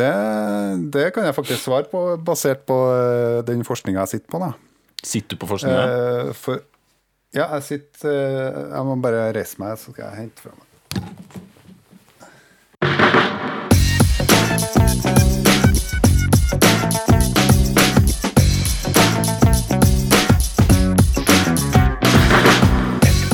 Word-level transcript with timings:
Det, 0.00 0.90
det 0.94 1.10
kan 1.12 1.26
jeg 1.28 1.36
faktisk 1.36 1.60
svare 1.66 1.84
på, 1.90 2.00
basert 2.24 2.64
på 2.68 2.76
eh, 2.94 3.40
den 3.44 3.64
forskninga 3.68 4.06
jeg 4.06 4.14
sitter 4.16 4.32
på. 4.32 4.40
da. 4.40 4.52
Sitter 5.04 5.36
du 5.36 5.42
på 5.42 5.50
forskninga? 5.50 5.84
Eh, 5.84 6.32
for 6.36 6.62
Ja, 7.36 7.46
jeg 7.54 7.62
sitter 7.62 8.10
eh, 8.10 8.62
Jeg 8.72 8.86
må 8.88 8.96
bare 9.04 9.28
reise 9.36 9.60
meg, 9.62 9.76
så 9.78 9.92
skal 9.92 10.08
jeg 10.08 10.24
hente 10.24 10.42
fra 10.42 10.56
meg. 10.56 10.66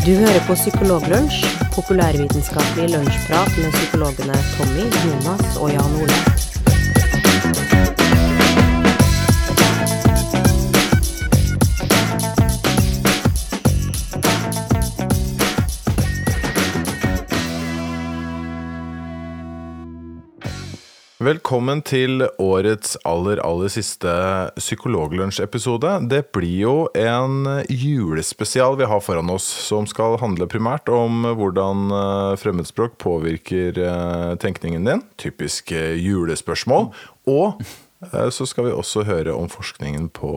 Du 0.07 0.13
hører 0.15 0.39
på 0.47 0.55
Psykologlunsj, 0.55 1.41
populærvitenskapelig 1.75 2.93
lunsjprat 2.95 3.59
med 3.59 3.75
psykologene 3.75 4.39
Tommy, 4.55 4.87
Jonas 5.03 5.57
og 5.59 5.73
Jan 5.75 6.03
Ole. 6.03 6.36
Velkommen 21.27 21.81
til 21.83 22.21
årets 22.39 22.93
aller, 23.09 23.41
aller 23.43 23.71
siste 23.73 24.11
Psykologlunsj-episode. 24.61 25.89
Det 26.07 26.21
blir 26.37 26.61
jo 26.61 26.75
en 26.95 27.49
julespesial 27.67 28.77
vi 28.79 28.87
har 28.87 29.01
foran 29.03 29.33
oss, 29.35 29.47
som 29.67 29.89
skal 29.91 30.21
handle 30.21 30.47
primært 30.47 30.87
om 30.93 31.25
hvordan 31.27 31.95
eh, 31.97 32.35
fremmedspråk 32.39 32.95
påvirker 33.03 33.81
eh, 33.83 34.35
tenkningen 34.39 34.87
din. 34.87 35.03
Typisk 35.19 35.73
eh, 35.75 35.97
julespørsmål. 35.99 36.93
Og 37.33 37.65
så 38.31 38.47
skal 38.47 38.69
vi 38.69 38.77
også 38.77 39.03
høre 39.09 39.35
om 39.35 39.49
forskningen 39.51 40.07
på 40.15 40.31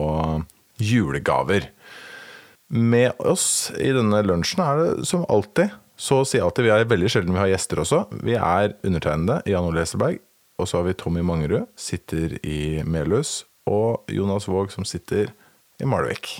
julegaver. 0.80 1.68
Med 2.72 3.14
oss 3.20 3.68
i 3.78 3.92
denne 3.94 4.24
lunsjen 4.26 4.64
er 4.64 4.82
det 4.82 5.06
som 5.12 5.22
alltid, 5.30 5.70
så 6.00 6.24
å 6.24 6.26
si 6.26 6.40
alltid, 6.42 6.66
vi 6.66 6.74
er 6.74 6.90
veldig 6.90 7.12
sjelden 7.12 7.36
vi 7.36 7.42
har 7.44 7.52
gjester 7.52 7.84
også. 7.84 8.02
Vi 8.24 8.34
er 8.34 8.74
undertegnede, 8.80 9.38
Jan 9.52 9.68
Ole 9.68 9.84
Hesselberg, 9.84 10.18
og 10.60 10.68
så 10.68 10.80
har 10.80 10.86
vi 10.88 10.94
Tommy 11.00 11.22
Mangerud, 11.26 11.66
sitter 11.80 12.36
i 12.46 12.82
Melhus, 12.84 13.44
og 13.70 14.04
Jonas 14.12 14.46
Våg, 14.50 14.70
som 14.74 14.84
sitter 14.88 15.32
i 15.80 15.88
Malvik. 15.88 16.38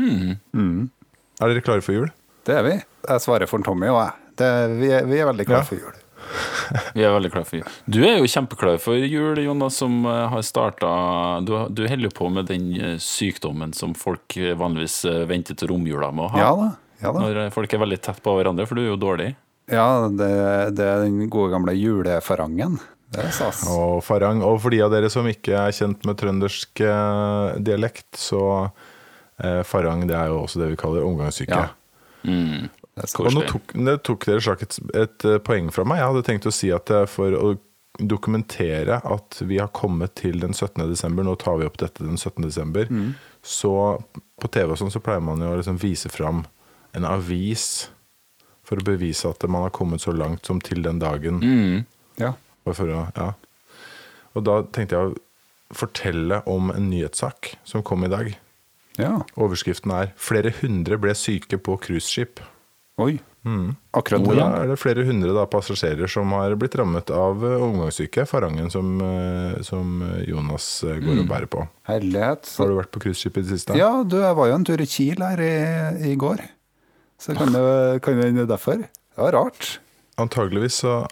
Er 0.00 1.50
dere 1.50 1.62
klare 1.64 1.84
for 1.84 1.96
jul? 1.96 2.08
Det 2.46 2.54
er 2.56 2.64
vi. 2.66 2.74
Jeg 3.06 3.22
svarer 3.24 3.48
for 3.50 3.62
Tommy 3.66 3.88
og 3.90 4.00
jeg. 4.00 4.12
Det, 4.36 4.48
vi, 4.78 4.90
er, 4.92 5.06
vi 5.08 5.18
er 5.22 5.28
veldig 5.30 5.46
klare 5.48 5.62
Ja. 5.64 5.68
for 5.70 5.80
jul. 5.80 6.02
Vi 6.96 7.04
er 7.06 7.12
veldig 7.14 7.28
klare 7.30 7.46
for 7.46 7.60
jul. 7.60 7.68
Du 7.86 8.00
er 8.02 8.16
jo 8.18 8.26
kjempeklar 8.26 8.80
for 8.82 8.98
jul, 8.98 9.38
Jonas, 9.44 9.76
som 9.78 10.00
eh, 10.10 10.24
har 10.32 10.42
starta 10.42 10.88
Du, 11.46 11.52
du 11.70 11.84
holder 11.86 12.08
jo 12.08 12.14
på 12.16 12.26
med 12.34 12.48
den 12.50 12.64
eh, 12.74 12.96
sykdommen 13.02 13.70
som 13.76 13.92
folk 13.94 14.34
eh, 14.40 14.56
vanligvis 14.58 14.96
venter 15.30 15.54
til 15.54 15.70
romjula 15.70 16.08
med 16.10 16.26
å 16.26 16.30
ha. 16.34 16.40
Ja 16.42 16.50
da. 16.58 16.66
Ja, 17.04 17.12
da. 17.14 17.22
Når 17.22 17.52
folk 17.54 17.72
er 17.76 17.82
veldig 17.84 18.00
tett 18.08 18.18
på 18.24 18.34
hverandre, 18.38 18.66
for 18.66 18.74
du 18.80 18.82
er 18.82 18.90
jo 18.90 18.98
dårlig. 18.98 19.28
ja 19.70 19.86
det, 20.10 20.30
det 20.78 20.84
er 20.88 21.04
den 21.04 21.28
gode 21.30 21.52
gamle 21.54 21.74
julefarangen. 21.78 22.78
Og 23.70 24.00
farang. 24.04 24.42
Og 24.44 24.58
for 24.64 24.74
de 24.74 24.82
av 24.84 24.92
dere 24.92 25.10
som 25.12 25.26
ikke 25.30 25.54
er 25.60 25.74
kjent 25.76 26.06
med 26.08 26.18
trøndersk 26.20 26.82
eh, 26.84 27.58
dialekt, 27.64 28.08
så 28.18 28.42
eh, 29.42 29.62
farang 29.66 30.06
det 30.10 30.16
er 30.18 30.32
jo 30.32 30.42
også 30.42 30.62
det 30.62 30.72
vi 30.72 30.80
kaller 30.80 31.06
omgangssyke. 31.06 31.62
Ja. 31.66 31.68
Mm. 32.26 32.66
Og 32.96 33.30
nå 33.34 33.44
tok, 33.46 33.74
tok 34.08 34.26
dere 34.26 34.42
slak 34.42 34.64
et, 34.66 34.78
et 34.96 35.28
eh, 35.28 35.38
poeng 35.44 35.70
fra 35.74 35.86
meg. 35.86 36.00
Jeg 36.00 36.10
hadde 36.10 36.26
tenkt 36.26 36.50
å 36.50 36.54
si 36.54 36.72
at 36.74 36.92
er 36.92 37.08
for 37.10 37.36
å 37.36 37.54
dokumentere 37.96 38.98
at 39.08 39.38
vi 39.48 39.60
har 39.60 39.70
kommet 39.72 40.16
til 40.20 40.40
den 40.42 40.52
17. 40.52 40.82
desember, 40.90 41.24
nå 41.24 41.36
tar 41.40 41.60
vi 41.60 41.68
opp 41.68 41.78
dette 41.80 42.04
den 42.04 42.18
17. 42.18 42.42
desember, 42.44 42.90
så 43.40 43.72
på 44.36 44.50
TV 44.52 44.74
og 44.74 44.80
sånn 44.80 44.92
så 44.92 45.00
pleier 45.00 45.22
man 45.24 45.40
jo 45.40 45.54
å 45.54 45.56
liksom 45.56 45.78
vise 45.80 46.10
fram 46.12 46.42
en 46.96 47.06
avis 47.08 47.86
for 48.66 48.80
å 48.80 48.84
bevise 48.84 49.30
at 49.30 49.46
man 49.48 49.64
har 49.64 49.72
kommet 49.72 50.02
så 50.02 50.12
langt 50.12 50.48
som 50.48 50.60
til 50.60 50.82
den 50.84 50.98
dagen. 51.00 51.40
Mm. 51.40 51.86
Ja. 52.20 52.34
Bare 52.66 52.74
for 52.76 52.90
å, 52.92 53.04
ja. 53.16 53.30
Og 54.36 54.44
da 54.44 54.58
tenkte 54.74 54.98
jeg 54.98 55.12
å 55.14 55.76
fortelle 55.76 56.42
om 56.50 56.68
en 56.74 56.90
nyhetssak 56.90 57.54
som 57.66 57.82
kom 57.86 58.04
i 58.06 58.10
dag. 58.12 58.34
ja. 58.98 59.22
Overskriften 59.36 59.92
er 59.92 60.12
'Flere 60.16 60.52
hundre 60.60 60.98
ble 60.98 61.14
syke 61.14 61.58
på 61.58 61.78
cruiseskip'. 61.80 62.42
Oi. 62.98 63.18
Akkurat 63.94 64.24
Og 64.24 64.32
det. 64.34 64.38
da 64.40 64.46
er 64.62 64.66
det 64.72 64.78
flere 64.80 65.04
hundre 65.06 65.32
da, 65.32 65.44
passasjerer 65.46 66.08
som 66.10 66.32
har 66.34 66.54
blitt 66.58 66.74
rammet 66.74 67.10
av 67.14 67.44
eh, 67.44 67.62
omgangssyke, 67.62 68.24
farangen 68.26 68.70
som, 68.72 68.96
eh, 69.00 69.62
som 69.62 70.00
Jonas 70.26 70.80
går 70.82 70.98
går 71.04 71.20
og 71.22 71.28
bærer 71.30 71.46
på. 71.46 71.68
Herlighet. 71.86 72.48
Har 72.58 72.66
du 72.66 72.74
vært 72.74 72.90
på 72.90 73.00
cruiseskip 73.04 73.36
i 73.38 73.42
det 73.42 73.52
siste? 73.52 73.76
Ja, 73.78 74.02
du, 74.02 74.16
jeg 74.18 74.34
var 74.34 74.48
jo 74.48 74.54
en 74.56 74.64
tur 74.64 74.80
i 74.82 74.86
Kiel 74.90 75.22
her 75.22 75.38
i, 75.38 76.10
i 76.10 76.16
går. 76.16 76.42
Så 77.20 77.36
kan 77.36 77.52
det 77.54 78.02
kan 78.02 78.18
det 78.18 78.24
hende 78.32 78.48
derfor. 78.48 78.82
Det 78.82 79.16
var 79.22 79.32
rart. 79.32 79.78
Antageligvis 80.18 80.82
så, 80.82 81.06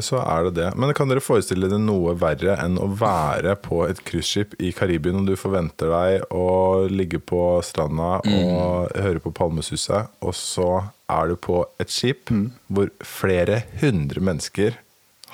så 0.00 0.20
er 0.22 0.46
det 0.46 0.52
det. 0.56 0.68
Men 0.78 0.92
kan 0.96 1.10
dere 1.10 1.20
forestille 1.24 1.68
dere 1.68 1.80
noe 1.82 2.14
verre 2.20 2.54
enn 2.62 2.78
å 2.80 2.86
være 2.96 3.54
på 3.60 3.82
et 3.88 4.00
cruiseskip 4.08 4.54
i 4.62 4.70
Karibien, 4.76 5.18
når 5.18 5.32
du 5.32 5.40
forventer 5.40 5.90
deg 5.92 6.24
å 6.32 6.86
ligge 6.88 7.20
på 7.20 7.40
stranda 7.66 8.20
og 8.22 8.94
høre 8.96 9.20
på 9.24 9.34
palmesuset, 9.36 10.08
og 10.24 10.36
så 10.38 10.68
er 11.12 11.32
du 11.32 11.36
på 11.36 11.62
et 11.82 11.92
skip 11.92 12.32
hvor 12.72 12.88
flere 13.04 13.62
hundre 13.82 14.22
mennesker 14.24 14.78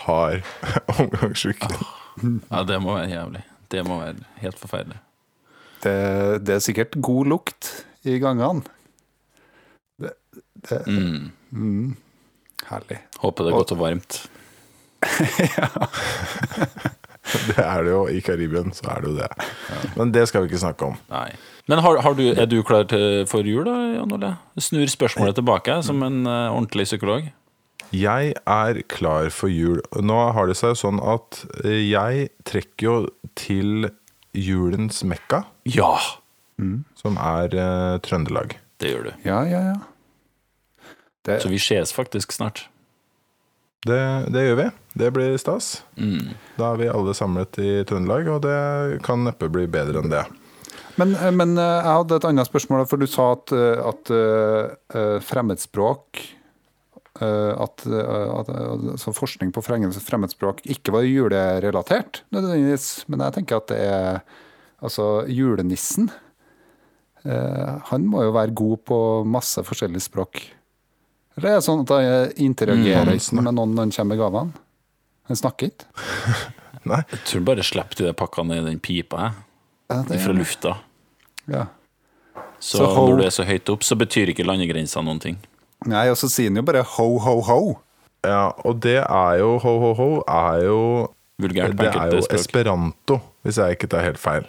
har 0.06 0.42
omgangssyke. 0.98 1.70
Ja, 2.18 2.64
det 2.66 2.80
må 2.82 2.96
være 2.96 3.12
jævlig. 3.12 3.40
Det 3.70 3.84
må 3.86 4.00
være 4.00 4.24
helt 4.42 4.56
forferdelig. 4.58 4.96
Det, 5.84 5.92
det 6.42 6.56
er 6.56 6.64
sikkert 6.64 6.96
god 6.98 7.28
lukt 7.30 7.68
i 8.02 8.16
gangene. 8.18 8.64
Det, 10.02 10.10
det, 10.66 10.80
Mm. 11.54 11.94
Herlig. 12.70 13.00
Håper 13.22 13.48
det 13.48 13.52
er 13.52 13.58
godt 13.58 13.74
og 13.76 13.82
varmt. 13.82 14.20
Det 17.28 17.60
er 17.60 17.82
det 17.84 17.90
jo 17.92 18.04
i 18.08 18.22
Karibien, 18.24 18.70
så 18.72 18.86
er 18.94 19.02
det 19.04 19.10
jo 19.10 19.16
det. 19.18 19.26
Men 19.98 20.12
det 20.14 20.22
skal 20.30 20.44
vi 20.44 20.48
ikke 20.48 20.60
snakke 20.62 20.86
om. 20.86 20.94
Nei. 21.12 21.26
Men 21.68 21.82
har, 21.84 21.98
har 22.00 22.14
du, 22.16 22.22
er 22.32 22.46
du 22.48 22.62
klar 22.64 22.86
til, 22.88 23.26
for 23.28 23.44
jul, 23.44 23.66
da, 23.68 23.74
Jan 23.98 24.14
Ole? 24.16 24.30
Snur 24.64 24.88
spørsmålet 24.88 25.36
tilbake 25.36 25.76
som 25.84 26.00
en 26.06 26.22
uh, 26.24 26.48
ordentlig 26.54 26.86
psykolog. 26.88 27.26
Jeg 27.92 28.32
er 28.48 28.80
klar 28.88 29.28
for 29.32 29.52
jul. 29.52 29.82
Nå 30.00 30.16
har 30.36 30.48
det 30.48 30.56
seg 30.60 30.74
sånn 30.76 31.00
at 31.04 31.42
eh, 31.64 31.82
jeg 31.88 32.30
trekker 32.48 32.88
jo 32.88 32.96
til 33.38 33.90
julens 34.36 35.02
mekka, 35.08 35.44
Ja! 35.68 35.92
som 36.98 37.14
er 37.22 37.52
uh, 37.54 37.98
Trøndelag. 38.02 38.56
Det 38.82 38.90
gjør 38.90 39.10
du. 39.10 39.12
Ja, 39.28 39.42
ja, 39.46 39.60
ja. 39.72 39.76
Det, 41.28 41.38
Så 41.44 41.52
vi 41.52 41.60
ses 41.62 41.92
faktisk 41.94 42.32
snart. 42.36 42.64
Det, 43.86 44.00
det 44.34 44.42
gjør 44.48 44.56
vi. 44.58 44.66
Det 44.98 45.12
blir 45.14 45.36
stas. 45.38 45.82
Mm. 46.00 46.32
Da 46.58 46.72
er 46.72 46.80
vi 46.80 46.88
alle 46.90 47.14
samlet 47.14 47.60
i 47.62 47.70
Trøndelag, 47.86 48.26
og 48.34 48.40
det 48.46 49.02
kan 49.06 49.22
neppe 49.26 49.50
bli 49.52 49.68
bedre 49.70 50.02
enn 50.02 50.10
det. 50.10 50.24
men, 50.98 51.12
men 51.38 51.52
eh, 51.60 51.76
jeg 51.84 51.94
hadde 52.00 52.16
et 52.18 52.26
annet 52.26 52.48
spørsmål, 52.48 52.82
for 52.90 52.98
du 52.98 53.06
sa 53.06 53.28
at, 53.36 53.52
eh, 53.54 53.84
at 53.92 54.10
eh, 54.10 54.74
eh, 54.98 55.14
fremmedspråk 55.22 56.24
at, 57.18 57.80
at, 57.82 57.86
eh, 57.86 58.28
at 58.40 58.50
altså 58.94 59.10
forskning 59.14 59.50
på 59.54 59.62
frem- 59.66 59.90
fremmedspråk 59.94 60.60
ikke 60.70 60.92
var 60.94 61.06
julerelatert, 61.06 62.20
nødvendigvis. 62.34 63.04
Men 63.10 63.24
jeg 63.26 63.38
tenker 63.40 63.62
at 63.62 63.72
det 63.72 63.80
er 63.86 64.20
Altså, 64.78 65.24
julenissen 65.26 66.04
eh, 67.26 67.72
Han 67.90 68.04
må 68.06 68.20
jo 68.22 68.34
være 68.36 68.54
god 68.54 68.76
på 68.86 68.98
masse 69.26 69.58
forskjellige 69.66 70.04
språk. 70.06 70.38
Eller 71.38 71.52
er 71.54 71.58
det 71.60 71.64
sånn 71.68 71.84
at 71.86 71.92
jeg 72.02 72.32
interagerer 72.48 73.06
Mm, 73.12 73.18
ikke 73.20 73.34
med 73.38 73.54
noen 73.54 73.74
når 73.76 73.84
han 73.86 73.92
kommer 73.94 74.10
med 74.16 74.18
gavene? 74.18 74.52
Han 75.28 75.36
snakker 75.38 75.70
ikke? 75.70 75.86
Nei, 76.88 77.02
Jeg 77.12 77.20
tror 77.28 77.44
bare 77.46 77.64
slipper 77.66 78.06
de 78.08 78.12
pakkene 78.16 78.58
i 78.58 78.64
den 78.64 78.78
pipa 78.82 79.18
jeg, 79.28 79.34
Ja, 79.88 80.02
fra 80.24 80.32
lufta. 80.36 80.76
Ja. 81.48 81.66
Så, 82.60 82.78
Så 82.82 82.86
ho- 82.90 83.08
når 83.08 83.20
du 83.20 83.24
er 83.28 83.30
så 83.34 83.44
høyt 83.46 83.68
opp, 83.72 83.84
så 83.86 83.94
betyr 83.96 84.32
ikke 84.32 84.44
landegrensa 84.46 85.00
noen 85.04 85.20
ting. 85.22 85.36
Nei, 85.86 86.08
og 86.10 86.16
så 86.18 86.28
sier 86.28 86.50
han 86.50 86.58
jo 86.58 86.64
bare 86.66 86.82
ho, 86.82 87.06
ho, 87.22 87.36
ho. 87.46 87.60
ja, 88.26 88.48
og 88.66 88.80
det 88.82 88.96
er 89.04 89.38
jo 89.38 89.52
ho, 89.62 89.74
ho, 89.84 89.92
ho, 89.94 90.08
er 90.26 90.64
jo 90.66 90.80
Vulgært 91.38 91.76
Det 91.78 91.86
er 91.94 92.10
jo 92.16 92.20
språk. 92.24 92.40
esperanto, 92.40 93.20
hvis 93.46 93.60
jeg 93.62 93.76
ikke 93.76 93.86
tar 93.92 94.02
helt 94.02 94.18
feil. 94.18 94.46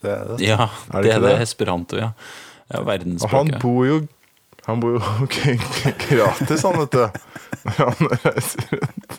Det 0.00 0.10
er 0.10 0.24
det. 0.30 0.38
Ja, 0.46 0.64
Er 0.94 1.02
det 1.02 1.10
det 1.10 1.12
er 1.12 1.20
det 1.20 1.32
det? 1.36 1.42
esperanto, 1.44 1.96
ja. 2.00 2.12
ja 2.72 2.80
Og 2.80 3.28
han 3.30 3.50
bor 3.60 3.84
jo 3.84 3.98
Han 4.66 4.80
bor 4.80 4.92
jo 4.92 5.26
gratis, 6.08 6.62
han, 6.62 6.78
vet 6.78 6.90
du. 6.92 7.08
Når 7.62 7.78
han 7.78 8.08
reiser 8.24 8.76
rundt. 8.76 9.18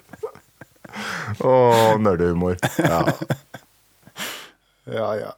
Å, 1.43 1.53
nerdehumor. 1.99 2.57
Ja. 2.77 3.01
Ja, 4.85 5.15
ja. 5.15 5.31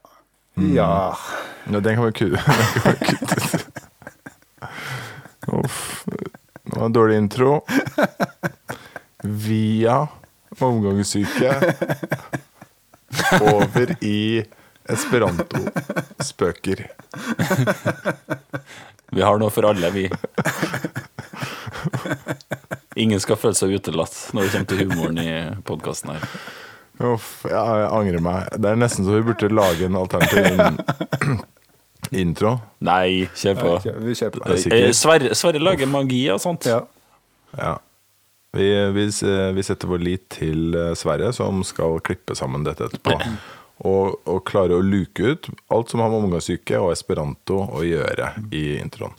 Mm. 0.58 0.76
Ja. 0.76 1.18
ja, 1.66 1.80
vi 2.06 2.12
kutte 2.12 2.42
den 2.46 2.82
kan 2.82 2.94
vi 3.00 3.06
kutte 3.06 3.36
ut. 3.42 3.66
Uff. 5.48 6.06
Det 6.64 6.80
var 6.80 6.86
en 6.86 6.94
dårlig 6.94 7.18
intro. 7.18 7.66
Via 9.24 10.08
omgangssyke 10.60 11.76
over 13.42 13.96
i 14.04 14.46
esperanto-spøker. 14.90 16.88
Vi 19.12 19.22
har 19.22 19.38
noe 19.42 19.54
for 19.54 19.68
alle, 19.70 19.92
vi. 19.94 20.08
Ingen 22.96 23.20
skal 23.20 23.38
føle 23.40 23.58
seg 23.58 23.76
utelatt 23.76 24.16
når 24.34 24.46
det 24.46 24.52
kommer 24.54 24.70
til 24.72 24.82
humoren 24.86 25.20
i 25.22 25.32
podkasten 25.68 26.16
her. 26.16 26.30
Uff, 27.04 27.44
jeg 27.50 27.88
angrer 27.92 28.24
meg. 28.24 28.54
Det 28.56 28.72
er 28.72 28.80
nesten 28.80 29.04
så 29.08 29.18
vi 29.18 29.26
burde 29.28 29.50
lage 29.52 29.90
en 29.90 29.98
alternativ 30.00 30.48
in 30.48 31.42
intro. 32.24 32.56
Nei, 32.88 33.26
kjør 33.36 33.60
på. 33.60 33.74
Vi 34.06 34.16
kjører 34.16 34.38
på. 34.38 34.56
Eh, 34.72 34.92
Sverre, 34.96 35.36
Sverre 35.36 35.60
lager 35.60 35.92
magi 35.92 36.24
og 36.32 36.40
sånt. 36.44 36.70
Ja. 36.72 36.86
Ja. 37.60 37.76
Vi, 38.56 38.70
vi, 38.96 39.06
vi 39.58 39.64
setter 39.68 39.92
vår 39.92 40.04
lit 40.06 40.30
til 40.38 40.78
eh, 40.80 40.94
Sverre, 40.96 41.34
som 41.36 41.60
skal 41.68 42.00
klippe 42.06 42.38
sammen 42.40 42.64
dette 42.64 42.88
etterpå. 42.88 43.18
Og, 43.84 44.22
og 44.32 44.44
klare 44.48 44.78
å 44.78 44.84
luke 44.84 45.34
ut 45.34 45.50
alt 45.74 45.92
som 45.92 46.00
har 46.00 46.12
med 46.12 46.24
omgangssyke 46.24 46.80
og 46.80 46.94
esperanto 46.94 47.58
å 47.76 47.82
gjøre 47.84 48.32
i 48.56 48.78
introen. 48.80 49.12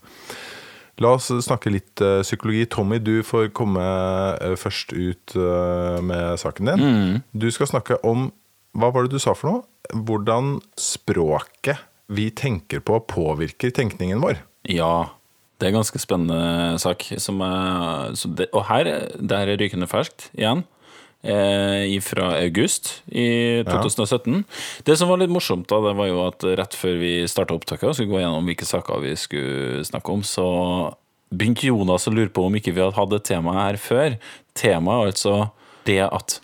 La 1.04 1.10
oss 1.18 1.28
snakke 1.28 1.68
litt 1.74 2.00
uh, 2.00 2.22
psykologi. 2.24 2.62
Tommy, 2.72 2.96
du 3.04 3.20
får 3.20 3.50
komme 3.56 3.84
uh, 3.84 4.54
først 4.56 4.94
ut 4.96 5.34
uh, 5.36 6.00
med 6.00 6.40
saken 6.40 6.72
din. 6.72 7.20
Du 7.36 7.50
skal 7.52 7.68
snakke 7.68 8.00
om 8.00 8.30
Hva 8.76 8.88
var 8.92 9.04
det 9.04 9.18
du 9.18 9.20
sa 9.20 9.36
for 9.36 9.50
noe? 9.50 9.60
Hvordan 9.92 10.56
språket 10.80 11.84
vi 12.12 12.30
tenker 12.30 12.82
på, 12.86 12.98
påvirker 13.10 13.72
tenkningen 13.74 14.22
vår. 14.22 14.40
Ja, 14.70 15.10
det 15.58 15.66
er 15.66 15.72
en 15.72 15.80
ganske 15.80 16.00
spennende 16.02 16.78
sak. 16.82 17.06
Som 17.22 17.42
er, 17.44 18.14
så 18.18 18.30
det, 18.30 18.48
og 18.52 18.66
her, 18.70 18.90
det 19.18 19.40
her 19.40 19.52
er 19.52 19.60
rykende 19.60 19.88
ferskt 19.90 20.28
igjen. 20.36 20.64
Eh, 21.26 22.00
fra 22.00 22.36
august 22.38 23.02
i 23.10 23.62
2017. 23.66 24.44
Det 24.86 24.94
som 24.96 25.10
var 25.10 25.18
litt 25.18 25.32
morsomt, 25.32 25.66
da, 25.66 25.80
det 25.82 25.94
var 25.98 26.06
jo 26.06 26.20
at 26.22 26.46
rett 26.60 26.76
før 26.78 27.00
vi 27.00 27.12
starta 27.26 27.56
opptaket 27.56 27.88
og 27.88 27.96
skulle 27.96 28.12
gå 28.12 28.20
gjennom 28.22 28.46
hvilke 28.46 28.68
saker 28.68 29.02
vi 29.02 29.14
skulle 29.18 29.82
snakke 29.88 30.14
om, 30.14 30.22
så 30.22 30.46
begynte 31.34 31.66
Jonas 31.66 32.06
å 32.06 32.14
lure 32.14 32.30
på 32.30 32.46
om 32.46 32.58
ikke 32.58 32.76
vi 32.76 32.84
hadde 32.84 32.98
hatt 32.98 33.16
et 33.16 33.26
tema 33.26 33.56
her 33.58 33.80
før. 33.80 34.18
Temaet 34.54 35.02
er 35.02 35.12
altså 35.14 35.34
det 35.88 36.02
at 36.06 36.38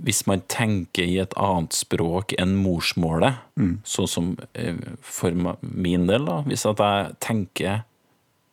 hvis 0.00 0.22
man 0.30 0.44
tenker 0.48 1.04
i 1.04 1.18
et 1.20 1.34
annet 1.36 1.74
språk 1.76 2.32
enn 2.40 2.54
morsmålet, 2.62 3.42
sånn 3.84 4.08
som 4.08 4.30
eh, 4.54 4.78
for 5.02 5.34
min 5.60 6.06
del, 6.08 6.28
da, 6.28 6.40
hvis 6.46 6.68
at 6.70 6.80
jeg 6.80 7.16
tenker 7.20 7.82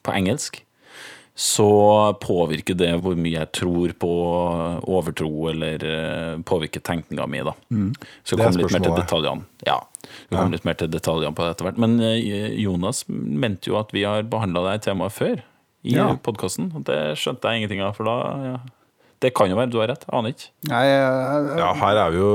på 0.03 0.15
engelsk, 0.15 0.63
så 1.37 1.69
påvirker 2.17 2.73
det 2.73 2.95
hvor 3.03 3.13
mye 3.13 3.35
jeg 3.35 3.51
tror 3.53 3.91
på 4.01 4.13
overtro, 4.89 5.29
eller 5.51 5.83
eh, 5.85 6.39
påvirker 6.41 6.81
tenkninga 6.81 7.27
mi, 7.29 7.43
da. 7.45 7.53
Så 8.25 8.33
jeg 8.33 8.41
kommer 8.41 8.63
litt 8.63 8.73
mer 8.73 8.85
til 8.87 8.95
detaljene. 8.97 9.45
Ja, 9.67 9.75
vi 10.31 10.39
ja. 10.39 10.47
litt 10.49 10.65
mer 10.65 10.79
til 10.79 10.89
detaljene 10.89 11.37
på 11.37 11.45
det 11.45 11.53
etter 11.53 11.67
hvert. 11.69 11.77
Men 11.83 11.99
eh, 12.01 12.57
Jonas 12.57 13.03
mente 13.07 13.69
jo 13.69 13.77
at 13.77 13.93
vi 13.93 14.07
har 14.09 14.25
behandla 14.25 14.65
det 14.71 14.87
temaet 14.87 15.13
før 15.13 15.43
i 15.85 15.93
Ja. 15.93 16.09
podkasten. 16.25 16.71
Det 16.87 16.97
skjønte 17.21 17.53
jeg 17.53 17.61
ingenting 17.61 17.85
av, 17.85 17.93
for 17.99 18.09
da 18.09 18.17
ja. 18.47 18.57
Det 19.17 19.31
kan 19.33 19.49
jo 19.49 19.55
være, 19.57 19.71
du 19.73 19.79
har 19.81 19.87
rett. 19.89 20.03
Aner 20.13 20.33
ikke. 20.33 20.51
Nei, 20.69 20.83
uh, 20.93 21.53
Ja, 21.57 21.71
her 21.79 22.01
er 22.03 22.11
vi 22.13 22.19
jo 22.19 22.33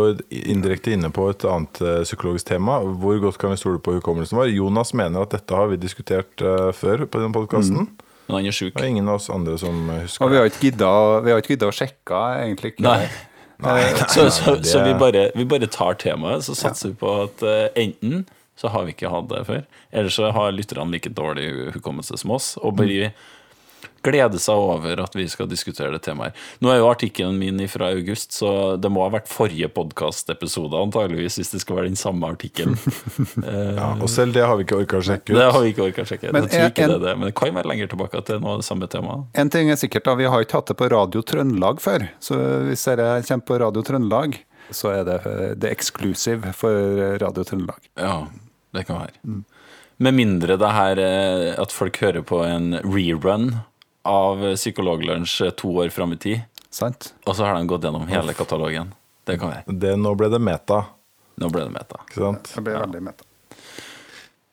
indirekte 0.51 0.91
inne 0.97 1.13
på 1.15 1.29
et 1.31 1.45
annet 1.47 1.79
eh, 1.79 2.01
psykologisk 2.03 2.49
tema. 2.49 2.81
Hvor 2.83 3.21
godt 3.23 3.39
kan 3.39 3.55
vi 3.55 3.61
stole 3.61 3.79
på 3.79 3.95
hukommelsen 4.01 4.41
vår? 4.41 4.51
Jonas 4.51 4.91
mener 4.99 5.23
at 5.23 5.37
dette 5.37 5.55
har 5.55 5.71
vi 5.71 5.79
diskutert 5.79 6.43
uh, 6.43 6.73
før 6.75 7.07
på 7.07 7.23
den 7.23 7.35
podkasten. 7.35 7.87
Men 8.29 8.37
han 8.39 8.47
er 8.47 8.55
sjuk. 8.55 8.75
Det 8.77 8.85
er 8.85 8.91
ingen 8.93 9.09
av 9.11 9.19
oss 9.21 9.29
andre 9.35 9.57
som 9.59 9.91
eh, 9.91 10.03
husker 10.07 10.25
Og 10.25 10.31
vi 10.33 10.37
har 10.41 10.47
ikke 10.51 10.63
gidda 10.71 10.91
vi 11.25 11.33
har 11.35 11.43
ikke 11.43 11.55
gidda 11.57 11.69
å 11.73 11.75
sjekke, 11.75 12.21
egentlig. 12.45 12.75
ikke. 12.77 12.85
Nei. 12.87 13.09
Nei, 13.63 13.83
Så, 14.11 14.29
så, 14.35 14.57
det- 14.59 14.67
så 14.71 14.81
vi, 14.85 14.95
bare, 14.99 15.31
vi 15.39 15.45
bare 15.47 15.67
tar 15.71 15.95
temaet, 15.95 16.43
så 16.47 16.55
satser 16.59 16.91
vi 16.91 16.97
på 17.03 17.11
at 17.29 17.43
uh, 17.47 17.69
enten 17.79 18.25
så 18.59 18.69
har 18.75 18.85
vi 18.87 18.93
ikke 18.95 19.11
hatt 19.11 19.29
det 19.31 19.45
før, 19.47 19.61
eller 19.93 20.11
så 20.11 20.31
har 20.35 20.51
lytterne 20.55 20.91
like 20.93 21.11
dårlig 21.15 21.47
hukommelse 21.77 22.19
som 22.21 22.35
oss, 22.35 22.57
og 22.59 22.75
bare 22.79 23.13
glede 24.03 24.39
seg 24.43 24.59
over 24.59 25.01
at 25.05 25.15
vi 25.17 25.27
skal 25.31 25.49
diskutere 25.51 25.93
det 25.95 26.03
temaet. 26.05 26.35
Nå 26.61 26.71
er 26.73 26.79
jo 26.81 26.89
artikkelen 26.91 27.39
min 27.39 27.61
fra 27.71 27.91
august, 27.95 28.33
så 28.37 28.77
det 28.81 28.91
må 28.93 29.05
ha 29.07 29.11
vært 29.15 29.29
forrige 29.31 29.69
podkastepisode, 29.73 30.75
antageligvis, 30.83 31.37
hvis 31.41 31.53
det 31.55 31.61
skal 31.63 31.77
være 31.81 31.91
den 31.93 31.99
samme 32.01 32.27
artikkelen. 32.33 32.77
Eh, 33.45 33.71
Ja, 33.83 33.93
og 34.03 34.09
selv 34.11 34.35
det 34.37 34.43
har 34.47 34.57
vi 34.59 34.65
ikke 34.67 34.81
orka 34.83 34.99
å 35.01 35.05
sjekke 35.07 35.33
ut. 35.33 35.39
det 35.39 35.47
har 35.55 35.61
vi 35.63 35.71
ikke 35.73 35.87
orka 35.87 36.03
å 36.05 36.09
sjekke. 36.09 36.33
Men 36.35 36.49
jeg 36.49 36.53
tror 36.53 36.71
ikke 36.73 36.85
en- 36.85 36.93
det 36.93 37.01
det, 37.07 37.15
men 37.19 37.27
det 37.31 37.35
kan 37.39 37.55
være 37.57 37.71
lenger 37.73 37.89
tilbake 37.95 38.25
til 38.29 38.41
noe 38.43 38.57
av 38.57 38.63
det 38.63 38.67
samme 38.69 38.89
temaet. 38.93 39.25
En 39.39 39.51
ting 39.51 39.71
er 39.73 39.77
sikkert, 39.81 40.05
da, 40.05 40.15
vi 40.19 40.25
har 40.31 40.45
ikke 40.45 40.59
hatt 40.61 40.67
det 40.73 40.77
på 40.83 40.91
Radio 40.93 41.23
Trøndelag 41.23 41.81
før. 41.81 42.09
Så 42.21 42.37
hvis 42.69 42.85
dere 42.91 43.23
kommer 43.27 43.47
på 43.49 43.59
Radio 43.63 43.83
Trøndelag, 43.87 44.39
så 44.73 44.93
er 44.93 45.05
det, 45.09 45.19
det 45.61 45.69
er 45.71 45.75
exclusive 45.75 46.53
for 46.57 46.73
Radio 47.23 47.45
Trøndelag. 47.45 47.91
Ja, 48.01 48.27
det 48.75 48.87
kan 48.89 49.03
være. 49.05 49.43
Med 50.03 50.15
mindre 50.17 50.57
det 50.59 50.71
her 50.75 50.99
eh, 50.99 51.49
at 51.61 51.71
folk 51.75 51.99
hører 52.03 52.25
på 52.27 52.41
en 52.47 52.73
rerun 52.83 53.51
av 54.09 54.41
Psykologlunsj 54.57 55.51
to 55.61 55.75
år 55.85 55.93
fram 55.95 56.13
i 56.17 56.21
tid, 56.21 56.41
Sant? 56.73 57.13
og 57.27 57.37
så 57.37 57.45
har 57.47 57.59
de 57.59 57.69
gått 57.71 57.85
gjennom 57.85 58.07
hele 58.11 58.35
katalogen. 58.35 58.95
Det 59.29 59.37
kan 59.39 59.53
være. 59.53 59.77
Det, 59.79 59.93
nå 60.01 60.15
ble 60.19 60.31
det 60.33 60.41
meta, 60.43 60.85
Nå 61.41 61.49
ble 61.49 61.67
det 61.67 61.73
meta. 61.75 62.01
ikke 62.09 62.21
sant? 62.21 62.51
Det 62.57 62.65
ble 62.67 62.75
veldig 62.77 63.03
meta. 63.03 63.25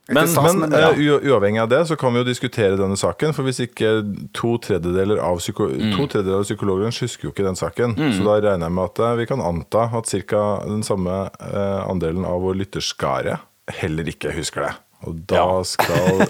Men, 0.09 0.25
stas, 0.27 0.55
men 0.57 0.71
ja. 0.73 0.89
eh, 0.89 1.27
uavhengig 1.29 1.59
av 1.61 1.69
det, 1.69 1.83
så 1.85 1.95
kan 1.99 2.13
vi 2.15 2.23
jo 2.23 2.25
diskutere 2.25 2.77
denne 2.79 2.97
saken. 2.97 3.33
For 3.37 3.45
hvis 3.45 3.59
ikke 3.61 3.91
to 4.33 4.55
tredjedeler 4.63 5.21
av, 5.21 5.37
psyko 5.37 5.67
to 5.69 6.07
tredjedeler 6.09 6.39
av 6.41 6.47
psykologene 6.47 6.89
husker 6.95 7.27
jo 7.27 7.33
ikke 7.33 7.45
den 7.45 7.59
saken. 7.59 7.93
Så 8.17 8.25
da 8.25 8.39
regner 8.41 8.65
jeg 8.65 8.75
med 8.79 8.89
at 8.89 9.03
eh, 9.05 9.15
vi 9.21 9.27
kan 9.29 9.43
anta 9.45 9.85
at 9.99 10.09
ca. 10.31 10.43
den 10.65 10.81
samme 10.87 11.19
eh, 11.29 11.81
andelen 11.85 12.25
av 12.25 12.41
vår 12.41 12.57
lytterskare 12.63 13.37
heller 13.83 14.09
ikke 14.09 14.33
husker 14.33 14.65
det. 14.65 14.73
Og 15.07 15.15
da 15.31 15.35
Ja. 15.39 15.63
skal 15.63 16.25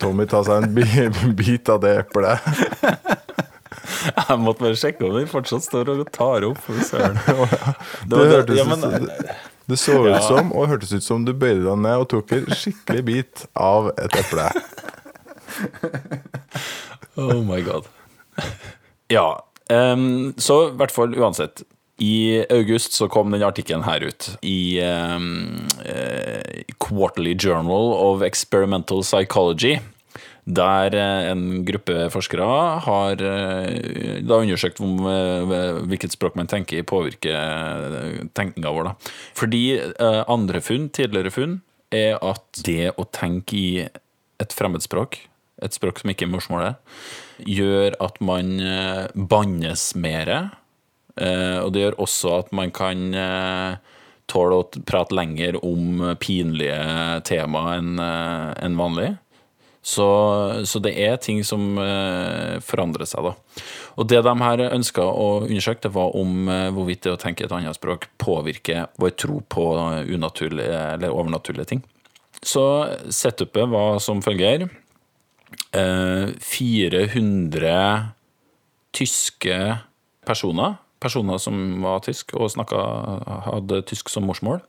Tommy 0.00 0.24
ta 0.30 0.40
seg 0.46 0.62
en 0.64 1.34
bit 1.36 1.68
av 1.68 1.80
det 1.82 1.98
eplet. 2.06 2.40
Jeg 4.00 4.36
måtte 4.40 4.64
bare 4.64 4.78
sjekke 4.78 5.04
om 5.04 5.16
den 5.18 5.28
fortsatt 5.28 5.64
står 5.66 5.90
og 5.92 6.06
tar 6.14 6.44
opp. 6.48 6.58
for 6.64 6.78
søren. 6.86 7.18
Det, 8.08 8.16
Det, 8.16 8.28
hørtes 8.32 8.56
ja, 8.56 8.64
men, 8.64 8.84
ut, 9.04 9.10
det 9.68 9.78
så 9.78 9.98
ut 10.00 10.08
Ja. 10.14 10.20
som, 10.24 10.52
og 10.56 10.68
hørtes 10.72 10.92
ut 10.96 11.04
som 11.04 11.24
du 11.28 11.32
bøyde 11.36 11.64
deg 11.66 11.78
ned 11.84 11.96
og 12.04 12.08
tok 12.08 12.32
en 12.38 12.46
skikkelig 12.56 13.04
bit 13.04 13.44
av 13.54 13.90
et 13.98 14.16
eple. 14.22 14.48
Oh 17.20 17.42
my 17.44 17.60
god. 17.66 17.84
Ja. 19.12 19.42
Um, 19.68 20.32
så 20.40 20.70
i 20.70 20.76
hvert 20.78 20.92
fall 20.94 21.12
uansett. 21.18 21.62
I 22.00 22.46
august 22.48 22.96
så 22.96 23.08
kom 23.12 23.30
den 23.32 23.44
artikkelen 23.44 23.84
her 23.84 24.00
ut 24.08 24.30
i 24.46 24.80
um, 24.80 25.66
uh, 25.84 26.62
Quarterly 26.80 27.34
Journal 27.36 27.92
of 27.92 28.24
Experimental 28.24 29.04
Psychology. 29.04 29.78
Der 30.50 30.94
eh, 30.96 31.28
en 31.30 31.60
gruppe 31.68 32.08
forskere 32.10 32.46
har 32.82 33.20
eh, 33.22 34.22
da 34.24 34.38
undersøkt 34.40 34.80
om 34.82 34.96
hvilket 35.86 36.16
språk 36.16 36.34
man 36.34 36.48
tenker 36.50 36.80
i 36.80 36.86
påvirker 36.88 38.24
tenkninga 38.34 38.72
vår. 38.72 38.88
Da. 38.88 39.12
Fordi 39.36 39.62
andre 40.32 40.62
funn, 40.64 40.88
tidligere 40.96 41.30
funn, 41.30 41.58
er 41.92 42.16
at 42.24 42.64
det 42.66 42.96
å 42.98 43.04
tenke 43.14 43.60
i 43.60 43.68
et 44.42 44.56
fremmedspråk, 44.56 45.20
et 45.62 45.76
språk 45.76 46.00
som 46.00 46.10
ikke 46.10 46.26
er 46.26 46.32
morsmålet, 46.32 46.96
gjør 47.46 48.00
at 48.02 48.18
man 48.24 48.56
bannes 49.30 49.90
mer. 49.94 50.34
Eh, 51.20 51.58
og 51.62 51.72
det 51.74 51.84
gjør 51.84 51.98
også 52.02 52.36
at 52.40 52.52
man 52.56 52.72
kan 52.74 53.10
eh, 53.16 53.96
tåle 54.30 54.60
å 54.60 54.68
prate 54.88 55.16
lenger 55.16 55.58
om 55.66 56.14
pinlige 56.22 56.78
tema 57.28 57.74
enn 57.76 57.98
eh, 58.00 58.52
enn 58.64 58.78
vanlig. 58.80 59.12
Så, 59.80 60.06
så 60.68 60.76
det 60.84 60.90
er 61.00 61.14
ting 61.24 61.38
som 61.40 61.78
forandrer 62.68 63.08
seg, 63.08 63.24
da. 63.24 63.62
Og 63.96 64.10
det 64.12 64.18
de 64.26 64.34
her 64.42 64.60
ønska 64.66 65.06
å 65.08 65.46
undersøke, 65.46 65.86
det 65.86 65.92
var 65.94 66.12
om 66.20 66.50
hvorvidt 66.76 67.06
det 67.06 67.14
å 67.14 67.20
tenke 67.22 67.46
et 67.46 67.54
annet 67.56 67.78
språk 67.78 68.04
påvirker 68.20 68.90
vår 69.00 69.14
tro 69.16 69.38
på 69.40 69.64
unaturlige 70.04 70.82
eller 70.98 71.16
overnaturlige 71.16 71.70
ting. 71.72 71.80
Så 72.44 72.62
setupet 73.08 73.72
var 73.72 73.98
som 74.04 74.20
følger. 74.24 74.68
Eh, 75.72 76.28
400 76.40 78.12
tyske 78.94 79.58
personer, 80.26 80.78
personer 81.00 81.40
som 81.42 81.80
var 81.84 82.02
tysk 82.06 82.34
og 82.38 82.50
snakka, 82.54 82.80
hadde 83.48 83.82
tysk 83.88 84.12
som 84.12 84.26
morsmål, 84.28 84.60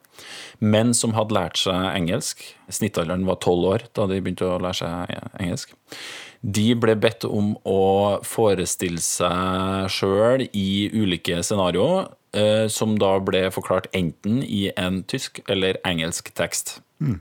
men 0.60 0.96
som 0.98 1.16
hadde 1.18 1.36
lært 1.36 1.60
seg 1.62 1.88
engelsk. 1.92 2.44
Snittalderen 2.72 3.26
var 3.28 3.42
tolv 3.44 3.70
år 3.74 3.88
da 3.98 4.08
de 4.10 4.20
begynte 4.22 4.48
å 4.48 4.60
lære 4.62 4.82
seg 4.82 5.16
engelsk. 5.42 5.76
De 6.42 6.72
ble 6.74 6.96
bedt 6.98 7.28
om 7.28 7.54
å 7.70 7.82
forestille 8.26 9.02
seg 9.04 9.92
sjøl 9.94 10.48
i 10.48 10.90
ulike 10.94 11.42
scenarioer, 11.46 12.10
eh, 12.34 12.66
som 12.72 12.96
da 13.02 13.18
ble 13.22 13.46
forklart 13.54 13.92
enten 13.94 14.42
i 14.44 14.72
en 14.78 15.04
tysk 15.04 15.44
eller 15.48 15.78
engelsk 15.86 16.34
tekst. 16.38 16.80
Eh, 17.02 17.20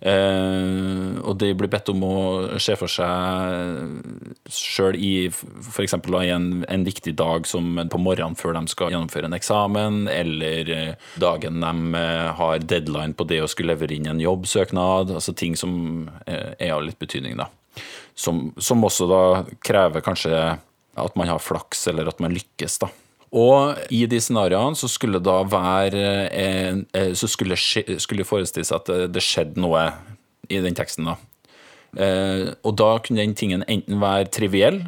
og 0.00 1.34
de 1.36 1.50
blir 1.52 1.68
bedt 1.68 1.90
om 1.92 2.04
å 2.06 2.14
se 2.62 2.72
for 2.80 2.88
seg 2.88 3.90
sjøl 4.48 4.96
i 4.96 5.28
f.eks. 5.28 5.94
en, 5.94 6.46
en 6.64 6.86
viktig 6.86 7.12
dag 7.18 7.46
som 7.48 7.76
på 7.90 8.00
morgenen 8.00 8.38
før 8.38 8.56
de 8.56 8.64
skal 8.72 8.94
gjennomføre 8.94 9.28
en 9.28 9.36
eksamen, 9.36 10.00
eller 10.08 10.72
eh, 10.74 11.10
dagen 11.20 11.60
de 11.60 12.00
eh, 12.00 12.30
har 12.40 12.64
deadline 12.64 13.16
på 13.16 13.26
det 13.28 13.42
å 13.44 13.50
skulle 13.50 13.74
levere 13.74 13.96
inn 13.96 14.08
en 14.10 14.22
jobbsøknad. 14.22 15.12
Altså 15.18 15.36
ting 15.36 15.56
som 15.58 16.08
eh, 16.26 16.54
er 16.56 16.74
av 16.76 16.84
litt 16.86 17.00
betydning, 17.00 17.36
da. 17.40 17.50
Som, 18.18 18.50
som 18.60 18.82
også 18.84 19.06
da 19.08 19.22
krever 19.64 20.04
kanskje 20.04 20.34
at 21.00 21.16
man 21.16 21.30
har 21.30 21.40
flaks, 21.40 21.86
eller 21.92 22.10
at 22.10 22.20
man 22.22 22.34
lykkes, 22.34 22.80
da. 22.82 22.90
Og 23.30 23.78
i 23.94 24.02
de 24.10 24.18
scenarioene 24.18 24.78
så 24.78 24.88
skulle 24.90 25.20
da 25.22 25.36
være 25.46 26.06
eh, 26.34 27.12
Så 27.14 27.28
skulle, 27.30 27.54
skulle 27.56 28.26
forestille 28.26 28.66
seg 28.66 28.80
at 28.80 29.12
det 29.14 29.22
skjedde 29.22 29.62
noe 29.62 29.84
i 30.50 30.58
den 30.58 30.74
teksten, 30.74 31.06
da. 31.06 31.14
Eh, 31.94 32.48
og 32.66 32.74
da 32.78 32.96
kunne 32.98 33.22
den 33.22 33.36
tingen 33.38 33.62
enten 33.70 34.00
være 34.02 34.30
triviell, 34.34 34.80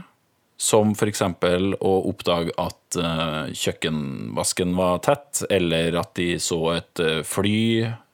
som 0.59 0.91
f.eks. 0.95 1.23
å 1.23 1.93
oppdage 2.11 2.55
at 2.59 2.99
eh, 2.99 3.53
kjøkkenvasken 3.55 4.75
var 4.79 4.99
tett, 5.07 5.45
eller 5.47 6.01
at 6.03 6.11
de 6.19 6.35
så 6.43 6.59
et 6.81 7.05
fly 7.27 7.63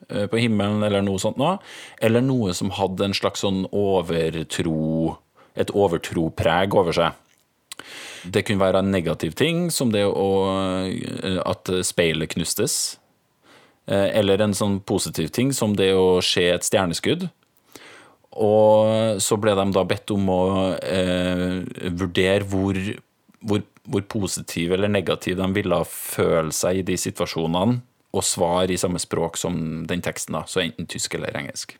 på 0.09 0.41
himmelen, 0.41 0.85
eller 0.85 1.05
noe 1.05 1.21
sånt 1.21 1.41
noe. 1.41 1.57
Eller 2.05 2.25
noe 2.25 2.53
som 2.57 2.73
hadde 2.77 3.09
en 3.09 3.17
slags 3.17 3.45
sånn 3.45 3.67
overtro 3.69 5.17
Et 5.59 5.73
overtropreg 5.75 6.77
over 6.77 6.95
seg. 6.95 7.17
Det 8.29 8.45
kunne 8.47 8.63
være 8.63 8.83
en 8.83 8.93
negativ 8.93 9.37
ting, 9.39 9.69
som 9.71 9.93
det 9.95 10.05
å, 10.07 10.31
eh, 10.89 11.39
at 11.45 11.71
speilet 11.87 12.35
knustes. 12.35 12.99
Eh, 13.89 14.11
eller 14.21 14.43
en 14.45 14.55
sånn 14.57 14.81
positiv 14.85 15.31
ting, 15.33 15.53
som 15.57 15.77
det 15.77 15.93
å 15.97 16.21
skje 16.25 16.51
et 16.55 16.67
stjerneskudd. 16.67 17.29
Og 18.39 19.19
så 19.25 19.39
ble 19.41 19.55
de 19.57 19.67
da 19.75 19.85
bedt 19.89 20.13
om 20.15 20.29
å 20.31 20.43
eh, 20.77 21.65
vurdere 21.97 22.45
hvor, 22.47 22.77
hvor, 23.41 23.65
hvor 23.89 24.05
positiv 24.13 24.77
eller 24.77 24.93
negativ 24.93 25.39
de 25.41 25.49
ville 25.57 25.81
føle 25.89 26.53
seg 26.55 26.83
i 26.83 26.87
de 26.91 26.99
situasjonene, 27.01 27.81
og 28.09 28.25
svare 28.25 28.73
i 28.73 28.81
samme 28.81 29.01
språk 29.01 29.37
som 29.37 29.59
den 29.89 30.05
teksten, 30.05 30.37
da, 30.37 30.45
så 30.49 30.63
enten 30.63 30.89
tysk 30.89 31.17
eller 31.19 31.37
engelsk. 31.37 31.75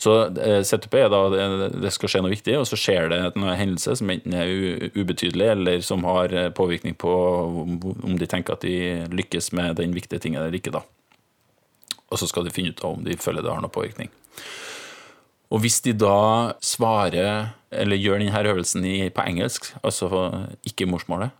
Så 0.00 0.14
eh, 0.40 0.62
setupet 0.64 1.02
er 1.04 1.10
da 1.12 1.68
det 1.74 1.92
skal 1.92 2.08
skje 2.08 2.22
noe 2.24 2.32
viktig, 2.32 2.54
og 2.56 2.64
så 2.68 2.78
skjer 2.80 3.10
det 3.12 3.18
en 3.28 3.44
hendelse 3.52 3.98
som 4.00 4.12
enten 4.12 4.32
er 4.32 4.48
ubetydelig, 4.96 5.50
eller 5.52 5.84
som 5.84 6.06
har 6.08 6.32
eh, 6.32 6.48
påvirkning 6.56 6.96
på 7.00 7.12
om 7.12 8.16
de 8.16 8.28
tenker 8.30 8.56
at 8.56 8.64
de 8.64 9.04
lykkes 9.12 9.52
med 9.56 9.76
den 9.82 9.92
viktige 9.96 10.22
tingen 10.22 10.40
eller 10.40 10.56
ikke. 10.56 10.72
da. 10.72 10.82
Og 12.10 12.18
så 12.18 12.30
skal 12.30 12.46
de 12.46 12.54
finne 12.54 12.72
ut 12.72 12.84
om 12.86 13.04
de 13.04 13.18
føler 13.20 13.44
det 13.44 13.52
har 13.52 13.60
noe 13.62 13.72
påvirkning. 13.72 14.08
Og 15.50 15.60
hvis 15.64 15.80
de 15.84 15.92
da 15.98 16.54
svarer, 16.62 17.50
eller 17.70 17.98
gjør 17.98 18.22
denne 18.22 18.42
øvelsen 18.54 18.86
på 19.12 19.26
engelsk, 19.26 19.72
altså 19.82 20.08
ikke 20.66 20.88
morsmålet, 20.88 21.34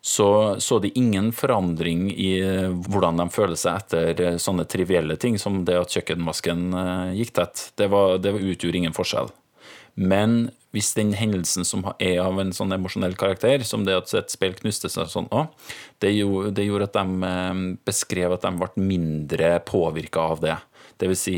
så 0.00 0.60
så 0.60 0.78
de 0.78 0.90
ingen 0.94 1.32
forandring 1.32 2.08
i 2.12 2.38
eh, 2.40 2.70
hvordan 2.70 3.18
de 3.18 3.26
føler 3.34 3.58
seg 3.58 3.80
etter 3.80 4.22
eh, 4.22 4.38
sånne 4.40 4.66
trivielle 4.70 5.18
ting 5.20 5.38
som 5.40 5.64
det 5.66 5.78
at 5.78 5.94
kjøkkenvasken 5.94 6.62
eh, 6.78 7.16
gikk 7.18 7.34
tett. 7.38 7.64
Det, 7.78 7.90
var, 7.90 8.18
det 8.22 8.36
utgjorde 8.36 8.78
ingen 8.78 8.96
forskjell. 8.96 9.32
Men 9.98 10.50
hvis 10.76 10.92
den 10.94 11.14
hendelsen 11.16 11.66
som 11.66 11.82
er 11.98 12.20
av 12.22 12.38
en 12.38 12.52
sånn 12.54 12.74
emosjonell 12.76 13.16
karakter, 13.18 13.64
som 13.66 13.86
det 13.86 13.96
at 13.98 14.12
et 14.14 14.30
speil 14.30 14.54
knuste 14.60 14.90
seg 14.92 15.10
sånn 15.10 15.26
også, 15.32 15.72
det, 16.04 16.12
gjorde, 16.14 16.52
det 16.54 16.68
gjorde 16.68 16.90
at 16.90 16.98
de 17.00 17.72
beskrev 17.88 18.36
at 18.36 18.44
de 18.44 18.52
ble 18.60 18.84
mindre 18.84 19.56
påvirka 19.66 20.28
av 20.34 20.44
det. 20.44 20.58
Det 21.00 21.10
vil 21.10 21.18
si, 21.18 21.36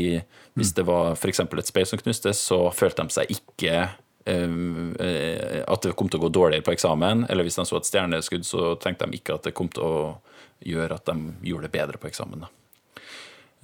hvis 0.59 0.75
det 0.77 0.85
var 0.85 1.15
f.eks. 1.15 1.41
et 1.41 1.71
speil 1.71 1.89
som 1.89 2.01
knustes, 2.01 2.43
så 2.43 2.67
følte 2.75 3.07
de 3.07 3.15
seg 3.15 3.33
ikke 3.33 3.87
at 4.25 5.85
det 5.85 5.95
kom 5.97 6.09
til 6.11 6.19
å 6.19 6.25
gå 6.27 6.29
dårligere 6.33 6.65
på 6.65 6.75
eksamen, 6.75 7.25
eller 7.29 7.47
hvis 7.47 7.57
de 7.57 7.65
så 7.65 7.79
et 7.79 7.87
stjerneskudd, 7.89 8.45
så 8.45 8.75
tenkte 8.81 9.07
de 9.09 9.17
ikke 9.17 9.33
at 9.39 9.47
det 9.47 9.55
kom 9.57 9.69
til 9.73 9.81
å 9.81 10.01
gjøre 10.61 10.99
at 10.99 11.09
de 11.09 11.33
gjorde 11.49 11.67
det 11.67 11.73
bedre 11.73 11.97
på 11.97 12.09
eksamen. 12.11 12.45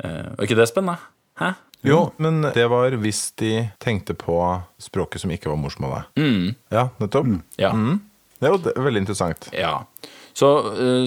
Eh, 0.04 0.34
var 0.38 0.46
ikke 0.46 0.58
det 0.58 0.68
spennende? 0.70 0.98
Hæ? 1.38 1.54
Jo, 1.86 2.00
men 2.18 2.42
det 2.42 2.66
var 2.72 2.96
hvis 2.98 3.32
de 3.38 3.68
tenkte 3.82 4.16
på 4.18 4.38
språket 4.82 5.22
som 5.22 5.32
ikke 5.34 5.52
var 5.52 5.60
morsmålet. 5.62 6.10
Mm. 6.18 6.56
Ja, 6.74 6.88
nettopp. 6.98 7.30
Mm. 7.30 7.42
Ja. 7.62 7.72
Mm. 7.74 8.00
Det 8.40 8.50
er 8.50 8.56
jo 8.56 8.86
veldig 8.86 9.04
interessant. 9.06 9.50
Ja. 9.54 9.86
Så 10.38 10.50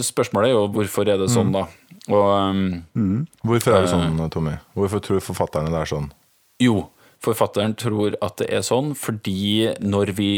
spørsmålet 0.03 0.51
er 0.51 0.57
jo 0.57 0.63
hvorfor 0.75 1.11
er 1.11 1.21
det 1.21 1.29
sånn, 1.31 1.51
mm. 1.51 1.59
da? 1.59 1.67
Og, 2.11 2.31
um, 2.95 3.27
Hvorfor 3.47 3.77
er 3.77 3.85
det 3.85 3.93
sånn, 3.93 4.23
Tommy? 4.33 4.57
Hvorfor 4.79 5.03
tror 5.05 5.23
forfatterne 5.23 5.71
det 5.71 5.83
er 5.83 5.91
sånn? 5.91 6.09
Jo, 6.63 6.89
Forfatteren 7.21 7.75
tror 7.77 8.17
at 8.25 8.39
det 8.41 8.49
er 8.49 8.65
sånn 8.65 8.95
fordi 8.97 9.75
når 9.85 10.15
vi 10.17 10.33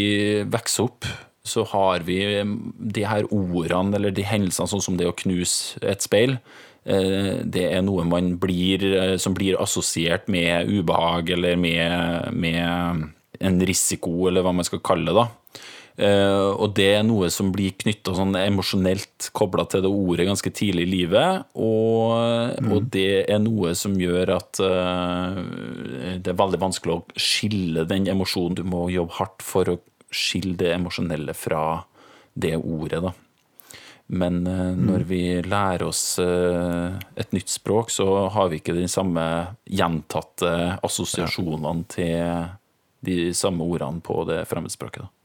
vokser 0.50 0.88
opp, 0.88 1.06
så 1.46 1.64
har 1.72 2.04
vi 2.06 2.18
de 2.42 3.04
her 3.06 3.26
ordene 3.34 3.98
eller 3.98 4.14
de 4.14 4.24
hendelsene, 4.26 4.70
sånn 4.70 4.82
som 4.84 4.98
det 4.98 5.08
å 5.10 5.16
knuse 5.16 5.82
et 5.82 6.02
speil. 6.04 6.36
Eh, 6.82 7.42
det 7.42 7.64
er 7.68 7.82
noe 7.86 8.06
man 8.06 8.36
blir, 8.42 8.82
eh, 8.98 9.16
som 9.18 9.34
blir 9.34 9.58
assosiert 9.62 10.28
med 10.30 10.70
ubehag 10.70 11.30
eller 11.34 11.58
med, 11.58 12.34
med 12.34 13.10
en 13.42 13.60
risiko, 13.66 14.28
eller 14.28 14.42
hva 14.42 14.54
man 14.54 14.66
skal 14.66 14.82
kalle 14.82 15.10
det. 15.10 15.18
da. 15.18 15.26
Uh, 15.92 16.56
og 16.56 16.72
det 16.78 16.86
er 16.94 17.02
noe 17.04 17.28
som 17.28 17.50
blir 17.52 17.74
knytta 17.76 18.14
sånn 18.16 18.32
emosjonelt 18.40 19.28
kobla 19.36 19.66
til 19.68 19.82
det 19.84 19.90
ordet 19.92 20.24
ganske 20.30 20.52
tidlig 20.54 20.86
i 20.86 20.92
livet. 20.92 21.42
Og, 21.52 22.14
mm. 22.56 22.70
og 22.72 22.86
det 22.94 23.24
er 23.28 23.42
noe 23.44 23.74
som 23.76 23.98
gjør 24.00 24.32
at 24.38 24.62
uh, 24.64 25.36
det 26.16 26.32
er 26.32 26.38
veldig 26.40 26.62
vanskelig 26.62 26.96
å 26.96 27.20
skille 27.20 27.84
den 27.88 28.08
emosjonen. 28.08 28.56
Du 28.62 28.64
må 28.64 28.86
jobbe 28.92 29.18
hardt 29.18 29.44
for 29.44 29.68
å 29.68 29.76
skille 30.12 30.56
det 30.60 30.72
emosjonelle 30.78 31.36
fra 31.36 31.82
det 32.32 32.56
ordet, 32.56 33.04
da. 33.04 33.12
Men 34.12 34.42
uh, 34.48 34.72
når 34.72 35.08
vi 35.08 35.22
lærer 35.44 35.84
oss 35.90 36.16
et 36.20 37.36
nytt 37.36 37.52
språk, 37.52 37.92
så 37.92 38.30
har 38.32 38.48
vi 38.48 38.62
ikke 38.62 38.76
de 38.76 38.88
samme 38.88 39.22
gjentatte 39.68 40.52
assosiasjonene 40.80 41.88
til 41.92 42.48
de 43.04 43.32
samme 43.36 43.66
ordene 43.66 44.00
på 44.04 44.22
det 44.28 44.46
fremmedspråket. 44.48 45.04
da. 45.04 45.21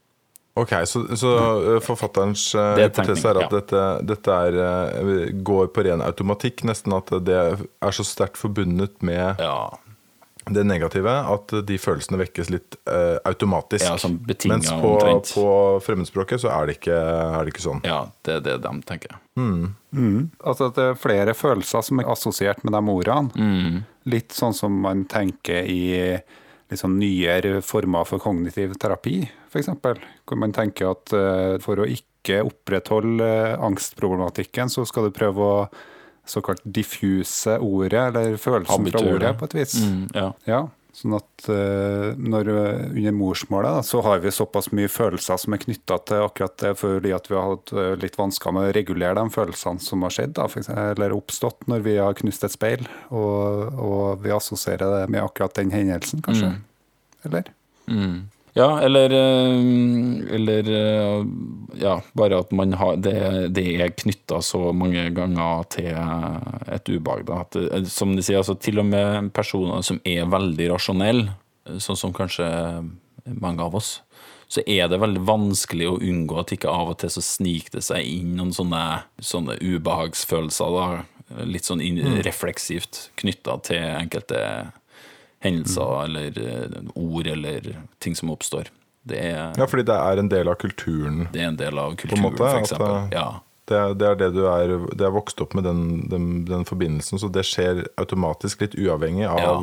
Ok, 0.58 0.74
Så, 0.84 1.16
så 1.16 1.34
eh, 1.74 1.80
forfatterens 1.84 2.54
uh, 2.54 2.74
hypotese 2.78 3.28
er 3.30 3.38
at 3.38 3.46
ja. 3.46 3.50
dette, 3.58 3.82
dette 4.08 4.38
er, 4.46 4.56
uh, 4.98 5.26
går 5.32 5.68
på 5.74 5.84
ren 5.86 6.02
automatikk, 6.04 6.64
nesten 6.66 6.94
at 6.96 7.12
det 7.24 7.36
er 7.38 7.94
så 7.94 8.06
sterkt 8.06 8.40
forbundet 8.40 8.98
med 9.06 9.38
ja. 9.42 9.58
det 10.50 10.64
negative 10.66 11.14
at 11.34 11.54
de 11.68 11.78
følelsene 11.78 12.18
vekkes 12.24 12.50
litt 12.50 12.78
uh, 12.90 13.20
automatisk. 13.28 13.86
Ja, 13.86 13.94
som 14.02 14.18
Mens 14.50 14.72
på, 14.72 14.94
på, 15.30 15.46
fremmedspråket 15.86 16.42
så 16.42 16.50
er 16.56 16.66
det, 16.66 16.78
ikke, 16.80 16.98
er 16.98 17.38
det, 17.38 17.54
ikke, 17.54 17.66
sånn. 17.68 17.84
Ja, 17.86 18.00
det 18.26 18.40
er 18.40 18.46
det 18.48 18.58
de 18.66 18.74
tenker. 18.88 19.18
Mm. 19.38 19.76
Mm. 19.94 20.20
Altså 20.42 20.72
at 20.72 20.80
det 20.80 20.90
er 20.90 20.98
flere 20.98 21.38
følelser 21.38 21.86
som 21.86 22.02
er 22.02 22.10
assosiert 22.10 22.66
med 22.66 22.74
de 22.74 22.82
ordene. 22.98 23.30
Mm. 23.38 23.80
Litt 24.10 24.34
sånn 24.34 24.56
som 24.56 24.74
man 24.82 25.06
tenker 25.10 25.68
i 25.70 26.18
liksom 26.68 26.98
nyere 27.00 27.60
former 27.64 28.04
for 28.08 28.20
kognitiv 28.20 28.74
terapi, 28.80 29.22
f.eks. 29.48 29.70
Hvor 30.28 30.40
man 30.40 30.54
tenker 30.56 30.92
at 30.92 31.14
uh, 31.16 31.56
for 31.64 31.80
å 31.80 31.88
ikke 31.88 32.42
opprettholde 32.46 33.28
uh, 33.28 33.66
angstproblematikken, 33.68 34.72
så 34.72 34.86
skal 34.88 35.08
du 35.08 35.14
prøve 35.16 35.44
å 35.44 35.60
såkalt 36.28 36.60
diffuse 36.64 37.54
ordet, 37.64 38.10
eller 38.10 38.34
følelsen 38.36 38.82
Habitur. 38.84 38.98
fra 38.98 39.14
ordet, 39.14 39.38
på 39.38 39.48
et 39.48 39.62
vis. 39.62 39.78
Mm, 39.80 40.02
ja. 40.12 40.26
ja. 40.44 40.60
Sånn 40.92 41.14
at 41.16 41.48
uh, 41.48 42.12
når, 42.20 42.50
under 42.90 43.16
morsmålet 43.16 43.78
da, 43.78 43.86
så 43.86 44.02
har 44.04 44.20
vi 44.20 44.34
såpass 44.34 44.68
mye 44.76 44.90
følelser 44.92 45.40
som 45.40 45.56
er 45.56 45.62
knytta 45.62 46.00
til 46.10 46.26
akkurat 46.26 46.56
det, 46.60 46.74
fordi 46.82 47.14
at 47.16 47.30
vi 47.30 47.38
har 47.38 47.54
hatt 47.54 47.72
litt 48.02 48.18
vansker 48.20 48.52
med 48.52 48.68
å 48.68 48.76
regulere 48.76 49.16
de 49.16 49.32
følelsene 49.32 49.84
som 49.84 50.04
har 50.04 50.16
skjedd, 50.18 50.36
da, 50.36 50.50
eksempel, 50.52 50.92
eller 50.98 51.16
oppstått 51.16 51.68
når 51.70 51.86
vi 51.86 51.96
har 51.96 52.18
knust 52.20 52.44
et 52.44 52.56
speil. 52.56 52.88
Og, 53.08 53.78
og 53.80 54.24
vi 54.26 54.34
assosierer 54.36 54.98
det 54.98 55.06
med 55.14 55.24
akkurat 55.24 55.56
den 55.56 55.72
hendelsen, 55.72 56.20
kanskje. 56.26 56.58
Mm. 56.58 56.66
Eller? 57.30 57.54
Mm. 57.88 58.18
Ja, 58.56 58.80
eller, 58.80 59.10
eh, 59.10 60.34
eller 60.34 60.70
eh, 60.70 61.26
Ja, 61.80 62.02
bare 62.12 62.38
at 62.38 62.50
man 62.52 62.72
har 62.72 62.96
Det, 62.96 63.48
det 63.54 63.66
er 63.80 63.94
knytta 63.94 64.40
så 64.42 64.72
mange 64.72 65.08
ganger 65.14 65.64
til 65.70 65.92
et 65.92 66.88
ubehag. 66.88 67.26
Da. 67.28 67.42
At, 67.44 67.56
eh, 67.56 67.84
som 67.84 68.16
de 68.16 68.24
sier, 68.24 68.40
altså 68.40 68.58
til 68.58 68.80
og 68.82 68.88
med 68.88 69.32
personer 69.36 69.84
som 69.86 70.00
er 70.04 70.28
veldig 70.30 70.72
rasjonelle, 70.72 71.36
sånn 71.78 71.98
som 72.00 72.14
kanskje 72.16 72.48
mange 73.28 73.60
av 73.60 73.74
oss, 73.76 73.98
så 74.48 74.62
er 74.64 74.88
det 74.88 75.00
veldig 75.02 75.20
vanskelig 75.28 75.88
å 75.90 75.98
unngå 76.00 76.38
at 76.40 76.54
ikke 76.56 76.72
av 76.72 76.94
og 76.94 76.98
til 77.02 77.12
så 77.12 77.22
sniker 77.24 77.76
det 77.76 77.84
seg 77.84 78.06
inn 78.08 78.32
noen 78.38 78.54
sånne, 78.56 78.84
sånne 79.20 79.58
ubehagsfølelser. 79.60 80.78
da, 80.78 81.44
Litt 81.44 81.68
sånn 81.68 81.84
mm. 81.84 82.22
refleksivt 82.24 83.10
knytta 83.20 83.58
til 83.68 83.84
enkelte 83.84 84.40
hendelser 85.44 86.04
eller 86.04 86.38
uh, 86.38 86.78
ord 86.94 87.26
eller 87.26 87.68
ting 88.02 88.16
som 88.18 88.30
oppstår. 88.34 88.70
Det 89.08 89.18
er, 89.18 89.52
ja, 89.56 89.66
fordi 89.70 89.86
det 89.88 89.94
er 89.96 90.20
en 90.20 90.28
del 90.28 90.48
av 90.50 90.58
kulturen? 90.60 91.28
Det 91.32 91.40
er 91.40 91.52
en 91.52 91.56
del 91.56 91.78
av 91.80 91.94
kulturen, 91.96 92.34
for 92.36 92.58
eksempel. 92.58 92.96
Det, 93.08 93.16
ja. 93.16 93.28
Det, 93.68 93.80
det, 94.00 94.06
er 94.08 94.18
det 94.20 94.28
du 94.32 94.42
er 94.48 94.74
Det 94.96 95.04
er 95.06 95.12
vokst 95.12 95.40
opp 95.44 95.54
med 95.56 95.64
den, 95.68 95.80
den, 96.08 96.28
den, 96.48 96.64
forbindelsen, 96.68 97.20
så 97.20 97.28
det 97.32 97.44
skjer 97.48 97.84
automatisk, 98.00 98.64
litt 98.64 98.76
uavhengig 98.80 99.26
av 99.28 99.40
ja. 99.44 99.56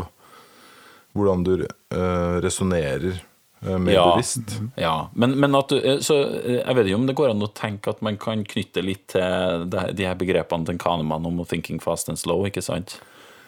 hvordan 1.18 1.46
du 1.46 1.54
uh, 1.66 2.38
resonnerer 2.46 3.20
uh, 3.66 3.78
mer 3.78 3.94
Ja. 3.98 4.06
bevisst. 4.14 4.56
Ja, 4.82 4.96
men, 5.14 5.38
men 5.42 5.58
at 5.58 5.74
du, 5.74 5.80
eh, 5.82 6.00
så 6.06 6.20
eh, 6.22 6.60
jeg 6.62 6.78
vet 6.78 6.90
ikke 6.90 7.02
om 7.02 7.08
det 7.10 7.18
går 7.18 7.34
an 7.34 7.46
å 7.46 7.52
tenke 7.58 7.94
at 7.94 8.02
man 8.06 8.18
kan 8.22 8.46
knytte 8.46 8.86
litt 8.86 9.08
til 9.14 9.66
det, 9.74 9.88
de 9.98 10.06
her 10.10 10.18
begrepene 10.22 10.70
til 10.70 10.78
Kahneman 10.82 11.26
om 11.26 11.42
'thinking 11.46 11.82
fast 11.82 12.10
and 12.10 12.22
slow', 12.22 12.46
ikke 12.50 12.66
sant? 12.66 13.00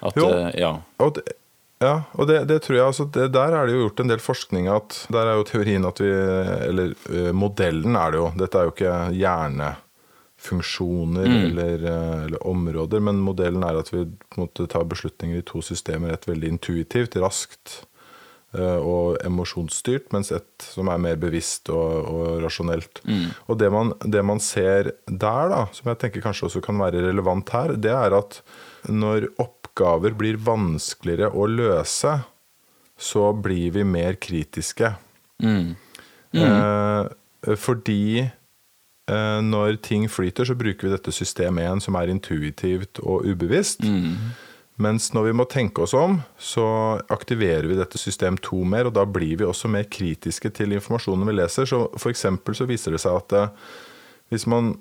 At, 0.02 0.18
Jo. 0.18 0.30
eh, 0.30 0.52
ja. 0.62 0.76
Og 1.02 1.16
det, 1.18 1.38
ja, 1.78 2.10
og 2.18 2.26
det, 2.26 2.40
det 2.50 2.64
tror 2.66 2.74
jeg 2.78 2.90
altså, 2.90 3.06
det, 3.14 3.28
Der 3.36 3.54
er 3.54 3.68
det 3.68 3.74
jo 3.76 3.84
gjort 3.86 4.00
en 4.02 4.10
del 4.10 4.22
forskning 4.24 4.66
at 4.74 4.96
Der 5.14 5.30
er 5.30 5.36
jo 5.38 5.44
teorien 5.46 5.86
at 5.86 6.00
vi 6.02 6.10
Eller 6.10 6.96
uh, 7.12 7.30
modellen 7.38 7.96
er 8.00 8.12
det 8.14 8.20
jo. 8.22 8.32
Dette 8.40 8.58
er 8.58 8.64
jo 8.66 8.72
ikke 8.74 8.94
hjernefunksjoner 9.14 11.28
eller, 11.28 11.76
uh, 11.86 12.26
eller 12.26 12.48
områder, 12.50 13.00
men 13.06 13.22
modellen 13.22 13.64
er 13.68 13.78
at 13.78 13.94
vi 13.94 14.02
måtte 14.40 14.68
ta 14.72 14.80
beslutninger 14.82 15.38
i 15.38 15.46
to 15.46 15.62
systemer. 15.62 16.14
Et 16.14 16.30
veldig 16.30 16.48
intuitivt, 16.56 17.16
raskt 17.22 17.86
uh, 18.58 18.80
og 18.82 19.18
emosjonsstyrt, 19.28 20.14
mens 20.16 20.32
et 20.34 20.50
som 20.66 20.88
er 20.90 20.98
mer 21.04 21.18
bevisst 21.22 21.70
og, 21.70 22.10
og 22.10 22.42
rasjonelt. 22.42 23.02
Og 23.46 23.54
det 23.62 23.70
man, 23.74 23.94
det 24.02 24.24
man 24.26 24.40
ser 24.42 24.84
der, 25.06 25.50
da, 25.54 25.70
som 25.78 25.90
jeg 25.94 26.02
tenker 26.02 26.26
kanskje 26.26 26.46
også 26.50 26.62
kan 26.66 26.82
være 26.82 27.06
relevant 27.06 27.46
her, 27.54 27.78
det 27.78 27.94
er 27.94 28.18
at 28.18 28.42
når 28.88 29.28
oppgaver 29.78 30.16
blir 30.18 30.38
vanskeligere 30.38 31.30
å 31.32 31.46
løse, 31.48 32.20
så 32.98 33.34
blir 33.34 33.72
vi 33.76 33.84
mer 33.86 34.18
kritiske. 34.18 34.96
Eh, 36.34 37.56
fordi 37.56 38.26
eh, 38.26 39.40
når 39.42 39.78
ting 39.82 40.08
flyter, 40.10 40.46
så 40.46 40.56
bruker 40.58 40.88
vi 40.88 40.96
dette 40.96 41.12
system 41.12 41.60
1, 41.62 41.84
som 41.86 41.96
er 41.96 42.10
intuitivt 42.10 43.00
og 43.04 43.26
ubevisst. 43.26 43.84
Mens 44.78 45.12
når 45.14 45.30
vi 45.30 45.36
må 45.38 45.46
tenke 45.50 45.82
oss 45.82 45.94
om, 45.98 46.20
så 46.38 47.00
aktiverer 47.10 47.66
vi 47.66 47.78
dette 47.78 47.98
system 47.98 48.38
2 48.38 48.64
mer, 48.64 48.90
og 48.90 48.94
da 48.98 49.06
blir 49.06 49.38
vi 49.38 49.46
også 49.46 49.70
mer 49.70 49.88
kritiske 49.90 50.52
til 50.54 50.74
informasjonen 50.78 51.26
vi 51.30 51.38
leser. 51.38 51.66
Så 51.66 51.88
for 51.98 52.14
så 52.14 52.70
viser 52.70 52.94
det 52.94 53.02
seg 53.02 53.18
at 53.18 53.38
eh, 53.38 53.56
hvis 54.34 54.46
man 54.50 54.76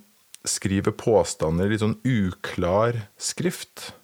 skriver 0.46 0.94
påstander 0.94 1.66
i 1.66 1.72
litt 1.72 1.82
sånn 1.82 1.98
uklar 2.06 3.08
skrift, 3.18 3.95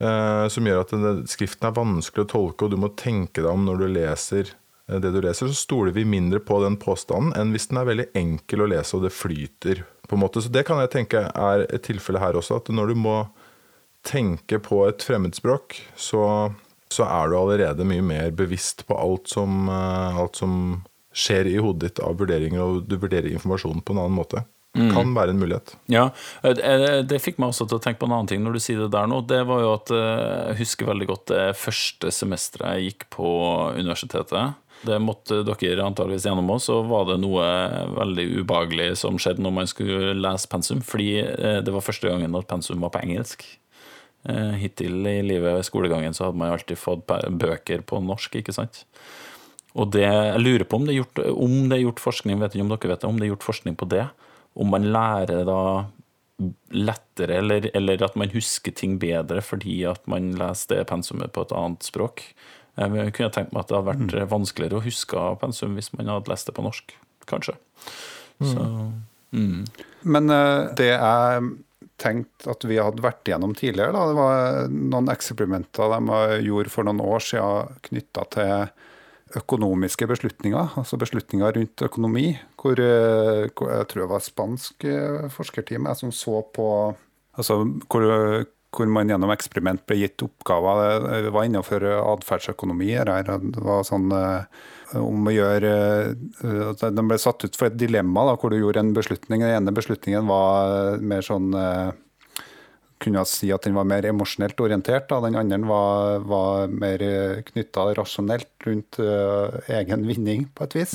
som 0.00 0.66
gjør 0.66 0.82
at 0.82 0.94
skriften 1.28 1.68
er 1.68 1.76
vanskelig 1.76 2.24
å 2.24 2.30
tolke, 2.30 2.64
og 2.64 2.72
du 2.72 2.78
må 2.80 2.92
tenke 2.96 3.42
deg 3.42 3.50
om 3.52 3.66
når 3.66 3.82
du 3.82 3.86
leser 3.98 4.52
eh, 4.88 4.96
det 5.02 5.12
du 5.12 5.20
leser, 5.20 5.50
så 5.50 5.56
stoler 5.56 5.92
vi 5.96 6.06
mindre 6.08 6.40
på 6.40 6.60
den 6.64 6.78
påstanden 6.80 7.34
enn 7.36 7.52
hvis 7.54 7.68
den 7.70 7.80
er 7.82 7.90
veldig 7.90 8.08
enkel 8.16 8.64
å 8.64 8.70
lese 8.72 8.96
og 8.96 9.04
det 9.04 9.14
flyter. 9.14 9.84
på 10.10 10.16
en 10.16 10.24
måte. 10.24 10.42
Så 10.42 10.50
det 10.50 10.64
kan 10.66 10.80
jeg 10.82 10.90
tenke 10.90 11.20
er 11.28 11.66
et 11.68 11.84
tilfelle 11.86 12.18
her 12.18 12.34
også, 12.34 12.56
at 12.58 12.72
når 12.74 12.90
du 12.90 12.96
må 12.98 13.18
tenke 14.02 14.58
på 14.58 14.80
et 14.88 15.04
fremmedspråk, 15.04 15.76
så, 15.94 16.50
så 16.90 17.06
er 17.06 17.28
du 17.28 17.36
allerede 17.38 17.86
mye 17.86 18.02
mer 18.02 18.32
bevisst 18.34 18.86
på 18.88 18.96
alt 18.98 19.28
som, 19.30 19.68
eh, 19.68 20.18
alt 20.18 20.40
som 20.40 20.80
skjer 21.14 21.50
i 21.50 21.58
hodet 21.60 21.90
ditt 21.90 22.02
av 22.06 22.16
vurderinger, 22.18 22.62
og 22.62 22.88
du 22.88 22.96
vurderer 22.96 23.30
informasjonen 23.30 23.84
på 23.84 23.94
en 23.94 24.02
annen 24.04 24.18
måte. 24.18 24.44
Kan 24.70 25.14
være 25.16 25.34
en 25.34 25.40
mulighet. 25.40 25.72
Ja, 25.90 26.04
eh, 26.46 26.54
det, 26.54 26.90
det 27.10 27.18
fikk 27.22 27.40
meg 27.42 27.50
også 27.50 27.66
til 27.66 27.80
å 27.80 27.82
tenke 27.82 27.98
på 28.02 28.06
en 28.06 28.14
annen 28.14 28.30
ting 28.30 28.44
når 28.44 28.54
du 28.54 28.62
sier 28.62 28.84
det 28.84 28.92
der 28.94 29.08
nå. 29.10 29.18
Det 29.26 29.40
var 29.48 29.64
jo 29.64 29.72
at 29.74 29.90
eh, 29.94 30.26
jeg 30.52 30.60
husker 30.62 30.90
veldig 30.92 31.08
godt 31.10 31.24
det 31.32 31.46
første 31.58 32.12
semesteret 32.14 32.78
jeg 32.78 32.92
gikk 32.92 33.08
på 33.16 33.30
universitetet. 33.74 34.54
Det 34.86 34.96
måtte 35.02 35.42
dere 35.44 35.84
antageligvis 35.84 36.24
gjennom 36.24 36.54
òg, 36.54 36.60
så 36.64 36.78
var 36.88 37.08
det 37.10 37.18
noe 37.20 37.44
veldig 37.98 38.26
ubehagelig 38.40 38.94
som 39.02 39.18
skjedde 39.20 39.42
når 39.44 39.56
man 39.58 39.68
skulle 39.68 40.14
lese 40.16 40.48
pensum, 40.48 40.80
fordi 40.86 41.10
eh, 41.26 41.58
det 41.66 41.74
var 41.74 41.84
første 41.84 42.08
gangen 42.08 42.38
at 42.38 42.48
pensum 42.48 42.80
var 42.86 42.94
på 42.94 43.02
engelsk. 43.02 43.44
Eh, 44.28 44.54
Hittil 44.62 45.02
i 45.02 45.18
livet 45.26 45.58
ved 45.58 45.66
skolegangen 45.66 46.16
så 46.16 46.28
hadde 46.28 46.40
man 46.40 46.54
alltid 46.54 46.78
fått 46.78 47.10
bøker 47.10 47.82
på 47.82 48.00
norsk, 48.06 48.38
ikke 48.40 48.54
sant? 48.56 48.84
Og 49.74 49.92
det, 49.94 50.06
jeg 50.06 50.42
lurer 50.42 50.66
på 50.66 50.80
om 50.80 50.86
det, 50.86 50.94
er 50.94 51.02
gjort, 51.02 51.20
om 51.34 51.58
det 51.70 51.76
er 51.76 51.84
gjort 51.84 52.02
forskning, 52.06 52.40
vet 52.40 52.56
ikke 52.56 52.64
om 52.64 52.72
dere 52.72 52.94
vet 52.94 53.02
det, 53.02 53.10
om 53.10 53.18
det 53.20 53.26
er 53.26 53.34
gjort 53.34 53.50
forskning 53.50 53.76
på 53.78 53.90
det. 53.90 54.08
Om 54.54 54.72
man 54.74 54.88
lærer 54.92 55.44
da 55.48 55.62
lettere, 56.72 57.36
eller, 57.40 57.68
eller 57.76 58.02
at 58.04 58.16
man 58.16 58.32
husker 58.32 58.72
ting 58.72 58.96
bedre 59.02 59.42
fordi 59.44 59.82
at 59.88 60.06
man 60.08 60.32
leser 60.40 60.80
det 60.80 60.88
pensumet 60.88 61.32
på 61.34 61.44
et 61.44 61.54
annet 61.56 61.84
språk. 61.84 62.24
Jeg 62.80 63.12
kunne 63.16 63.32
tenkt 63.34 63.52
meg 63.52 63.64
at 63.64 63.70
det 63.70 63.76
hadde 63.76 63.90
vært 63.90 64.30
vanskeligere 64.30 64.80
å 64.80 64.84
huske 64.86 65.24
pensum 65.42 65.76
hvis 65.76 65.92
man 65.96 66.08
hadde 66.08 66.32
lest 66.32 66.48
det 66.48 66.56
på 66.56 66.64
norsk, 66.64 66.94
kanskje. 67.28 67.56
Så, 68.40 68.64
mm. 69.36 69.66
Men 70.08 70.32
eh, 70.32 70.70
det 70.78 70.92
jeg 70.94 71.50
tenkte 72.00 72.54
at 72.54 72.64
vi 72.64 72.78
hadde 72.80 73.04
vært 73.04 73.28
igjennom 73.28 73.52
tidligere, 73.58 73.92
da, 73.92 74.06
det 74.08 74.16
var 74.16 74.70
noen 74.72 75.10
eksperimenter 75.12 75.92
de 75.92 76.46
gjorde 76.46 76.72
for 76.72 76.88
noen 76.88 77.02
år 77.04 77.26
siden 77.26 77.82
knytta 77.90 78.24
til 78.32 78.54
økonomiske 79.38 80.08
beslutninger, 80.10 80.72
altså 80.80 80.98
beslutninger 81.00 81.52
rundt 81.56 81.84
økonomi. 81.86 82.32
Hvor, 82.60 82.80
eh, 82.80 83.50
hvor 83.54 83.70
jeg 83.70 83.90
tror 83.90 84.02
det 84.02 84.10
var 84.10 84.22
et 84.22 84.30
spansk 84.30 84.88
eh, 84.88 85.28
forskerteam 85.30 85.86
jeg, 85.86 86.00
som 86.00 86.14
så 86.14 86.42
på 86.54 86.66
altså 87.38 87.62
hvor, 87.88 88.06
hvor 88.74 88.90
man 88.90 89.08
gjennom 89.10 89.32
eksperiment 89.34 89.82
ble 89.88 90.00
gitt 90.02 90.22
oppgaver. 90.26 91.06
Det 91.24 91.32
var 91.34 91.46
innenfor 91.46 91.86
atferdsøkonomi. 92.00 92.92
Det 93.06 93.64
var 93.64 93.86
sånn 93.86 94.10
eh, 94.14 94.44
om 94.98 95.26
å 95.26 95.34
gjøre 95.34 95.72
eh, 96.10 96.84
De 96.90 97.06
ble 97.06 97.18
satt 97.20 97.46
ut 97.46 97.58
for 97.58 97.70
et 97.70 97.78
dilemma 97.78 98.26
da, 98.30 98.36
hvor 98.38 98.52
du 98.52 98.58
gjorde 98.60 98.84
en 98.84 98.94
beslutning. 98.96 99.42
Den 99.42 99.56
ene 99.58 99.74
beslutningen 99.74 100.30
var 100.30 101.00
mer 101.02 101.26
sånn 101.26 101.52
eh, 101.54 101.90
kunne 103.00 103.24
si 103.28 103.48
at 103.54 103.64
den 103.66 103.76
var 103.78 103.86
mer 103.88 104.04
emosjonelt 104.08 104.60
orientert. 104.60 105.08
Da. 105.10 105.20
Den 105.24 105.38
andre 105.40 105.58
var, 105.68 106.18
var 106.28 106.68
mer 106.72 106.98
knytta 107.48 107.94
rasjonelt 107.98 108.66
rundt 108.66 108.98
uh, 109.00 109.48
egen 109.72 110.06
vinning, 110.08 110.48
på 110.54 110.64
et 110.66 110.76
vis. 110.82 110.92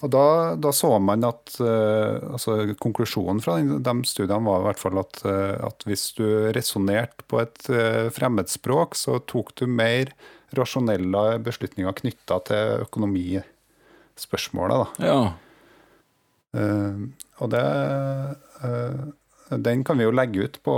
Og 0.00 0.08
da, 0.08 0.56
da 0.56 0.72
så 0.72 0.98
man 1.04 1.24
at 1.28 1.60
uh, 1.60 2.32
altså 2.32 2.74
Konklusjonen 2.80 3.40
fra 3.44 3.58
den, 3.60 3.82
de 3.84 3.94
studiene 4.08 4.46
var 4.48 4.60
i 4.62 4.66
hvert 4.70 4.80
fall 4.80 4.96
at, 5.02 5.20
uh, 5.28 5.56
at 5.68 5.84
hvis 5.88 6.04
du 6.16 6.24
resonnerte 6.56 7.22
på 7.28 7.36
et 7.42 7.60
eh, 7.68 8.08
fremmedspråk, 8.16 8.96
så 8.96 9.20
tok 9.28 9.54
du 9.60 9.64
mer 9.68 10.06
rasjonelle 10.56 11.38
beslutninger 11.44 11.92
knytta 12.00 12.36
til 12.48 12.82
økonomispørsmålet. 12.86 14.76
Da. 14.80 14.86
Ja. 15.06 15.20
Eh, 16.58 16.96
og 17.38 17.50
det 17.52 17.62
eh, 18.66 19.02
Den 19.50 19.84
kan 19.84 19.98
vi 19.98 20.04
jo 20.04 20.12
legge 20.14 20.44
ut 20.46 20.58
på 20.62 20.74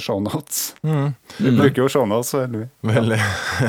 shownotes. 0.00 0.74
Vi 0.80 1.50
bruker 1.52 1.82
jo 1.82 1.88
shownotes. 1.92 2.34
eller 2.34 2.58
vi- 2.58 2.94
Veldig. 2.94 3.18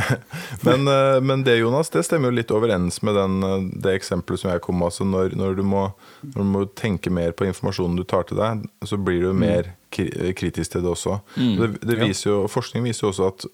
men, 0.67 0.87
eh, 0.87 1.19
men 1.21 1.43
det, 1.43 1.57
Jonas, 1.57 1.89
det 1.89 2.05
stemmer 2.07 2.31
jo 2.31 2.37
litt 2.37 2.51
overens 2.51 3.01
med 3.03 3.15
den, 3.15 3.43
eh, 3.43 3.67
det 3.83 3.97
eksempelet 3.99 4.39
som 4.39 4.51
jeg 4.51 4.61
kom 4.63 4.79
med. 4.79 4.87
Altså 4.91 5.03
når, 5.07 5.35
når, 5.35 5.55
du 5.59 5.63
må, 5.63 5.83
når 6.23 6.41
du 6.41 6.49
må 6.53 6.65
tenke 6.79 7.11
mer 7.11 7.35
på 7.35 7.47
informasjonen 7.49 7.99
du 7.99 8.05
tar 8.07 8.23
til 8.29 8.39
deg, 8.39 8.63
så 8.87 8.97
blir 8.97 9.27
du 9.27 9.33
mer 9.33 9.73
kritisk 9.91 10.71
til 10.71 10.83
det 10.83 10.91
også. 10.95 11.19
Mm. 11.35 11.55
Det, 11.59 11.71
det 11.87 11.99
viser 12.01 12.31
jo, 12.31 12.43
forskning 12.51 12.87
viser 12.87 13.07
jo 13.07 13.13
også 13.13 13.31
at 13.33 13.47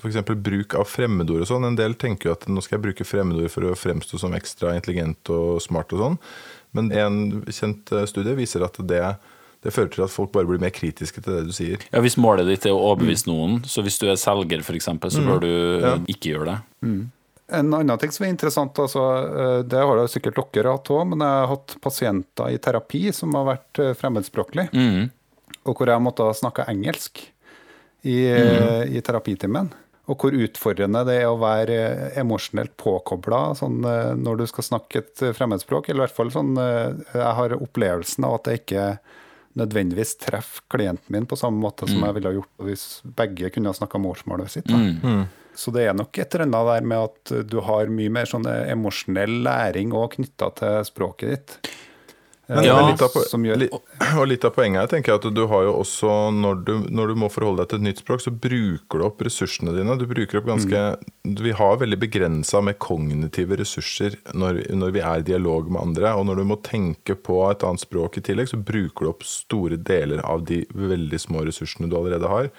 f.eks. 0.00 0.22
bruk 0.40 0.74
av 0.78 0.88
fremmedord 0.88 1.44
og 1.44 1.50
sånn. 1.50 1.66
En 1.68 1.76
del 1.78 1.94
tenker 2.00 2.30
jo 2.30 2.36
at 2.36 2.46
nå 2.48 2.62
skal 2.64 2.78
jeg 2.78 2.86
bruke 2.86 3.06
fremmedord 3.06 3.52
for 3.52 3.68
å 3.68 3.76
fremstå 3.78 4.18
som 4.22 4.34
ekstra 4.34 4.74
intelligent 4.78 5.30
og 5.34 5.60
smart 5.62 5.92
og 5.92 6.02
sånn. 6.02 6.18
Men 6.72 6.88
en 6.96 7.18
kjent 7.52 7.92
eh, 7.92 8.06
studie 8.08 8.36
viser 8.38 8.64
at 8.64 8.78
det, 8.88 9.02
det 9.62 9.72
fører 9.72 9.90
til 9.94 10.02
at 10.04 10.10
folk 10.10 10.32
bare 10.34 10.48
blir 10.48 10.58
mer 10.62 10.72
kritiske 10.74 11.22
til 11.22 11.36
det 11.38 11.46
du 11.46 11.52
sier. 11.54 11.78
ja, 11.92 12.00
Hvis 12.02 12.16
målet 12.18 12.48
ditt 12.50 12.66
er 12.66 12.74
å 12.74 12.80
overbevise 12.92 13.28
noen, 13.30 13.60
så 13.64 13.82
hvis 13.86 13.98
du 14.02 14.08
er 14.10 14.16
selger 14.18 14.60
f.eks., 14.64 14.88
så 15.14 15.22
bør 15.22 15.40
du 15.44 15.50
Ja. 15.82 15.96
ikke 16.10 16.32
gjøre 16.34 16.46
det. 16.50 16.58
En 17.52 17.74
annen 17.74 17.98
ting 18.00 18.10
som 18.14 18.24
er 18.24 18.30
interessant, 18.32 18.74
altså, 18.80 19.02
eh, 19.28 19.62
det 19.68 19.78
har 19.78 19.96
det 19.98 20.08
sikkert 20.10 20.38
dere 20.54 20.72
hatt 20.72 20.88
òg, 20.88 21.06
men 21.10 21.20
jeg 21.20 21.28
har 21.42 21.50
hatt 21.50 21.74
pasienter 21.84 22.48
i 22.54 22.58
terapi 22.58 23.12
som 23.12 23.34
har 23.34 23.44
vært 23.44 23.78
eh, 23.82 23.92
fremmedspråklig, 23.94 24.70
Mm. 24.72 25.10
og 25.66 25.76
hvor 25.76 25.86
jeg 25.86 26.00
måtte 26.02 26.30
snakke 26.34 26.66
engelsk 26.66 27.20
i, 28.04 28.16
mm. 28.32 28.96
i 28.96 29.00
terapitimen. 29.00 29.70
Og 30.08 30.18
hvor 30.18 30.32
utfordrende 30.34 31.04
det 31.06 31.20
er 31.22 31.28
å 31.30 31.38
være 31.38 31.76
eh, 31.76 32.20
emosjonelt 32.20 32.74
påkobla 32.76 33.54
sånn, 33.54 33.78
når 34.18 34.38
du 34.38 34.46
skal 34.50 34.64
snakke 34.64 34.96
et 35.04 35.22
fremmedspråk. 35.36 35.88
Eller 35.90 36.02
i 36.02 36.06
hvert 36.08 36.16
fall 36.16 36.30
sånn 36.34 36.56
Jeg 36.56 37.34
har 37.38 37.54
opplevelsen 37.54 38.24
av 38.26 38.40
at 38.40 38.44
jeg 38.50 38.64
ikke 38.64 38.98
nødvendigvis 39.58 40.16
treffe 40.22 40.64
klienten 40.72 41.12
min 41.12 41.26
på 41.28 41.36
samme 41.36 41.60
måte 41.60 41.88
som 41.88 42.00
jeg 42.06 42.16
ville 42.16 42.30
ha 42.30 42.36
gjort 42.38 42.66
hvis 42.66 42.84
begge 43.18 43.50
kunne 43.52 43.72
ha 43.72 43.76
snakka 43.76 44.00
morsmålet 44.00 44.52
sitt. 44.54 44.70
Da. 44.70 45.24
Så 45.54 45.72
det 45.74 45.84
er 45.84 45.96
nok 45.96 46.16
et 46.16 46.34
eller 46.34 46.46
annet 46.48 46.68
der 46.70 46.86
med 46.88 47.08
at 47.10 47.32
du 47.52 47.58
har 47.66 47.90
mye 47.92 48.12
mer 48.12 48.28
sånn 48.28 48.46
emosjonell 48.48 49.42
læring 49.44 49.92
òg 49.92 50.16
knytta 50.16 50.48
til 50.60 50.78
språket 50.88 51.34
ditt. 51.34 51.72
Men 52.54 52.64
Ja. 52.66 52.76
litt, 52.88 53.00
av, 53.02 53.08
po- 53.14 53.22
som 53.28 53.42
gjør- 53.46 53.64
og 54.20 54.26
litt 54.28 54.44
av 54.44 54.52
poenget 54.56 54.80
her 54.82 54.90
tenker 54.92 55.12
jeg 55.12 55.20
at 55.22 55.34
du 55.34 55.42
har 55.50 55.62
jo 55.66 55.72
også 55.80 56.10
når 56.36 56.64
du, 56.66 56.72
når 56.92 57.12
du 57.12 57.14
må 57.22 57.30
forholde 57.32 57.62
deg 57.62 57.68
til 57.72 57.78
et 57.80 57.86
nytt 57.86 58.02
språk, 58.02 58.20
så 58.24 58.32
bruker 58.34 58.98
du 59.00 59.04
opp 59.06 59.22
ressursene 59.24 59.74
dine. 59.76 59.96
Du 60.00 60.06
bruker 60.10 60.40
opp 60.42 60.48
ganske 60.50 60.82
Vi 61.44 61.52
har 61.58 61.76
veldig 61.80 61.98
begrensa 62.02 62.60
med 62.62 62.78
kognitive 62.82 63.56
ressurser 63.60 64.16
når, 64.34 64.62
når 64.74 64.92
vi 64.98 65.00
er 65.00 65.22
i 65.22 65.26
dialog 65.32 65.70
med 65.72 65.82
andre. 65.82 66.12
Og 66.18 66.26
når 66.28 66.42
du 66.42 66.44
må 66.52 66.58
tenke 66.62 67.14
på 67.16 67.40
et 67.50 67.62
annet 67.64 67.80
språk 67.84 68.18
i 68.18 68.24
tillegg, 68.26 68.50
så 68.52 68.60
bruker 68.60 69.06
du 69.06 69.12
opp 69.14 69.24
store 69.24 69.76
deler 69.80 70.20
av 70.26 70.44
de 70.48 70.64
veldig 70.74 71.20
små 71.22 71.46
ressursene 71.48 71.88
du 71.88 71.96
allerede 71.98 72.28
har, 72.28 72.50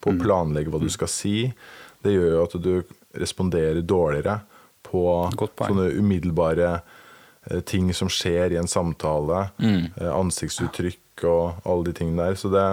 på 0.00 0.12
å 0.14 0.20
planlegge 0.20 0.70
hva 0.72 0.80
du 0.80 0.88
skal 0.92 1.08
si. 1.12 1.52
Det 2.04 2.14
gjør 2.14 2.30
jo 2.38 2.44
at 2.46 2.54
du 2.64 2.72
responderer 3.20 3.82
dårligere 3.82 4.38
på 4.86 5.02
sånne 5.58 5.90
umiddelbare 5.98 6.70
eh, 6.78 6.96
ting 7.66 7.90
som 7.96 8.08
skjer 8.12 8.54
i 8.54 8.58
en 8.60 8.70
samtale. 8.70 9.48
Mm. 9.58 9.90
eh, 9.96 10.10
Ansiktsuttrykk 10.14 11.24
og 11.28 11.66
alle 11.68 11.88
de 11.90 11.92
tingene 11.98 12.28
der. 12.30 12.38
Så 12.40 12.48
det, 12.52 12.64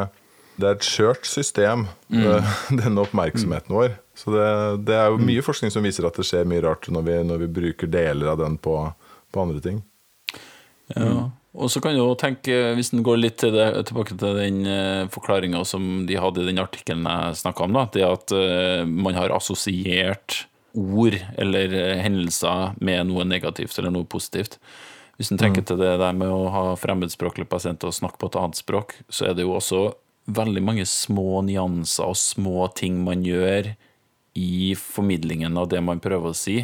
det 0.58 0.70
er 0.70 0.78
et 0.78 0.86
skjørt 0.88 1.26
system, 1.28 1.88
Mm. 2.14 2.24
eh, 2.24 2.54
denne 2.84 3.04
oppmerksomheten 3.04 3.74
vår. 3.76 3.98
Så 4.18 4.32
det, 4.34 4.46
det 4.88 4.96
er 4.98 5.12
jo 5.12 5.20
mye 5.22 5.44
forskning 5.46 5.74
som 5.74 5.84
viser 5.86 6.08
at 6.08 6.16
det 6.18 6.26
skjer 6.26 6.48
mye 6.50 6.64
rart 6.66 6.88
når 6.90 7.04
vi, 7.06 7.18
når 7.28 7.44
vi 7.44 7.50
bruker 7.60 7.90
deler 7.92 8.32
av 8.34 8.40
den 8.42 8.56
på, 8.58 8.78
på 9.34 9.42
andre 9.44 9.60
ting. 9.62 9.82
Ja. 10.96 11.30
Og 11.58 11.72
så 11.74 11.82
kan 11.82 11.96
du 11.98 12.04
tenke, 12.22 12.54
hvis 12.78 12.92
en 12.94 13.02
går 13.06 13.18
litt 13.18 13.38
til 13.42 13.54
det, 13.56 13.66
tilbake 13.90 14.14
til 14.14 14.38
den 14.38 14.60
uh, 14.70 15.08
forklaringa 15.10 15.64
som 15.66 16.06
de 16.06 16.18
hadde 16.22 16.44
i 16.44 16.50
den 16.52 16.62
artikkelen 16.62 17.08
jeg 17.10 17.40
snakka 17.42 17.66
om, 17.66 17.74
da, 17.74 17.86
det 17.94 18.04
at 18.06 18.34
eh, 18.38 18.84
man 18.86 19.18
har 19.18 19.34
assosiert 19.34 20.44
ord 20.78 21.18
eller 21.38 21.74
eh, 21.74 22.04
hendelser 22.06 22.78
med 22.78 23.10
noe 23.10 23.26
negativt 23.28 23.78
eller 23.80 23.94
noe 23.94 24.08
positivt. 24.10 24.60
Hvis 25.18 25.32
en 25.34 25.42
tenker 25.42 25.66
til 25.66 25.80
det 25.82 25.96
der 25.98 26.14
med 26.14 26.30
å 26.30 26.52
ha 26.54 26.64
fremmedspråklige 26.78 27.50
pasienter 27.50 27.90
og 27.90 27.98
snakke 27.98 28.22
på 28.22 28.30
et 28.30 28.38
annet 28.38 28.60
språk, 28.60 28.94
så 29.10 29.32
er 29.32 29.38
det 29.38 29.48
jo 29.48 29.56
også 29.58 29.82
veldig 30.28 30.62
mange 30.62 30.86
små 30.86 31.42
nyanser 31.48 32.12
og 32.12 32.20
små 32.20 32.68
ting 32.78 33.00
man 33.06 33.24
gjør 33.26 33.72
i 34.38 34.76
formidlingen 34.78 35.58
av 35.58 35.72
det 35.72 35.82
man 35.82 36.02
prøver 36.04 36.34
å 36.34 36.38
si, 36.38 36.60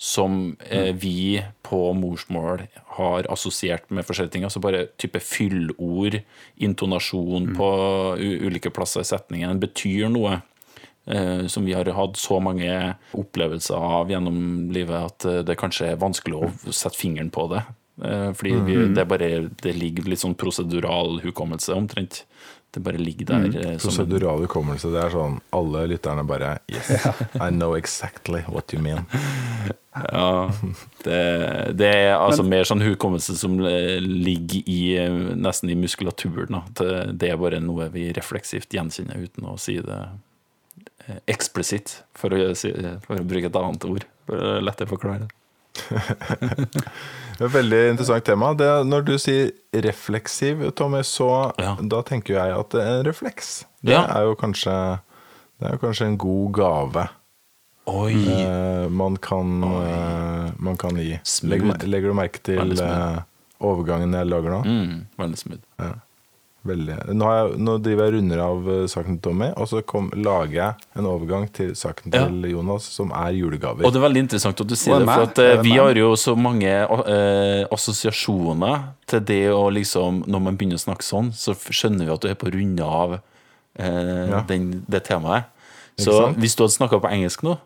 som 0.00 0.56
eh, 0.66 0.90
vi 0.90 1.38
på 1.62 1.80
morsmål 1.94 2.64
har 2.96 3.28
assosiert 3.30 3.86
med 3.94 4.06
forskjellige 4.08 4.34
ting. 4.34 4.46
Altså 4.48 4.62
bare 4.64 4.88
type 4.98 5.20
fyllord, 5.22 6.18
intonasjon 6.58 7.52
på 7.54 7.68
u 8.18 8.30
ulike 8.48 8.74
plasser 8.74 9.04
i 9.04 9.08
setningen 9.12 9.62
betyr 9.62 10.10
noe. 10.10 10.40
Eh, 11.06 11.46
som 11.52 11.64
vi 11.68 11.74
har 11.76 11.84
hatt 11.92 12.16
så 12.16 12.38
mange 12.40 12.94
opplevelser 13.12 13.76
av 13.76 14.08
gjennom 14.08 14.70
livet 14.72 14.96
at 15.04 15.24
eh, 15.28 15.42
det 15.44 15.58
kanskje 15.60 15.90
er 15.92 15.98
vanskelig 16.00 16.38
å 16.38 16.72
sette 16.72 16.96
fingeren 16.96 17.28
på 17.34 17.44
det. 17.52 17.60
Eh, 18.02 18.30
fordi 18.32 18.54
vi, 18.64 18.76
det, 18.94 19.02
er 19.02 19.10
bare, 19.10 19.28
det 19.62 19.74
ligger 19.76 20.08
litt 20.08 20.22
sånn 20.24 20.34
prosedural 20.40 21.18
hukommelse 21.20 21.76
omtrent. 21.76 22.22
Det 22.74 22.80
bare 22.82 22.98
ligger 22.98 23.28
der. 23.28 23.44
Mm. 23.52 23.76
Prosedural 23.84 24.40
hukommelse, 24.48 24.88
det 24.90 25.02
er 25.04 25.12
sånn 25.12 25.36
alle 25.54 25.84
lytterne 25.92 26.24
bare 26.26 26.56
Yes, 26.72 26.88
I 27.36 27.50
know 27.52 27.76
exactly 27.78 28.40
what 28.48 28.72
you 28.74 28.80
mean. 28.82 29.04
Ja, 29.94 30.50
det, 31.04 31.18
det 31.78 31.86
er 31.94 32.16
altså 32.16 32.42
mer 32.42 32.64
sånn 32.66 32.80
hukommelse 32.82 33.36
som 33.38 33.52
ligger 33.62 34.66
i 34.66 34.80
nesten 35.38 35.70
i 35.70 35.76
muskulaturen. 35.78 36.56
Da. 36.56 36.62
Det- 36.80 37.12
Det 37.20 37.30
er 37.30 37.36
bare 37.38 37.60
noe 37.62 37.86
vi 37.94 38.08
refleksivt 38.16 38.74
gjenkjenner 38.74 39.22
uten 39.22 39.46
å 39.46 39.54
si 39.60 39.76
det 39.78 40.00
eksplisitt, 41.28 42.02
for 42.14 42.30
for 43.06 43.16
å 43.16 43.24
bruke 43.28 43.46
et 43.50 43.56
annet 43.56 43.84
ord. 43.84 44.04
Er 44.32 44.60
lettere 44.64 44.88
å 44.88 44.94
forklare. 44.96 45.28
Det 47.34 47.42
er 47.42 47.48
et 47.48 47.54
veldig 47.56 47.78
interessant 47.90 48.24
tema. 48.24 48.52
Det, 48.54 48.68
når 48.86 49.04
du 49.08 49.14
sier 49.18 49.50
refleksiv, 49.84 50.60
Tommy, 50.78 51.00
så 51.02 51.52
Ja. 51.58 51.74
da 51.82 52.02
tenker 52.06 52.34
jeg 52.38 52.54
at 52.58 52.70
det 52.70 52.80
er 52.84 53.00
en 53.00 53.04
refleks. 53.08 53.64
Det 53.82 53.92
Ja. 53.92 54.04
er 54.06 54.22
jo 54.28 54.34
kanskje 54.36 55.00
Det 55.60 55.68
er 55.68 55.72
jo 55.76 55.78
kanskje 55.78 56.06
en 56.06 56.16
god 56.18 56.52
gave 56.52 57.08
Oi! 57.86 58.14
eh, 58.14 58.88
man, 58.88 59.16
kan, 59.16 59.62
eh, 59.62 60.50
man 60.58 60.76
kan 60.76 60.96
gi. 60.96 61.18
Legger, 61.44 61.78
legger 61.86 62.08
du 62.08 62.14
merke 62.14 62.40
til 62.42 62.72
eh, 62.80 63.18
overgangen 63.60 64.12
jeg 64.12 64.26
lager 64.26 64.50
nå? 64.50 64.62
Mm, 64.64 65.06
veldig 65.18 65.38
smooth. 65.38 65.60
Ja. 65.78 65.92
Veldig. 66.64 66.94
Nå, 67.12 67.26
har 67.28 67.34
jeg, 67.42 67.58
nå 67.60 67.72
driver 67.84 68.06
jeg 68.06 68.12
runder 68.14 68.40
av 68.40 68.68
eh, 68.72 68.84
saken 68.88 69.18
til 69.18 69.22
Tommy, 69.26 69.50
og 69.60 69.66
så 69.68 69.82
kom, 69.84 70.06
lager 70.16 70.54
jeg 70.56 70.86
en 70.96 71.08
overgang 71.10 71.44
til 71.52 71.74
saken 71.76 72.14
Ja. 72.14 72.22
til 72.24 72.46
Jonas, 72.54 72.86
som 72.88 73.10
er 73.12 73.34
julegaver. 73.36 73.84
Og 73.84 73.92
det 73.92 74.00
er 74.00 74.04
veldig 74.06 74.22
interessant 74.24 74.62
at 74.64 74.70
du 74.70 74.76
sier 74.80 74.96
det, 75.02 75.08
for 75.10 75.26
at 75.28 75.38
eh, 75.44 75.50
det 75.58 75.58
vi 75.66 75.74
meg? 75.74 75.82
har 75.82 76.00
jo 76.00 76.14
så 76.16 76.32
mange 76.40 76.70
eh, 76.72 77.66
assosiasjoner 77.74 78.86
til 79.12 79.20
det 79.28 79.42
å 79.52 79.66
liksom 79.76 80.22
Når 80.26 80.40
man 80.46 80.56
begynner 80.56 80.80
å 80.80 80.84
snakke 80.86 81.04
sånn, 81.04 81.28
så 81.36 81.52
skjønner 81.54 82.08
vi 82.08 82.14
at 82.16 82.24
du 82.24 82.30
er 82.32 82.38
på 82.40 82.48
å 82.48 82.54
runde 82.56 82.84
av 83.02 83.18
eh, 83.18 84.24
Ja. 84.32 84.40
den, 84.48 84.70
det 84.88 85.04
temaet. 85.04 85.50
Så 86.00 86.32
hvis 86.40 86.56
du 86.56 86.64
hadde 86.64 86.74
snakka 86.78 86.98
på 87.04 87.10
engelsk 87.12 87.44
nå, 87.46 87.58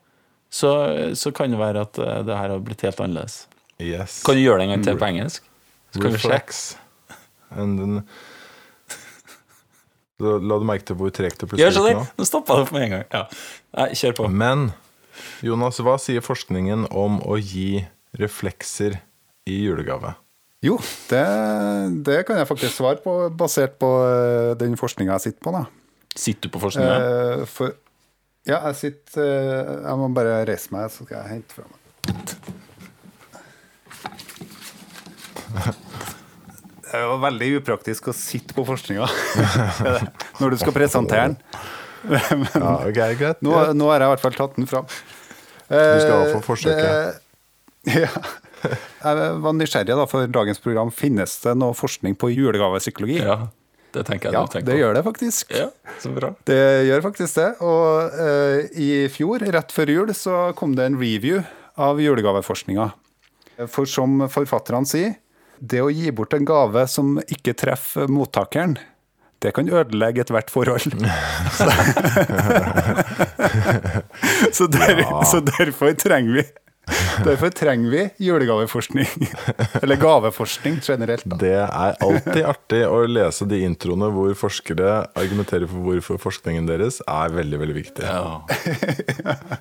så, 0.50 0.72
så 1.14 1.30
kan 1.30 1.54
det 1.54 1.60
være 1.60 1.86
at 1.86 1.98
eh, 2.02 2.18
det 2.26 2.34
her 2.34 2.50
har 2.56 2.58
blitt 2.66 2.82
helt 2.82 2.98
annerledes. 3.04 3.44
Yes. 3.78 4.24
Kan 4.26 4.34
du 4.34 4.42
gjøre 4.42 4.58
det 4.58 4.66
en 4.66 4.74
gang 4.74 4.84
til 4.90 4.98
på 4.98 5.06
engelsk? 5.06 5.46
Så 5.94 6.02
kan 6.02 6.12
vi 6.12 6.18
se. 6.18 6.42
Så 10.18 10.38
la 10.42 10.56
du 10.58 10.64
merke 10.66 10.82
til 10.88 10.96
hvor 10.98 11.12
tregt 11.14 11.38
det 11.38 11.46
plutselig 11.46 11.74
så 11.76 11.84
gikk 11.86 12.00
nå? 12.00 12.06
Nå 12.18 12.24
stoppa 12.26 12.56
det 12.58 12.72
med 12.74 12.82
en 12.88 12.94
gang. 12.96 13.04
Ja. 13.14 13.20
Nei, 13.78 13.88
kjør 14.00 14.16
på. 14.18 14.24
Men 14.34 14.64
Jonas, 15.46 15.78
hva 15.84 15.94
sier 16.02 16.22
forskningen 16.26 16.88
om 16.90 17.20
å 17.22 17.36
gi 17.38 17.84
reflekser 18.18 18.96
i 19.46 19.60
julegave? 19.62 20.16
Jo, 20.66 20.74
det, 21.06 21.22
det 22.02 22.16
kan 22.26 22.40
jeg 22.40 22.48
faktisk 22.50 22.74
svare 22.80 22.98
på, 23.04 23.12
basert 23.38 23.76
på 23.78 23.92
eh, 24.08 24.56
den 24.58 24.74
forskninga 24.80 25.14
jeg 25.20 25.28
sitter 25.28 25.42
på. 25.46 25.52
da. 25.54 25.62
Sitter 26.18 26.50
du 26.50 26.54
på 26.56 26.64
forskninga? 26.66 26.96
Eh, 26.98 27.44
for 27.46 27.76
Ja, 28.48 28.58
jeg 28.70 28.74
sitter 28.80 29.22
eh, 29.22 29.70
Jeg 29.84 29.96
må 30.00 30.08
bare 30.16 30.40
reise 30.48 30.72
meg, 30.74 30.90
så 30.90 31.06
skal 31.06 31.20
jeg 31.22 31.30
hente 31.36 31.54
fra 31.54 31.68
meg. 31.70 31.78
Det 36.88 36.96
er 36.96 37.04
jo 37.04 37.18
veldig 37.20 37.48
upraktisk 37.60 38.08
å 38.08 38.14
sitte 38.16 38.54
på 38.56 38.64
forskninga 38.64 39.04
når 40.40 40.54
du 40.54 40.56
skal 40.62 40.72
presentere 40.76 41.26
den. 41.28 41.36
Ja, 42.08 42.74
okay, 42.86 43.14
greit. 43.18 43.42
Nå, 43.44 43.52
nå 43.76 43.88
har 43.90 44.00
jeg 44.00 44.08
i 44.08 44.12
hvert 44.14 44.22
fall 44.24 44.36
tatt 44.38 44.54
den 44.56 44.68
fram. 44.70 44.86
Du 45.68 45.74
skal 46.00 46.22
Eh, 46.24 46.32
få 46.32 46.40
forsøke 46.46 46.76
det- 46.80 48.00
Ja. 48.02 48.08
Jeg 49.04 49.40
var 49.44 49.52
nysgjerrig 49.54 49.94
da, 49.94 50.06
for 50.10 50.26
dagens 50.26 50.58
program. 50.64 50.90
Finnes 50.90 51.36
det 51.44 51.52
noe 51.60 51.74
forskning 51.78 52.16
på 52.18 52.30
julegavepsykologi? 52.32 53.20
Ja, 53.22 53.36
det 53.94 54.06
tenker 54.08 54.30
jeg 54.30 54.34
Ja, 54.34 54.42
du 54.46 54.52
tenker 54.54 54.66
det 54.72 54.78
gjør 54.80 54.94
det 54.96 55.04
faktisk. 55.06 55.52
Ja, 55.54 55.68
så 56.00 56.10
bra. 56.16 56.32
Det 56.48 56.58
gjør 56.88 57.04
faktisk 57.04 57.34
det. 57.38 57.50
Og 57.60 58.16
uh, 58.18 58.58
i 58.74 58.88
fjor, 59.12 59.44
rett 59.54 59.70
før 59.76 59.92
jul, 59.94 60.14
så 60.16 60.40
kom 60.58 60.74
det 60.74 60.88
en 60.88 60.98
review 60.98 61.44
av 61.76 62.00
julegaveforskninga. 62.02 62.88
For 63.68 63.86
som 63.90 64.20
forfatterne 64.32 64.86
sier, 64.88 65.14
det 65.60 65.82
å 65.84 65.90
gi 65.92 66.10
bort 66.14 66.34
en 66.36 66.46
gave 66.48 66.86
som 66.90 67.18
ikke 67.26 67.54
treffer 67.58 68.08
mottakeren, 68.12 68.76
det 69.38 69.52
kan 69.54 69.68
ødelegge 69.70 70.24
ethvert 70.24 70.48
forhold. 70.50 70.96
så, 71.54 71.68
så, 74.58 74.66
der, 74.66 75.04
så 75.30 75.38
derfor 75.46 75.92
trenger 75.98 76.40
vi 76.40 76.44
Derfor 77.20 77.50
trenger 77.52 77.90
vi 77.92 78.02
julegaveforskning. 78.24 79.04
Eller 79.82 79.98
gaveforskning 80.00 80.78
generelt. 80.80 81.20
Da. 81.28 81.36
Det 81.36 81.50
er 81.60 81.98
alltid 82.00 82.46
artig 82.48 82.78
å 82.88 83.02
lese 83.04 83.44
de 83.50 83.58
introene 83.66 84.08
hvor 84.14 84.32
forskere 84.40 84.94
argumenterer 85.12 85.68
for 85.68 85.84
hvorfor 85.84 86.16
forskningen 86.22 86.64
deres 86.70 87.02
er 87.04 87.34
veldig 87.36 87.60
veldig 87.60 87.76
viktig. 87.76 88.08
Ja. 88.08 88.40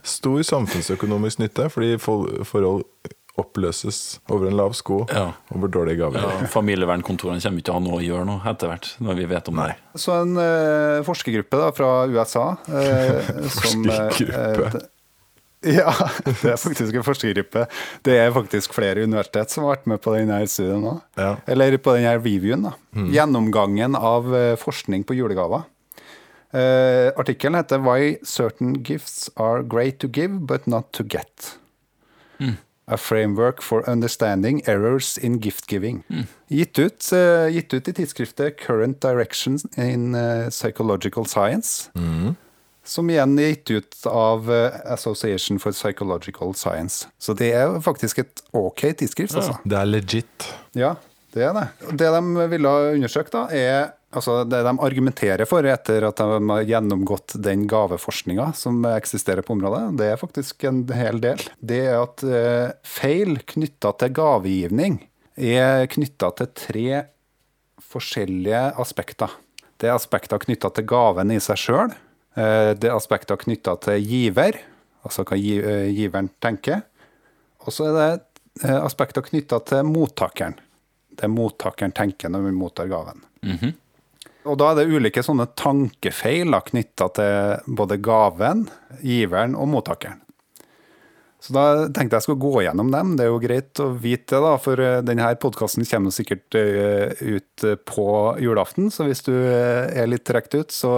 Stor 0.07 0.39
samfunnsøkonomisk 0.53 1.43
nytte, 1.43 1.67
fordi 1.73 1.97
for- 1.99 2.31
forhold 2.47 2.87
oppløses 3.37 4.19
over 4.33 4.47
en 4.49 4.57
lav 4.57 4.73
sko 4.77 5.03
Ja. 5.11 5.31
over 5.55 5.69
dårlige 5.69 5.99
gaver. 6.01 6.19
Ja, 6.25 6.47
familievernkontorene 6.51 7.41
kommer 7.43 7.61
ikke 7.61 7.69
til 7.69 7.73
å 7.75 7.77
ha 7.77 7.83
noe 7.85 7.99
å 7.99 8.05
gjøre 8.05 8.25
nå 8.25 8.37
etter 8.49 8.71
hvert, 8.71 8.91
når 9.03 9.19
vi 9.19 9.25
vet 9.31 9.49
om 9.51 9.61
det. 9.61 9.75
Så 9.95 10.15
en 10.21 10.35
uh, 10.37 11.03
forskergruppe 11.07 11.59
da, 11.61 11.71
fra 11.77 11.91
USA 12.09 12.45
eh, 12.67 13.31
som, 13.59 13.85
uh, 13.85 14.77
ja, 15.77 15.93
det 16.25 16.51
er 16.53 16.59
faktisk 16.61 16.97
en 16.97 17.05
forskergruppe. 17.05 17.67
Det 18.05 18.17
er 18.21 18.33
faktisk 18.35 18.73
flere 18.77 19.05
universitet 19.05 19.53
som 19.53 19.65
har 19.65 19.75
vært 19.77 19.89
med 19.93 20.01
på 20.01 20.13
denne 20.17 20.41
studien 20.49 20.81
nå. 20.85 20.97
Ja. 21.17 21.35
Eller 21.47 21.77
på 21.77 21.95
denne 21.97 22.17
reviewen. 22.17 22.67
da. 22.69 22.75
Gjennomgangen 23.13 23.97
av 23.97 24.29
forskning 24.61 25.05
på 25.07 25.17
julegaver. 25.17 25.65
Uh, 26.55 27.11
Artikkelen 27.19 27.57
heter 27.59 27.81
'Why 27.83 28.17
certain 28.23 28.81
gifts 28.81 29.29
are 29.35 29.61
great 29.63 29.99
to 29.99 30.07
give, 30.07 30.47
but 30.47 30.65
not 30.65 30.93
to 30.93 31.03
get'. 31.03 31.57
A 32.87 32.95
framework 32.95 33.61
for 33.61 33.83
understanding 33.89 34.61
errors 34.65 35.17
in 35.17 35.39
gift 35.43 35.67
giving. 35.67 36.03
Gitt, 36.47 36.79
ut, 36.79 37.09
uh, 37.11 37.49
gitt 37.51 37.73
ut 37.73 37.87
i 37.87 37.93
tidsskriftet 37.93 38.61
Current 38.61 39.01
Directions 39.03 39.65
in 39.75 40.15
uh, 40.15 40.47
Psychological 40.49 41.27
Science. 41.27 41.89
Som 42.87 43.09
igjen 43.11 43.35
er 43.43 43.51
gitt 43.51 43.71
ut 43.75 43.97
av 44.07 44.47
eh, 44.47 44.77
Association 44.93 45.59
for 45.59 45.75
Psychological 45.75 46.53
Science. 46.55 47.09
Så 47.19 47.35
det 47.35 47.49
er 47.51 47.75
faktisk 47.83 48.21
et 48.23 48.43
ok 48.55 48.85
tidsskrift, 49.01 49.35
altså. 49.35 49.57
Det 49.67 49.75
er 49.75 49.89
legit. 49.89 50.47
Ja, 50.71 50.93
det 51.35 51.43
er 51.49 51.51
det. 51.57 51.65
Det 51.99 52.13
de 52.15 52.47
ville 52.53 52.71
ha 52.71 52.93
undersøkt, 52.93 53.35
da, 53.35 53.43
er 53.51 53.89
altså 54.15 54.41
det 54.47 54.61
de 54.65 54.73
argumenterer 54.73 55.49
for 55.49 55.67
etter 55.67 56.05
at 56.07 56.21
de 56.21 56.39
har 56.51 56.69
gjennomgått 56.69 57.35
den 57.43 57.65
gaveforskninga 57.69 58.51
som 58.57 58.85
eksisterer 58.89 59.45
på 59.45 59.55
området, 59.57 59.97
det 59.99 60.11
er 60.13 60.21
faktisk 60.21 60.63
en 60.69 60.83
hel 60.95 61.21
del. 61.23 61.43
Det 61.59 61.81
er 61.89 61.99
at 62.01 62.23
eh, 62.23 62.71
feil 62.87 63.39
knytta 63.55 63.93
til 63.99 64.15
gavegivning 64.17 65.01
er 65.37 65.85
knytta 65.91 66.31
til 66.39 66.53
tre 66.57 67.03
forskjellige 67.87 68.63
aspekter. 68.81 69.33
Det 69.77 69.89
er 69.89 69.97
aspekter 69.97 70.41
knytta 70.41 70.71
til 70.73 70.87
gaven 70.89 71.31
i 71.31 71.39
seg 71.43 71.59
sjøl. 71.61 71.93
Det 72.37 72.85
er 72.85 72.93
aspekter 72.93 73.37
knytta 73.39 73.75
til 73.81 74.01
giver, 74.05 74.57
altså 75.05 75.25
hva 75.25 75.37
eh, 75.37 75.89
giveren 75.93 76.29
tenker. 76.43 76.83
Og 77.65 77.73
så 77.73 77.89
er 77.89 77.97
det 77.97 78.09
eh, 78.63 78.77
aspekter 78.77 79.25
knytta 79.25 79.59
til 79.67 79.85
mottakeren. 79.89 80.57
Det 81.17 81.29
mottakeren 81.33 81.93
tenker 81.97 82.31
når 82.33 82.47
vi 82.47 82.55
mottar 82.57 82.89
gaven. 82.91 83.23
Og 84.47 84.57
da 84.59 84.71
er 84.71 84.79
det 84.79 84.91
ulike 84.91 85.23
sånne 85.25 85.49
tankefeil 85.59 86.55
knytta 86.69 87.09
til 87.17 87.75
både 87.79 87.99
gaven, 88.03 88.67
giveren 89.03 89.57
og 89.59 89.69
mottakeren. 89.75 90.23
Så 91.47 91.53
da 91.53 91.63
tenkte 91.93 92.17
jeg 92.17 92.25
skulle 92.25 92.41
gå 92.41 92.63
gjennom 92.65 92.89
dem. 92.91 93.11
Det 93.15 93.23
er 93.23 93.29
jo 93.29 93.37
greit 93.39 93.79
å 93.79 93.91
vite 93.93 94.35
det, 94.35 94.39
da, 94.41 94.55
for 94.59 94.81
eh, 94.81 94.97
denne 95.05 95.29
podkasten 95.39 95.85
kommer 95.87 96.11
sikkert 96.11 96.57
eh, 96.57 97.13
ut 97.21 97.63
eh, 97.63 97.77
på 97.77 98.07
julaften. 98.41 98.89
Så 98.91 99.05
hvis 99.07 99.21
du 99.23 99.31
er 99.37 100.09
litt 100.09 100.25
trukket 100.27 100.57
ut, 100.57 100.73
så, 100.73 100.91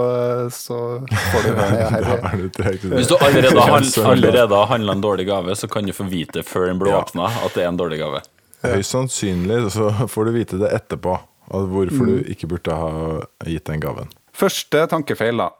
så 0.50 0.80
får 1.04 1.44
du 1.44 1.50
høre 1.52 1.76
det 1.76 1.90
her. 1.92 2.10
er. 2.72 2.80
Hvis 2.96 3.12
du 3.12 3.16
allerede 3.20 3.68
har, 3.68 3.86
allerede 4.10 4.62
har 4.62 4.72
handla 4.72 4.96
en 4.96 5.04
dårlig 5.04 5.28
gave, 5.28 5.54
så 5.54 5.68
kan 5.70 5.86
du 5.86 5.94
få 5.94 6.08
vite 6.10 6.42
før 6.46 6.70
den 6.72 6.80
blir 6.80 6.96
åpna 6.96 7.28
at 7.44 7.54
det 7.54 7.66
er 7.66 7.70
en 7.74 7.80
dårlig 7.80 8.00
gave. 8.00 8.24
Høyst 8.64 8.96
sannsynlig 8.96 9.62
så 9.72 9.92
får 10.08 10.28
du 10.28 10.34
vite 10.34 10.58
det 10.60 10.72
etterpå, 10.76 11.14
og 11.50 11.68
hvorfor 11.68 12.06
Mm. 12.06 12.10
du 12.10 12.30
ikke 12.30 12.48
burde 12.48 12.74
ha 12.76 13.20
gitt 13.44 13.64
den 13.66 13.80
gaven. 13.80 14.08
Første 14.32 14.86
tankefeil, 14.86 15.36
da. 15.36 15.50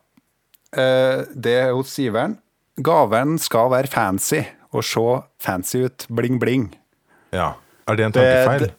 Eh, 0.72 1.24
Det 1.34 1.54
er 1.66 1.72
hos 1.74 1.96
giveren. 1.96 2.38
Gaven 2.80 3.38
skal 3.38 3.70
være 3.70 3.88
fancy 3.90 4.42
og 4.72 4.84
se 4.84 5.22
fancy 5.38 5.84
ut. 5.84 6.06
Bling, 6.08 6.38
bling. 6.40 6.74
Ja. 7.32 7.54
Er 7.88 7.96
det 7.96 8.06
en 8.06 8.12
tankefeil? 8.12 8.60
det- 8.60 8.74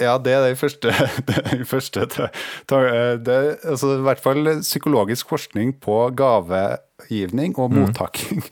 Ja, 0.00 0.16
det 0.16 0.32
er 0.32 0.42
det 0.46 0.58
første. 0.58 0.90
Det, 1.26 1.66
første 1.66 2.06
ta- 2.06 3.16
det, 3.18 3.58
altså, 3.64 3.98
I 3.98 4.02
hvert 4.06 4.20
fall 4.22 4.44
psykologisk 4.62 5.28
forskning 5.28 5.72
på 5.80 6.14
gavegivning 6.14 7.58
og 7.58 7.72
mottaking 7.72 8.44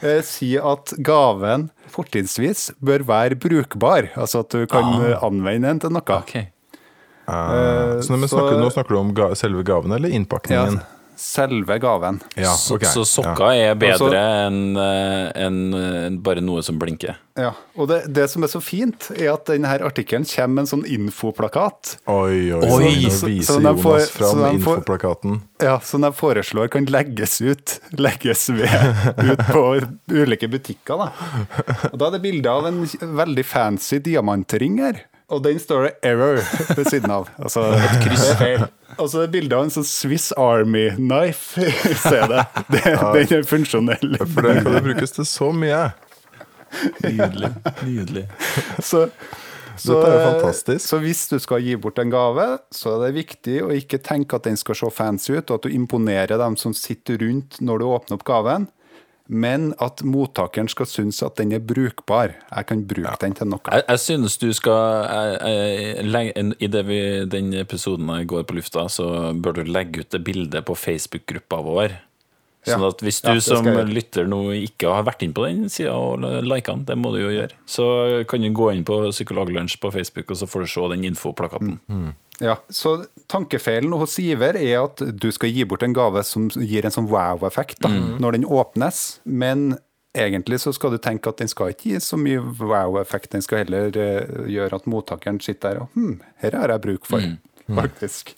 mm. 0.00 0.22
sier 0.24 0.64
at 0.64 0.94
gaven 1.04 1.70
fortrinnsvis 1.92 2.70
bør 2.80 3.04
være 3.04 3.36
brukbar. 3.36 4.08
Altså 4.16 4.40
at 4.40 4.48
du 4.48 4.64
kan 4.66 4.84
ah. 5.12 5.18
anvende 5.26 5.68
den 5.68 5.80
til 5.80 5.90
noe. 5.90 6.02
Ok. 6.16 6.48
Eh, 7.30 8.00
så, 8.02 8.10
men 8.16 8.28
så- 8.28 8.36
snakker, 8.36 8.58
nå 8.60 8.70
snakker 8.74 8.96
du 8.96 9.00
om 9.02 9.14
ga 9.14 9.30
selve 9.38 9.62
gaven 9.64 9.92
eller 9.92 10.08
Ja, 10.10 10.16
innpakningen? 10.20 10.80
selve 11.20 11.74
gaven. 11.78 12.16
Ja, 12.34 12.54
så, 12.56 12.78
ok. 12.78 12.84
så 12.88 13.02
sokker 13.04 13.50
er 13.52 13.74
bedre 13.76 14.16
enn 14.48 14.54
en, 14.80 15.34
enn, 15.36 15.58
eh, 15.76 16.06
bare 16.24 16.40
noe 16.40 16.62
som 16.64 16.78
blinker. 16.80 17.18
Ja, 17.36 17.50
og 17.76 17.88
det, 17.90 17.98
det 18.16 18.24
som 18.32 18.42
er 18.42 18.48
så 18.48 18.60
fint, 18.64 19.10
er 19.18 19.34
at 19.34 19.44
denne 19.50 19.68
artikkelen 19.84 20.24
kommer 20.24 20.54
med 20.54 20.62
en 20.64 20.70
sånn 20.70 20.86
infoplakat. 20.88 21.98
Oi, 22.08 22.48
oi, 22.56 22.62
oi. 22.64 22.64
Nå 22.64 23.10
Så- 23.12 23.26
viser 23.28 23.52
så 23.52 23.58
de 23.60 23.74
får- 23.82 23.98
Jonas 24.00 24.10
fram 24.16 24.30
så 24.30 24.38
de 24.40 24.58
får- 24.64 24.78
infoplakaten. 24.80 25.42
Ja, 25.60 25.78
som 25.80 26.02
jeg 26.08 26.16
foreslår 26.16 26.70
kan 26.72 26.86
legges 26.86 27.36
ut 27.44 27.76
legges 28.00 28.48
ved, 28.48 28.72
ut 29.20 29.44
på 29.52 29.64
ulike 30.08 30.48
butikker. 30.48 31.04
Da. 31.04 31.12
Og 31.92 31.98
da 32.00 32.06
er 32.08 32.10
det 32.16 32.22
bilde 32.24 32.48
av 32.48 32.64
en 32.72 32.80
veldig 32.86 33.44
fancy 33.44 33.98
diamantring 34.00 34.78
her. 34.80 35.04
Og 35.30 35.42
den 35.44 35.58
står 35.62 35.82
det 35.86 35.92
'error' 36.02 36.42
ved 36.76 36.84
siden 36.90 37.10
av. 37.10 37.28
Altså, 37.38 37.62
et 37.86 37.98
kryssfeil. 38.02 38.64
Og 38.98 39.10
så 39.10 39.20
er 39.20 39.28
det 39.28 39.32
bilde 39.36 39.56
av 39.56 39.66
en 39.66 39.74
sånn 39.74 39.86
Swiss 39.86 40.30
Army 40.36 40.88
knife 40.96 41.62
i 41.92 41.94
stedet. 41.94 42.46
Det, 42.70 42.82
Den 42.84 43.36
er 43.38 43.46
funksjonell. 43.46 44.16
For 44.24 44.48
det 44.48 44.56
kan 44.64 44.74
det 44.74 44.82
brukes 44.88 45.14
til 45.14 45.28
så 45.28 45.52
mye. 45.54 45.84
Nydelig. 47.02 47.52
Nydelig. 47.86 48.26
Så, 48.78 49.06
så, 49.76 49.94
Dette 49.94 50.10
er 50.10 50.16
jo 50.16 50.26
fantastisk. 50.26 50.82
Så 50.86 51.00
hvis 51.02 51.22
du 51.30 51.38
skal 51.42 51.62
gi 51.62 51.78
bort 51.78 51.98
en 52.02 52.12
gave, 52.12 52.48
så 52.74 52.96
er 52.96 53.06
det 53.06 53.22
viktig 53.22 53.56
å 53.66 53.70
ikke 53.74 54.02
tenke 54.02 54.38
at 54.38 54.46
den 54.50 54.58
skal 54.58 54.78
se 54.78 54.90
fancy 54.94 55.38
ut, 55.38 55.46
og 55.50 55.60
at 55.60 55.66
du 55.66 55.74
imponerer 55.74 56.38
dem 56.42 56.58
som 56.60 56.74
sitter 56.76 57.22
rundt 57.22 57.62
når 57.62 57.82
du 57.82 57.88
åpner 57.90 58.18
opp 58.18 58.26
gaven, 58.26 58.68
men 59.30 59.68
at 59.78 60.02
mottakeren 60.02 60.66
skal 60.68 60.88
synes 60.90 61.20
at 61.22 61.36
den 61.38 61.52
er 61.54 61.62
brukbar. 61.62 62.32
Jeg 62.50 62.66
kan 62.66 62.80
bruke 62.90 63.14
den 63.22 63.34
til 63.38 63.46
noe. 63.46 63.62
Jeg, 63.70 63.84
jeg 63.86 64.00
synes 64.02 64.36
du 64.42 64.48
skal 64.56 65.06
jeg, 65.06 65.38
jeg, 65.46 66.04
legge- 66.10 66.54
I 66.58 66.66
det 66.74 66.82
vi, 66.88 67.00
den 67.30 67.52
episoden 67.54 68.10
går 68.26 68.42
på 68.48 68.56
lufta, 68.58 68.88
så 68.90 69.30
bør 69.38 69.60
du 69.60 69.62
legge 69.70 70.02
ut 70.02 70.10
det 70.10 70.24
bildet 70.26 70.64
på 70.66 70.74
Facebook-gruppa 70.74 71.60
vår. 71.62 71.94
Sånn 72.66 72.82
at 72.90 73.00
hvis 73.00 73.22
du 73.24 73.30
ja, 73.30 73.40
som 73.40 73.64
lytter 73.88 74.26
nå 74.28 74.40
ikke 74.52 74.90
har 74.92 75.06
vært 75.06 75.22
inn 75.24 75.32
på 75.32 75.46
den 75.46 75.70
sida 75.72 75.94
og 75.96 76.20
lika 76.44 76.74
den, 76.74 76.82
det 76.90 76.96
må 77.00 77.14
du 77.14 77.22
jo 77.22 77.30
gjøre, 77.32 77.54
så 77.64 77.86
kan 78.28 78.42
du 78.44 78.50
gå 78.52 78.66
inn 78.74 78.82
på 78.84 78.98
Psykologlunsj 79.14 79.78
på 79.80 79.92
Facebook, 79.94 80.28
og 80.34 80.36
så 80.42 80.48
får 80.50 80.66
du 80.66 80.72
se 80.74 80.88
den 80.92 81.06
infoplakaten. 81.08 81.78
Ja, 82.40 82.56
så 82.72 83.04
Tankefeilen 83.30 83.92
hos 84.00 84.16
giver 84.18 84.56
er 84.56 84.80
at 84.80 85.02
du 85.22 85.28
skal 85.34 85.52
gi 85.52 85.66
bort 85.68 85.84
en 85.86 85.94
gave 85.94 86.22
som 86.26 86.48
gir 86.50 86.86
en 86.88 86.94
sånn 86.94 87.10
wow-effekt 87.10 87.82
da, 87.84 87.90
når 87.92 88.38
den 88.38 88.46
åpnes. 88.48 89.20
Men 89.24 89.74
egentlig 90.16 90.60
så 90.64 90.72
skal 90.74 90.96
du 90.96 90.98
tenke 90.98 91.30
at 91.30 91.38
den 91.38 91.50
skal 91.52 91.74
ikke 91.74 91.92
gi 91.92 92.00
så 92.02 92.18
mye 92.18 92.40
wow-effekt. 92.40 93.30
Den 93.36 93.44
skal 93.44 93.64
heller 93.64 93.94
eh, 93.94 94.46
gjøre 94.50 94.80
at 94.80 94.88
mottakeren 94.90 95.40
sitter 95.44 95.76
der 95.76 95.84
og 95.84 95.94
hm, 95.98 96.16
her 96.42 96.56
har 96.58 96.74
jeg 96.74 96.84
bruk 96.88 97.06
for, 97.06 97.28
faktisk. 97.68 98.34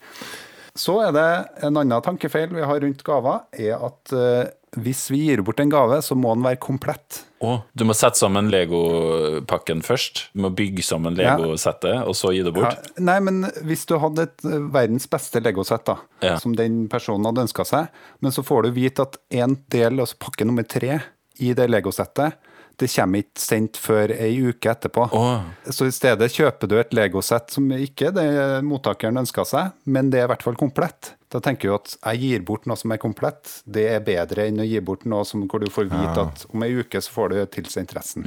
Så 0.76 0.98
er 1.04 1.12
det 1.12 1.28
en 1.64 1.76
annen 1.76 2.04
tankefeil 2.04 2.52
vi 2.52 2.64
har 2.64 2.80
rundt 2.80 3.04
gaver, 3.04 3.46
er 3.52 3.80
at 3.88 4.12
eh, 4.16 4.52
hvis 4.82 5.06
vi 5.12 5.26
gir 5.28 5.42
bort 5.44 5.60
en 5.60 5.72
gave, 5.72 5.98
så 6.04 6.16
må 6.16 6.32
den 6.34 6.44
være 6.46 6.60
komplett. 6.64 7.24
Å, 7.42 7.56
du 7.74 7.82
må 7.88 7.94
sette 7.98 8.20
sammen 8.20 8.50
legopakken 8.52 9.82
først. 9.82 10.28
Du 10.34 10.42
må 10.44 10.50
bygge 10.54 10.84
sammen 10.86 11.16
Ja. 11.18 11.36
legosettet, 11.36 12.06
og 12.06 12.14
så 12.14 12.30
gi 12.32 12.42
det 12.42 12.54
Ja, 12.54 12.60
bort. 12.70 12.90
nei, 12.98 13.18
men 13.20 13.42
hvis 13.64 13.84
du 13.86 13.98
hadde 13.98 14.22
et 14.28 14.44
eh, 14.44 14.58
verdens 14.70 15.06
beste 15.08 15.40
legosett, 15.42 15.84
da, 15.84 15.96
Ja. 16.22 16.36
som 16.38 16.54
den 16.54 16.88
personen 16.88 17.24
hadde 17.26 17.42
ønska 17.48 17.64
seg, 17.66 17.88
men 18.20 18.30
så 18.32 18.44
får 18.44 18.62
du 18.64 18.70
vite 18.70 19.00
at 19.02 19.16
en 19.32 19.56
del, 19.70 19.98
altså 19.98 20.14
pakke 20.18 20.44
nummer 20.46 20.62
tre 20.66 21.02
i 21.40 21.52
det 21.52 21.68
legosettet, 21.68 22.34
det 22.78 22.88
kommer 22.88 23.18
ikke 23.22 23.38
sendt 23.38 23.72
før 23.76 24.10
ei 24.18 24.38
uke 24.48 24.70
etterpå. 24.70 25.12
Oh. 25.12 25.42
Så 25.66 25.86
i 25.86 25.90
stedet 25.92 26.30
kjøper 26.32 26.66
du 26.68 26.78
et 26.78 26.90
legosett 26.90 27.50
som 27.50 27.68
ikke 27.68 28.12
det 28.14 28.64
mottakeren 28.64 29.18
ønska 29.18 29.44
seg, 29.46 29.72
men 29.86 30.10
det 30.10 30.20
er 30.20 30.24
i 30.24 30.28
hvert 30.34 30.42
fall 30.42 30.54
komplett. 30.56 31.12
Da 31.32 31.40
tenker 31.40 31.70
du 31.70 31.74
at 31.78 31.94
jeg 31.96 32.20
gir 32.20 32.42
bort 32.44 32.66
noe 32.68 32.76
som 32.76 32.92
er 32.92 32.98
komplett, 33.00 33.48
det 33.64 33.86
er 33.94 34.02
bedre 34.04 34.44
enn 34.50 34.60
å 34.60 34.66
gi 34.68 34.80
bort 34.84 35.06
noe 35.08 35.24
som, 35.24 35.46
hvor 35.48 35.62
du 35.64 35.70
får 35.72 35.88
vite 35.88 36.26
at 36.26 36.44
om 36.52 36.62
ei 36.66 36.74
uke 36.76 37.00
så 37.00 37.14
får 37.14 37.32
du 37.32 37.38
tilsendt 37.56 37.94
resten. 37.96 38.26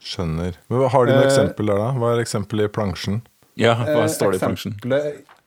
Skjønner. 0.00 0.56
Men 0.72 0.86
Har 0.88 1.06
du 1.06 1.12
noen 1.12 1.22
Eh, 1.26 1.28
eksempel 1.28 1.66
der, 1.68 1.80
da? 1.82 1.90
Hva 2.00 2.14
er 2.14 2.22
eksempelet 2.24 2.70
i 2.70 2.72
plansjen? 2.72 3.20
Ja, 3.60 3.74
hva 3.76 4.04
Eh, 4.04 4.12
står 4.12 4.32
det 4.32 4.40
i 4.40 4.46
plansjen? 4.46 4.76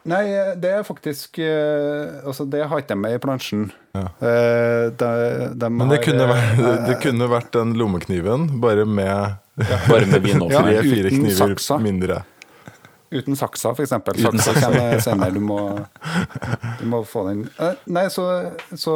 Nei, 0.10 0.24
det 0.56 0.70
er 0.72 0.84
faktisk 0.88 1.38
eh, 1.44 2.22
Altså, 2.26 2.46
det 2.50 2.62
har 2.72 2.80
ikke 2.82 2.96
jeg 2.96 3.02
med 3.04 3.18
i 3.18 3.20
plansjen. 3.22 3.66
Ja. 3.98 4.06
de, 4.22 5.10
de 5.60 5.70
Men 5.70 5.90
det 5.92 5.98
har, 6.00 6.06
kunne, 6.06 6.24
eh, 6.24 6.34
vært, 6.34 6.86
det 6.90 6.96
kunne 7.04 7.28
vært 7.30 7.52
den 7.58 7.74
lommekniven, 7.80 8.48
bare 8.62 8.86
med 8.86 9.38
Bare 9.90 10.06
med 10.08 10.26
Ja, 10.54 10.62
tre-fire 10.62 11.10
uten 11.10 11.26
kniver 11.26 11.56
saksa. 11.58 11.80
mindre. 11.84 12.22
Uten 13.10 13.36
saksa, 13.38 13.72
f.eks. 13.74 13.90
Saksa 13.90 14.32
saksa. 14.44 14.62
kommer 14.62 15.00
senere. 15.02 15.34
Du 15.34 15.42
må, 15.42 15.60
du 16.80 16.86
må 16.92 17.00
få 17.08 17.24
den 17.30 17.46
Eh, 17.58 17.78
Nei, 17.90 18.06
så, 18.14 18.26
så 18.78 18.94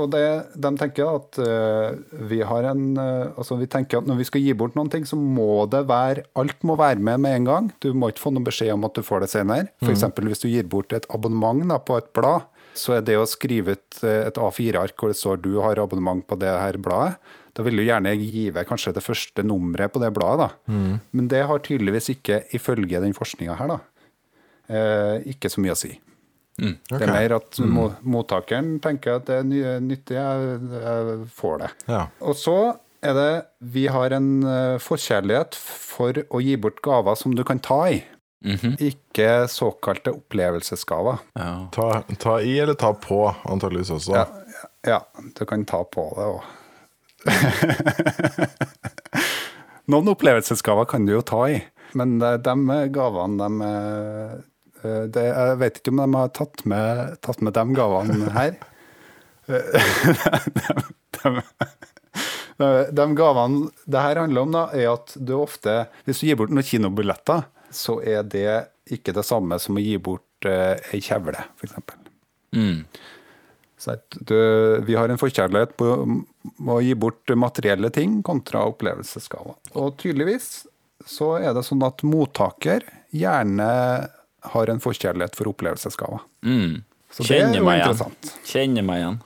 Og 0.00 0.08
det, 0.10 0.24
de 0.58 0.72
tenker 0.80 1.06
at 1.06 1.38
eh, 1.42 2.18
vi 2.30 2.40
har 2.46 2.66
en 2.72 2.96
eh, 2.98 3.28
Altså, 3.38 3.58
vi 3.60 3.68
tenker 3.70 4.00
at 4.00 4.08
når 4.10 4.18
vi 4.18 4.26
skal 4.28 4.42
gi 4.42 4.56
bort 4.58 4.74
noen 4.78 4.90
ting, 4.90 5.06
så 5.06 5.18
må 5.18 5.66
det 5.70 5.84
være 5.90 6.26
Alt 6.40 6.66
må 6.66 6.78
være 6.80 6.98
med 6.98 7.22
med 7.22 7.38
en 7.38 7.48
gang. 7.50 7.70
Du 7.84 7.92
må 7.94 8.10
ikke 8.10 8.24
få 8.24 8.34
noen 8.34 8.46
beskjed 8.48 8.74
om 8.74 8.88
at 8.88 8.98
du 8.98 9.04
får 9.06 9.24
det 9.24 9.30
senere. 9.36 9.70
F.eks. 9.84 10.04
hvis 10.26 10.42
du 10.42 10.48
gir 10.50 10.66
bort 10.70 10.92
et 10.96 11.06
abonnement 11.14 11.62
da, 11.70 11.78
på 11.78 11.98
et 12.00 12.10
blad, 12.16 12.48
så 12.74 12.96
er 12.96 13.06
det 13.06 13.16
å 13.20 13.26
skrive 13.28 13.76
ut 13.76 14.00
et 14.02 14.38
A4-ark 14.40 14.98
hvor 14.98 15.12
det 15.12 15.18
står 15.20 15.38
du 15.44 15.52
har 15.62 15.78
abonnement 15.78 16.24
på 16.26 16.38
det 16.40 16.50
her 16.50 16.78
bladet, 16.82 17.20
da 17.54 17.64
vil 17.66 17.78
du 17.78 17.84
gjerne 17.86 18.14
give 18.18 18.64
kanskje 18.68 18.94
det 18.96 19.04
første 19.04 19.44
nummeret 19.46 19.92
på 19.94 20.02
det 20.02 20.10
bladet. 20.16 20.50
da. 20.66 20.96
Men 21.14 21.28
det 21.30 21.44
har 21.46 21.62
tydeligvis 21.62 22.10
ikke, 22.16 22.42
ifølge 22.58 23.02
den 23.02 23.14
forskninga 23.14 23.54
her, 23.60 23.76
da, 23.76 23.78
eh, 24.68 25.28
ikke 25.34 25.50
så 25.52 25.62
mye 25.62 25.76
å 25.76 25.78
si. 25.78 25.92
Det 26.54 27.00
er 27.02 27.10
mer 27.10 27.34
at 27.40 27.58
mm. 27.58 27.78
mottakeren 28.06 28.76
tenker 28.82 29.18
at 29.18 29.26
det 29.26 29.40
er 29.40 29.80
nyttig, 29.82 30.14
jeg, 30.14 30.58
jeg 30.70 31.28
får 31.34 31.62
det. 31.64 31.70
Ja. 31.90 32.02
Og 32.22 32.38
så 32.38 32.58
er 33.04 33.14
det 33.18 33.30
Vi 33.74 33.86
har 33.92 34.14
en 34.16 34.28
eh, 34.48 34.76
forkjærlighet 34.80 35.58
for 35.58 36.22
å 36.30 36.40
gi 36.40 36.54
bort 36.56 36.80
gaver 36.84 37.18
som 37.18 37.34
du 37.34 37.42
kan 37.46 37.60
ta 37.62 37.80
i. 37.90 38.02
Mhm. 38.44 38.76
Ikke 38.84 39.46
såkalte 39.48 40.12
opplevelsesgaver. 40.12 41.22
ja. 41.34 41.68
Ta, 41.72 42.02
ta 42.20 42.40
i 42.40 42.58
eller 42.60 42.74
ta 42.74 42.92
på, 42.92 43.24
antageligvis 43.44 43.90
også. 43.90 44.14
Ja, 44.14 44.26
ja, 44.86 45.00
du 45.34 45.44
kan 45.48 45.64
ta 45.64 45.82
på 45.84 46.10
det 46.16 46.28
òg. 46.28 46.42
Noen 49.92 50.08
opplevelsesgaver 50.14 50.86
kan 50.88 51.04
du 51.06 51.12
jo 51.16 51.22
ta 51.26 51.40
i, 51.52 51.56
men 51.98 52.08
de, 52.20 52.30
de 52.42 52.54
gavene, 52.94 53.44
de 53.44 53.48
eh, 53.68 54.32
det, 55.12 55.24
Jeg 55.24 55.58
vet 55.60 55.74
ikke 55.80 55.92
om 55.94 56.00
de 56.02 56.08
har 56.18 56.28
tatt 56.36 56.58
med, 56.68 56.88
tatt 57.24 57.40
med 57.44 57.52
de 57.56 57.64
gavene 57.76 58.26
her. 58.34 58.52
de, 59.44 59.52
de, 62.60 62.68
de 62.96 63.04
gavene 63.18 63.58
det 63.84 64.04
her 64.06 64.20
handler 64.22 64.40
om, 64.46 64.52
da, 64.56 64.62
er 64.72 64.86
at 64.94 65.08
du 65.16 65.32
ofte 65.36 65.72
Hvis 66.08 66.20
du 66.20 66.24
gir 66.30 66.38
bort 66.40 66.52
noen 66.54 66.64
kinobilletter, 66.64 67.40
så 67.74 67.92
er 68.00 68.22
det 68.24 68.48
ikke 68.94 69.12
det 69.16 69.24
samme 69.26 69.58
som 69.60 69.76
å 69.76 69.84
gi 69.84 69.96
bort 70.02 70.46
eh, 70.48 70.76
ei 70.92 71.00
kjevle, 71.04 71.40
f.eks. 71.56 71.74
Mm. 72.54 72.84
Vi 73.84 74.94
har 74.96 75.10
en 75.12 75.20
forkjærlighet 75.20 75.74
på 75.80 75.88
å 76.70 76.78
gi 76.84 76.94
bort 76.98 77.32
materielle 77.36 77.90
ting 77.94 78.20
kontra 78.26 78.64
opplevelsesskala. 78.70 79.56
Og 79.80 79.96
tydeligvis 80.00 80.64
så 81.06 81.34
er 81.40 81.52
det 81.56 81.64
sånn 81.66 81.84
at 81.84 82.04
mottaker 82.06 82.86
gjerne 83.14 83.68
har 84.54 84.70
en 84.72 84.80
forkjærlighet 84.82 85.36
for 85.36 85.52
opplevelsesskala. 85.52 86.20
Mm. 86.44 86.82
Så 87.14 87.26
det 87.28 87.38
er 87.40 87.54
jo 87.54 87.68
interessant. 87.68 88.26
igjen. 88.26 88.48
Kjenner 88.50 88.86
meg 88.86 89.02
igjen. 89.02 89.20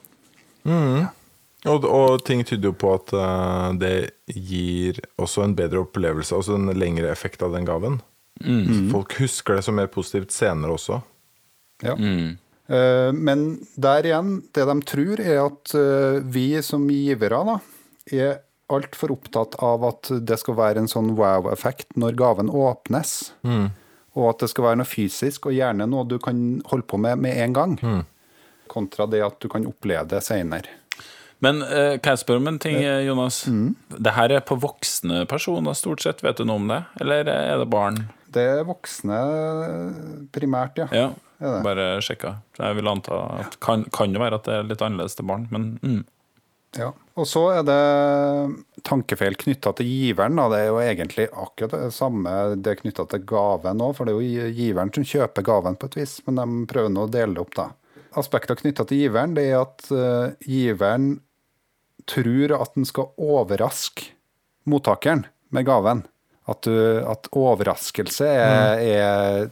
Og, 1.69 1.85
og 1.85 2.21
ting 2.27 2.45
tyder 2.47 2.71
jo 2.71 2.77
på 2.79 2.93
at 2.95 3.13
uh, 3.17 3.71
det 3.79 4.11
gir 4.31 5.01
også 5.19 5.43
en 5.47 5.57
bedre 5.59 5.83
opplevelse, 5.83 6.37
altså 6.37 6.59
en 6.59 6.71
lengre 6.77 7.11
effekt 7.11 7.43
av 7.43 7.57
den 7.57 7.67
gaven. 7.69 7.99
Folk 8.93 9.17
husker 9.19 9.59
det 9.59 9.65
som 9.67 9.75
mer 9.75 9.89
positivt 9.91 10.31
senere 10.31 10.77
også. 10.77 11.01
Ja. 11.83 11.97
Eh, 11.99 12.37
Men 12.69 13.45
der 13.81 14.05
igjen, 14.05 14.35
det 14.53 14.67
de 14.69 14.75
tror 14.85 15.21
er 15.25 15.39
at 15.47 15.73
eh, 15.79 16.19
vi 16.29 16.51
som 16.63 16.85
givere 16.93 17.41
da, 17.49 17.55
er 18.13 18.35
altfor 18.69 19.15
opptatt 19.15 19.57
av 19.65 19.87
at 19.89 20.11
det 20.29 20.37
skal 20.43 20.59
være 20.59 20.83
en 20.83 20.91
sånn 20.91 21.15
wow-effekt 21.17 21.97
når 21.97 22.19
gaven 22.21 22.51
åpnes. 22.53 23.15
Og 24.19 24.27
at 24.33 24.43
det 24.43 24.51
skal 24.53 24.67
være 24.67 24.81
noe 24.83 24.89
fysisk, 24.89 25.49
og 25.49 25.57
gjerne 25.57 25.87
noe 25.89 26.05
du 26.09 26.19
kan 26.21 26.61
holde 26.69 26.85
på 26.91 27.01
med 27.01 27.23
med 27.25 27.41
en 27.41 27.57
gang. 27.57 27.79
Kontra 28.69 29.07
det 29.09 29.23
at 29.25 29.41
du 29.41 29.49
kan 29.49 29.65
oppleve 29.69 30.05
det 30.11 30.21
seinere. 30.27 30.69
Men 31.41 31.63
eh, 31.63 31.97
kan 32.03 32.17
jeg 32.17 32.25
spørre 32.25 32.43
om 32.43 32.49
en 32.51 32.59
ting, 32.61 32.77
Jonas? 32.83 33.45
Jonas? 33.47 33.97
Det 33.97 34.13
her 34.17 34.35
er 34.35 34.45
på 34.45 34.59
voksne 34.59 35.23
personer 35.31 35.77
stort 35.79 36.03
sett, 36.03 36.21
vet 36.27 36.37
du 36.41 36.45
noe 36.45 36.59
om 36.59 36.69
det? 36.69 36.83
Eller 37.01 37.31
er 37.31 37.61
det 37.63 37.69
barn? 37.71 38.03
Det 38.39 38.45
er 38.59 38.69
voksne 38.69 39.19
primært, 40.35 40.79
ja. 40.81 40.89
Ja, 40.95 41.09
bare 41.65 41.91
sjekka. 42.05 42.39
Jeg 42.59 42.79
vil 42.79 42.91
anta 42.91 43.19
at 43.43 43.59
kan, 43.65 43.85
kan 43.95 44.15
det 44.15 44.23
være 44.23 44.39
at 44.41 44.47
det 44.49 44.55
er 44.57 44.71
litt 44.71 44.85
annerledes 44.85 45.19
til 45.19 45.29
barn, 45.29 45.51
men 45.55 45.75
mm. 45.83 46.01
Ja. 46.77 46.91
Og 47.19 47.27
så 47.27 47.43
er 47.57 47.65
det 47.67 48.83
tankefeil 48.87 49.37
knytta 49.41 49.73
til 49.79 49.89
giveren. 49.89 50.37
Da. 50.39 50.47
Det 50.53 50.59
er 50.61 50.69
jo 50.69 50.81
egentlig 50.83 51.29
akkurat 51.33 51.75
det 51.75 51.95
samme 51.97 52.35
det 52.61 52.75
er 52.75 52.81
knytta 52.83 53.07
til 53.11 53.25
gaven 53.29 53.83
òg, 53.85 53.95
for 53.97 54.07
det 54.09 54.15
er 54.15 54.21
jo 54.21 54.51
giveren 54.59 54.93
som 54.95 55.07
kjøper 55.09 55.47
gaven 55.49 55.79
på 55.79 55.89
et 55.89 55.99
vis, 56.03 56.19
men 56.27 56.41
de 56.41 56.67
prøver 56.71 56.93
nå 56.95 57.07
å 57.07 57.13
dele 57.13 57.35
det 57.35 57.45
opp, 57.45 57.57
da. 57.57 57.71
Aspekter 58.19 58.59
knytta 58.59 58.87
til 58.89 59.03
giveren, 59.05 59.35
det 59.37 59.49
er 59.51 59.63
at 59.63 59.89
uh, 59.93 60.37
giveren 60.45 61.19
tror 62.09 62.55
at 62.57 62.77
den 62.77 62.87
skal 62.89 63.11
overraske 63.21 64.13
mottakeren 64.69 65.27
med 65.55 65.67
gaven. 65.69 66.07
At, 66.49 66.65
du, 66.65 66.75
at 67.05 67.29
overraskelse 67.37 68.25
er, 68.25 68.81
er 68.81 69.51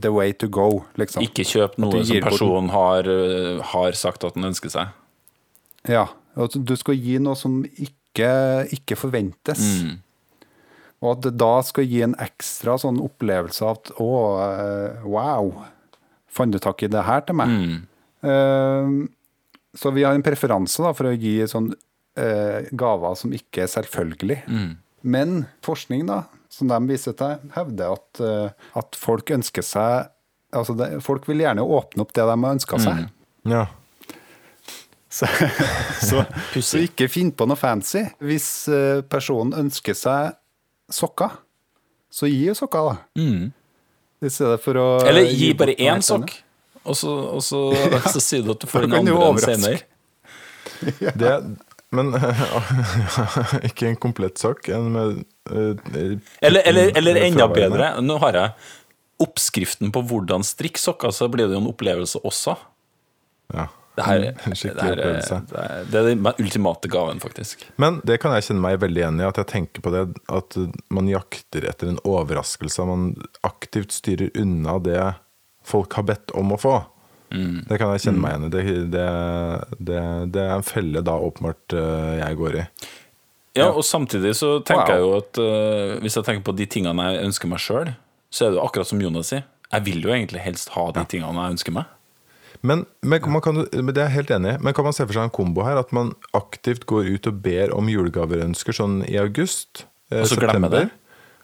the 0.00 0.10
way 0.10 0.32
to 0.32 0.48
go, 0.48 0.82
liksom. 0.98 1.22
ikke 1.26 1.44
kjøp 1.46 1.76
noe 1.82 2.02
som 2.06 2.24
personen 2.24 2.72
har, 2.72 3.08
eh, 3.08 3.60
har 3.72 3.98
sagt 3.98 4.24
at 4.26 4.38
den 4.38 4.48
ønsker 4.48 4.72
seg. 4.72 4.94
Ja, 5.88 6.08
at 6.38 6.56
du 6.56 6.74
skal 6.78 6.96
gi 6.98 7.18
noe 7.22 7.38
som 7.38 7.60
ikke, 7.66 8.32
ikke 8.74 8.98
forventes. 8.98 9.62
Mm. 9.84 10.00
Og 11.02 11.16
at 11.16 11.24
det 11.26 11.34
da 11.42 11.54
skal 11.66 11.86
gi 11.90 12.02
en 12.06 12.14
ekstra 12.22 12.76
sånn 12.78 13.00
opplevelse 13.02 13.64
av 13.66 13.78
at 13.78 13.94
å, 14.02 14.12
eh, 14.46 15.06
wow, 15.06 15.50
fant 16.30 16.54
du 16.54 16.60
tak 16.62 16.82
i 16.82 16.90
det 16.90 17.02
her 17.06 17.24
til 17.26 17.38
meg? 17.38 17.50
Mm. 17.50 17.80
Eh, 18.22 18.92
så 19.74 19.90
vi 19.94 20.04
har 20.06 20.14
en 20.14 20.22
preferanse 20.24 20.82
da, 20.84 20.92
for 20.94 21.10
å 21.10 21.16
gi 21.16 21.40
sånn 21.50 21.72
eh, 22.18 22.68
gaver 22.70 23.18
som 23.18 23.34
ikke 23.34 23.64
er 23.64 23.72
selvfølgelig. 23.72 24.38
Mm. 24.46 24.72
Men 25.02 25.44
forskning, 25.66 26.06
da, 26.08 26.22
som 26.52 26.70
de 26.70 26.78
viser 26.90 27.16
til, 27.18 27.38
hevder 27.56 27.94
at, 27.96 28.22
eh, 28.22 28.72
at 28.78 28.98
folk 28.98 29.34
ønsker 29.34 29.66
seg 29.66 30.10
Altså 30.52 30.74
det, 30.76 30.86
folk 31.00 31.24
vil 31.24 31.40
gjerne 31.40 31.62
åpne 31.64 32.04
opp 32.04 32.10
det 32.12 32.26
de 32.28 32.34
har 32.36 32.50
ønska 32.58 32.76
seg. 32.76 33.06
Ja. 33.48 33.62
Så, 35.12 35.26
så, 36.00 36.22
så 36.64 36.78
ikke 36.80 37.04
finn 37.12 37.34
på 37.36 37.44
noe 37.44 37.56
fancy. 37.60 38.00
Hvis 38.24 38.46
eh, 38.72 39.02
personen 39.04 39.52
ønsker 39.60 39.96
seg 39.96 40.38
sokker, 40.92 41.34
så 42.12 42.28
gi 42.30 42.46
jo 42.46 42.54
sokker, 42.56 42.88
da. 42.88 43.20
Mm. 43.20 43.50
I 44.24 44.30
stedet 44.32 44.60
for 44.64 44.80
å 44.80 44.86
Eller 45.04 45.28
gi 45.28 45.50
gi 45.50 45.50
bare 45.58 45.74
én 45.76 46.00
sokk, 46.04 46.32
og 46.84 46.96
så, 46.96 47.12
og 47.36 47.44
så, 47.44 47.60
så 48.14 48.22
sier 48.24 48.44
du 48.46 48.54
at 48.54 48.64
du 48.64 48.68
får 48.70 48.88
en 48.88 48.96
den 48.96 49.12
andre 49.12 49.44
senere. 49.52 49.82
Det, 51.20 51.32
men 51.92 52.12
ikke 53.68 53.90
en 53.90 53.98
komplett 54.00 54.40
sak. 54.40 54.68
En 54.72 54.88
med 54.94 55.20
eh, 55.50 56.16
Eller, 56.40 56.62
eller, 56.64 56.96
eller 56.98 57.20
enda 57.26 57.48
bedre, 57.52 57.92
nå 58.04 58.16
har 58.24 58.38
jeg 58.38 58.54
oppskriften 59.22 59.92
på 59.94 60.02
hvordan 60.10 60.44
strikke 60.46 60.80
sokker, 60.80 61.12
så 61.14 61.28
blir 61.30 61.46
det 61.46 61.56
jo 61.56 61.62
en 61.62 61.70
opplevelse 61.70 62.22
også. 62.26 62.56
Ja. 63.54 63.68
Det 63.92 64.06
her, 64.06 64.18
det, 64.24 64.70
her 64.80 64.94
er, 64.96 65.02
opplevelse. 65.02 65.40
det, 65.50 65.62
er, 65.62 65.82
det 65.92 66.00
er 66.00 66.06
den 66.08 66.28
ultimate 66.40 66.88
gaven, 66.88 67.20
faktisk. 67.20 67.66
Men 67.82 68.00
det 68.08 68.18
kan 68.22 68.32
jeg 68.36 68.48
kjenne 68.48 68.64
meg 68.64 68.78
veldig 68.80 69.02
igjen 69.02 69.20
i, 69.20 69.26
at 69.28 69.42
jeg 69.42 69.50
tenker 69.52 69.84
på 69.84 69.92
det 69.92 70.06
at 70.32 70.56
man 70.94 71.10
jakter 71.12 71.68
etter 71.68 71.92
en 71.92 72.00
overraskelse. 72.08 72.88
Man 72.88 73.12
aktivt 73.44 73.92
styrer 73.92 74.32
unna 74.40 74.78
det 74.82 75.02
folk 75.62 75.94
har 75.98 76.08
bedt 76.08 76.32
om 76.38 76.54
å 76.56 76.60
få. 76.60 76.78
Det 77.32 77.78
kan 77.80 77.92
jeg 77.94 78.02
kjenne 78.04 78.20
meg 78.20 78.34
igjen 78.34 78.44
i. 78.46 78.50
Det, 78.52 78.62
det, 78.92 79.06
det, 79.88 80.00
det 80.34 80.42
er 80.42 80.54
en 80.58 80.66
felle 80.66 81.00
da 81.06 81.14
åpenbart 81.16 81.72
eh, 81.78 82.18
jeg 82.20 82.36
går 82.40 82.58
i. 82.60 82.64
Ja, 83.56 83.66
og 83.72 83.84
samtidig 83.84 84.34
så 84.38 84.58
tenker 84.64 84.88
Wow. 84.88 84.92
jeg 84.92 85.00
jo 85.04 85.16
at 85.18 85.38
uh, 85.44 86.00
hvis 86.00 86.14
jeg 86.16 86.24
tenker 86.24 86.44
på 86.46 86.54
de 86.56 86.64
tingene 86.72 87.04
jeg 87.12 87.24
ønsker 87.26 87.50
meg 87.50 87.60
sjøl, 87.60 87.90
så 88.32 88.46
er 88.46 88.52
det 88.54 88.56
jo 88.60 88.64
akkurat 88.64 88.88
som 88.88 89.00
Jonas 89.04 89.28
sier. 89.32 89.42
Jeg 89.72 89.84
vil 89.84 90.00
jo 90.06 90.12
egentlig 90.14 90.40
helst 90.40 90.70
ha 90.72 90.86
de 90.96 91.02
tingene 91.08 91.36
jeg 91.46 91.56
ønsker 91.58 91.74
meg. 91.76 91.84
Men, 92.62 92.84
men 93.02 93.24
man 93.32 93.42
kan, 93.44 93.56
det 93.72 93.96
er 93.98 94.06
jeg 94.06 94.14
helt 94.14 94.30
enig 94.38 94.54
i. 94.54 94.58
Men 94.62 94.72
kan 94.76 94.84
man 94.86 94.94
se 94.96 95.04
for 95.04 95.16
seg 95.16 95.24
en 95.26 95.32
kombo 95.34 95.64
her? 95.66 95.76
At 95.80 95.92
man 95.92 96.12
aktivt 96.38 96.84
går 96.88 97.08
ut 97.16 97.26
og 97.28 97.40
ber 97.44 97.72
om 97.76 97.88
julegaveønsker 97.92 98.76
sånn 98.76 99.00
i 99.08 99.16
august? 99.20 99.84
Eh, 100.12 100.20
Og 100.22 100.30
så 100.30 100.38
glemmer 100.40 100.70
det. 100.72 100.84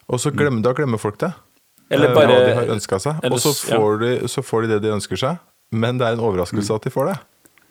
Og 0.09 0.21
så 0.23 0.31
glemmer, 0.33 0.63
da 0.65 0.73
glemmer 0.79 1.01
folk 1.03 1.19
det. 1.21 1.33
Eller 1.91 2.09
Eh, 2.13 2.15
bare- 2.15 2.29
Hva 2.33 2.45
de 2.47 2.55
har 2.61 2.73
ønska 2.77 3.01
seg. 3.03 3.21
Og 3.29 3.41
så 3.43 3.53
får, 3.57 4.03
ja. 4.05 4.21
de, 4.21 4.29
så 4.29 4.45
får 4.45 4.63
de 4.65 4.69
det 4.75 4.81
de 4.87 4.95
ønsker 4.97 5.17
seg. 5.21 5.41
Men 5.73 5.99
det 6.01 6.07
er 6.09 6.17
en 6.17 6.25
overraskelse 6.29 6.79
at 6.79 6.87
de 6.89 6.95
får 6.95 7.13
det. 7.13 7.19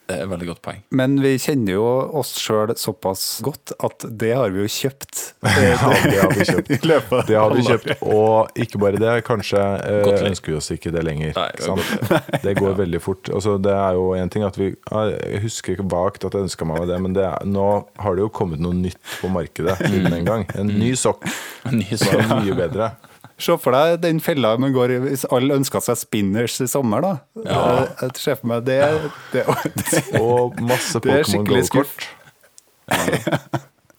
Det 0.07 0.15
er 0.23 0.27
veldig 0.31 0.45
godt 0.47 0.61
poeng. 0.63 0.77
Men 0.95 1.17
vi 1.19 1.33
kjenner 1.35 1.73
jo 1.73 1.85
oss 2.15 2.29
sjøl 2.39 2.71
såpass 2.79 3.41
godt 3.43 3.73
at 3.83 4.05
det 4.07 4.29
har 4.39 4.53
vi 4.55 4.61
jo 4.63 4.69
kjøpt. 4.71 5.23
Ja, 5.43 5.89
det 6.05 6.21
har 6.21 6.31
vi 6.31 6.45
kjøpt. 6.47 6.69
I 6.77 6.79
løpet 6.87 7.11
av 7.17 7.25
Det 7.27 7.35
har 7.35 7.55
vi 7.57 7.65
kjøpt, 7.67 8.05
og 8.07 8.61
ikke 8.63 8.79
bare 8.79 9.01
det, 9.03 9.15
kanskje 9.27 9.59
eh, 9.83 10.07
ønsker 10.29 10.53
vi 10.53 10.55
oss 10.61 10.71
ikke 10.71 10.93
det 10.95 11.03
lenger. 11.03 11.33
Nei, 11.35 11.49
det 11.57 11.65
sant? 11.67 12.39
Det 12.45 12.53
går 12.55 12.77
veldig 12.83 13.01
fort. 13.03 13.27
Altså, 13.35 13.57
det 13.59 13.73
er 13.75 13.99
jo 13.99 14.05
en 14.15 14.31
ting 14.31 14.47
at 14.47 14.55
vi 14.61 14.69
Jeg 14.71 15.43
husker 15.43 15.75
ikke 15.75 15.89
vagt 15.91 16.23
at 16.29 16.39
jeg 16.39 16.47
ønska 16.47 16.69
meg 16.71 16.87
det, 16.87 17.01
men 17.03 17.17
det 17.17 17.27
er, 17.27 17.43
nå 17.43 17.67
har 17.99 18.15
det 18.15 18.23
jo 18.23 18.31
kommet 18.39 18.63
noe 18.63 18.79
nytt 18.79 19.01
på 19.19 19.27
markedet 19.33 19.75
siden 19.81 20.07
en 20.21 20.29
gang. 20.31 20.47
En 20.55 20.71
ny 20.71 20.93
sokk 20.95 21.27
En 21.67 21.81
ny 21.81 21.89
som 21.99 22.15
sånn. 22.15 22.45
mye 22.45 22.55
bedre. 22.63 22.93
Se 23.37 23.53
for 23.61 23.75
deg 23.75 23.99
den 24.01 24.19
fella 24.23 24.55
man 24.57 24.73
går 24.73 24.95
i 24.95 24.99
hvis 25.03 25.27
alle 25.33 25.59
ønsker 25.59 25.83
seg 25.85 25.99
spinners 26.01 26.57
i 26.63 26.67
sommer, 26.69 27.05
da. 27.05 27.13
Ja. 27.45 27.61
Jeg, 28.01 28.13
jeg 28.25 28.49
meg 28.49 28.65
det, 28.65 28.81
det, 29.33 29.45
det. 29.81 30.03
Og 30.23 30.57
masse 30.65 31.01
Pokémon. 31.03 31.45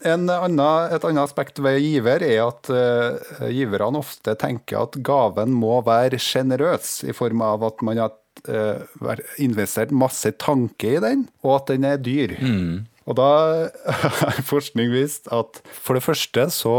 En 0.09 0.29
annen, 0.31 0.93
et 0.95 1.05
annet 1.05 1.25
aspekt 1.25 1.59
ved 1.63 1.81
giver 1.83 2.23
er 2.23 2.45
at 2.45 2.71
uh, 2.71 3.47
giverne 3.51 3.99
ofte 3.99 4.35
tenker 4.39 4.85
at 4.85 4.99
gaven 5.07 5.55
må 5.59 5.81
være 5.87 6.21
sjenerøs, 6.23 7.01
i 7.07 7.15
form 7.15 7.43
av 7.43 7.67
at 7.67 7.83
man 7.87 8.03
har 8.05 8.15
uh, 8.51 9.19
investert 9.43 9.95
masse 9.95 10.31
tanke 10.39 10.97
i 10.97 11.03
den, 11.03 11.27
og 11.43 11.61
at 11.61 11.75
den 11.75 11.87
er 11.87 11.99
dyr. 11.99 12.37
Og 13.09 13.17
da 13.17 13.31
har 14.21 14.41
forskning 14.45 14.93
vist 14.93 15.31
at 15.35 15.63
for 15.73 15.97
det 15.97 16.05
første 16.05 16.49
så 16.53 16.77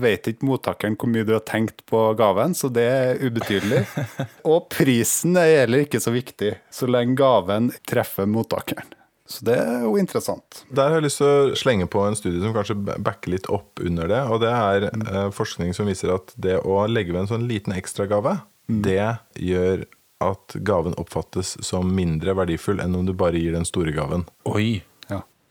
vet 0.00 0.30
ikke 0.30 0.48
mottakeren 0.48 0.96
hvor 0.98 1.12
mye 1.12 1.26
du 1.28 1.34
har 1.36 1.44
tenkt 1.48 1.84
på 1.88 2.02
gaven, 2.18 2.56
så 2.56 2.72
det 2.72 2.86
er 2.88 3.20
ubetydelig. 3.20 3.84
Og 4.48 4.70
prisen 4.72 5.36
er 5.36 5.64
heller 5.64 5.84
ikke 5.84 6.00
så 6.02 6.14
viktig, 6.14 6.54
så 6.72 6.88
lenge 6.88 7.18
gaven 7.20 7.72
treffer 7.88 8.28
mottakeren. 8.30 8.94
Så 9.28 9.44
det 9.44 9.58
er 9.60 9.82
jo 9.84 9.98
interessant. 10.00 10.62
Der 10.72 10.88
har 10.88 11.02
jeg 11.02 11.04
lyst 11.04 11.20
til 11.20 11.28
å 11.28 11.56
slenge 11.60 11.84
på 11.92 12.00
en 12.00 12.16
studie 12.16 12.40
som 12.40 12.54
kanskje 12.56 12.78
backer 12.80 13.34
litt 13.34 13.48
opp 13.52 13.82
under 13.84 14.08
det. 14.08 14.22
Og 14.32 14.40
det 14.40 14.52
er 14.54 14.86
eh, 14.88 15.26
forskning 15.36 15.74
som 15.76 15.90
viser 15.90 16.14
at 16.14 16.32
det 16.40 16.56
å 16.64 16.80
legge 16.88 17.12
ved 17.12 17.26
en 17.26 17.32
sånn 17.34 17.44
liten 17.50 17.76
ekstragave, 17.76 18.38
det 18.68 19.04
gjør 19.36 19.84
at 20.24 20.56
gaven 20.66 20.96
oppfattes 20.98 21.56
som 21.64 21.92
mindre 21.94 22.34
verdifull 22.40 22.80
enn 22.82 22.96
om 22.98 23.06
du 23.06 23.14
bare 23.16 23.38
gir 23.38 23.54
den 23.54 23.68
store 23.68 23.92
gaven. 23.94 24.24
Oi. 24.48 24.80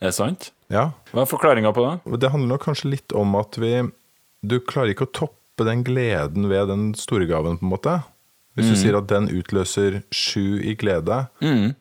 Er 0.00 0.10
det 0.10 0.14
sant? 0.14 0.50
Ja, 0.70 0.90
Hva 1.12 1.22
er 1.24 1.30
forklaringa 1.30 1.72
på 1.74 1.84
det? 1.86 2.20
Det 2.20 2.30
handler 2.30 2.54
nok 2.56 2.64
kanskje 2.68 2.90
litt 2.92 3.12
om 3.16 3.34
at 3.38 3.56
vi 3.58 3.90
Du 4.46 4.60
klarer 4.60 4.92
ikke 4.94 5.06
å 5.08 5.12
toppe 5.12 5.64
den 5.66 5.82
gleden 5.82 6.48
ved 6.48 6.68
den 6.68 6.94
store 6.94 7.26
gaven, 7.26 7.56
på 7.58 7.64
en 7.66 7.72
måte. 7.72 7.94
Hvis 8.58 8.68
du 8.70 8.76
sier 8.76 8.96
at 8.98 9.06
den 9.10 9.26
utløser 9.30 10.00
sju 10.14 10.58
i 10.62 10.74
glede, 10.78 11.28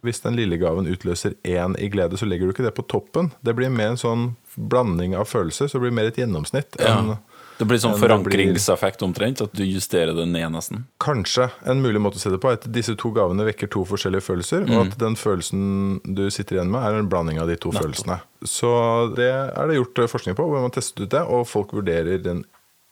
hvis 0.06 0.22
den 0.22 0.36
lille 0.38 0.58
gaven 0.62 0.86
utløser 0.90 1.34
én 1.46 1.74
i 1.82 1.88
glede, 1.90 2.18
så 2.18 2.26
legger 2.30 2.46
du 2.46 2.54
ikke 2.54 2.66
det 2.66 2.74
på 2.78 2.86
toppen. 2.90 3.32
Det 3.46 3.54
blir 3.58 3.70
mer 3.70 3.90
en 3.96 3.98
sånn 4.02 4.26
blanding 4.58 5.16
av 5.18 5.26
følelser, 5.30 5.68
så 5.70 5.78
det 5.78 5.86
blir 5.88 5.96
mer 5.98 6.10
et 6.10 6.18
gjennomsnitt 6.18 6.78
Ja. 6.80 6.98
enn 7.00 7.18
Det 7.58 7.66
blir 7.66 7.80
sånn 7.82 7.96
forankringseffekt 7.98 9.02
omtrent, 9.06 9.42
at 9.42 9.54
du 9.58 9.64
justerer 9.66 10.14
det 10.14 10.28
ned 10.30 10.52
nesten. 10.54 10.84
Kanskje 11.02 11.48
en 11.66 11.82
mulig 11.82 12.02
måte 12.04 12.20
å 12.20 12.22
se 12.22 12.30
det 12.34 12.40
på 12.44 12.52
er 12.52 12.60
at 12.60 12.68
disse 12.74 12.94
to 13.02 13.10
gavene 13.16 13.48
vekker 13.48 13.72
to 13.74 13.82
forskjellige 13.90 14.26
følelser, 14.28 14.68
og 14.70 14.84
at 14.84 14.98
den 15.02 15.18
følelsen 15.18 15.64
du 16.06 16.28
sitter 16.34 16.60
igjen 16.60 16.70
med, 16.74 16.86
er 16.86 17.00
en 17.00 17.10
blanding 17.10 17.42
av 17.42 17.50
de 17.50 17.58
to 17.62 17.74
følelsene. 17.74 18.20
Så 18.46 18.70
det 19.18 19.32
er 19.32 19.72
det 19.72 19.80
gjort 19.80 20.04
eh, 20.04 20.12
forskning 20.12 20.38
på, 20.38 20.46
hvor 20.52 20.62
man 20.62 20.76
testet 20.76 21.08
ut 21.08 21.16
det, 21.16 21.24
og 21.26 21.48
folk 21.50 21.74
vurderer 21.74 22.22
den 22.22 22.46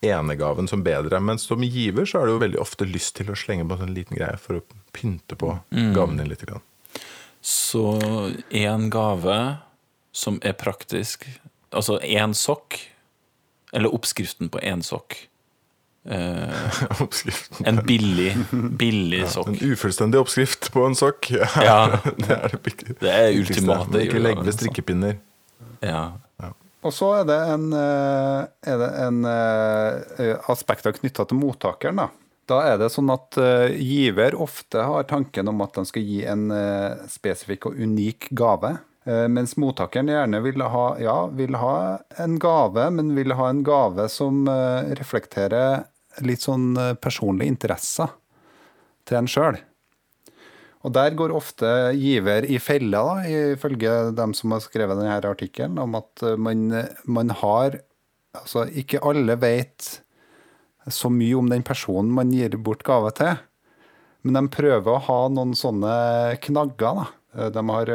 ene 0.04 0.34
gaven 0.36 0.68
som 0.68 0.82
bedre. 0.86 1.20
Men 1.22 1.38
som 1.38 1.62
giver 1.62 2.08
så 2.08 2.20
er 2.20 2.26
det 2.26 2.34
jo 2.34 2.42
veldig 2.42 2.62
ofte 2.62 2.88
lyst 2.88 3.16
til 3.20 3.30
å 3.30 3.38
slenge 3.38 3.68
på 3.68 3.78
en 3.78 3.94
liten 3.94 4.18
greie 4.18 4.36
for 4.40 4.58
å 4.58 4.80
pynte 4.96 5.38
på 5.38 5.54
gaven 5.70 6.18
din 6.18 6.30
litt. 6.32 6.42
Grann. 6.46 6.64
Så 7.40 7.86
én 8.50 8.90
gave 8.90 9.38
som 10.16 10.40
er 10.42 10.56
praktisk 10.58 11.28
Altså 11.76 11.98
én 12.00 12.32
sokk, 12.32 12.78
eller 13.76 13.92
oppskriften 13.94 14.48
på 14.52 14.60
én 14.64 14.80
sokk. 14.86 15.18
Eh, 16.06 16.82
Oppskriften. 17.02 17.66
en 17.66 17.80
billig, 17.86 18.32
billig 18.78 19.24
sokk. 19.34 19.48
En 19.52 19.72
ufullstendig 19.74 20.20
oppskrift 20.22 20.68
på 20.74 20.84
en 20.86 20.94
sokk. 20.98 21.30
Ja. 21.68 21.98
det 22.16 22.30
er 22.36 22.52
det, 22.54 22.60
bik- 22.62 22.84
Det 23.00 23.10
er 23.10 23.32
ultimate 23.40 24.04
Ikke 24.04 24.20
legg 24.22 24.38
ved 24.38 24.46
altså. 24.46 24.60
strikkepinner. 24.60 25.18
Ja. 25.82 26.04
Og 26.86 26.92
så 26.94 27.08
er 27.18 27.24
det 27.26 27.36
en, 27.50 27.64
eh, 27.74 28.44
er 28.70 28.76
det 28.78 28.90
en 29.02 29.16
eh, 29.26 30.36
aspekter 30.52 30.94
knytta 30.94 31.24
til 31.26 31.40
mottakeren. 31.40 31.98
Da. 31.98 32.06
da 32.52 32.60
er 32.70 32.76
det 32.84 32.92
sånn 32.94 33.10
at 33.10 33.34
eh, 33.42 33.74
giver 33.74 34.36
ofte 34.38 34.84
har 34.86 35.08
tanken 35.10 35.50
om 35.50 35.64
at 35.66 35.74
de 35.80 35.84
skal 35.90 36.06
gi 36.06 36.20
en 36.30 36.44
spesifikk 37.10 37.66
og 37.72 37.80
unik 37.82 38.28
gave. 38.38 38.76
Eh, 39.06 39.26
Mens 39.30 39.54
mottakeren 39.60 40.10
gjerne 40.10 40.40
vil 40.42 40.62
ha, 40.66 40.86
ja, 40.98 41.16
vil 41.38 41.58
ha 41.60 41.76
en 42.22 42.40
gave, 42.42 42.88
men 42.90 43.14
vil 43.16 43.36
ha 43.38 43.50
en 43.52 43.62
gave 43.66 44.08
som 44.12 44.46
eh, 44.50 44.92
reflekterer 44.98 45.86
litt 46.26 46.42
sånn 46.42 46.72
eh, 46.80 46.94
personlige 46.98 47.52
interesser 47.54 48.10
til 49.06 49.20
en 49.20 49.30
sjøl. 49.30 49.60
Og 50.86 50.92
der 50.94 51.14
går 51.18 51.34
ofte 51.34 51.68
giver 51.98 52.46
i 52.46 52.58
fella, 52.62 53.02
da, 53.08 53.44
ifølge 53.54 53.94
dem 54.14 54.34
som 54.38 54.54
har 54.54 54.62
skrevet 54.62 54.98
denne 54.98 55.18
artikkelen, 55.18 55.78
om 55.82 55.96
at 55.98 56.26
man, 56.38 56.68
man 57.04 57.34
har 57.42 57.82
Altså, 58.36 58.66
ikke 58.68 58.98
alle 59.00 59.32
vet 59.40 59.86
så 60.92 61.08
mye 61.08 61.38
om 61.38 61.46
den 61.48 61.62
personen 61.64 62.10
man 62.12 62.34
gir 62.36 62.52
bort 62.60 62.82
gave 62.84 63.08
til. 63.16 63.38
Men 64.20 64.36
de 64.36 64.42
prøver 64.52 64.90
å 64.92 65.00
ha 65.06 65.16
noen 65.32 65.54
sånne 65.56 65.94
knagger, 66.44 67.00
da. 67.00 67.06
Eh, 67.36 67.50
De 67.54 67.64
har 67.68 67.92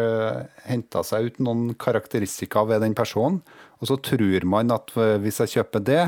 henta 0.69 1.03
seg 1.07 1.31
ut 1.31 1.43
noen 1.43 1.73
karakteristika 1.79 2.63
ved 2.69 2.85
den 2.85 2.95
personen, 2.97 3.41
og 3.81 3.89
så 3.89 3.97
tror 3.97 4.45
man 4.45 4.71
at 4.73 4.93
eh, 4.95 5.17
hvis 5.21 5.41
jeg 5.43 5.57
kjøper 5.57 5.87
det 5.91 6.03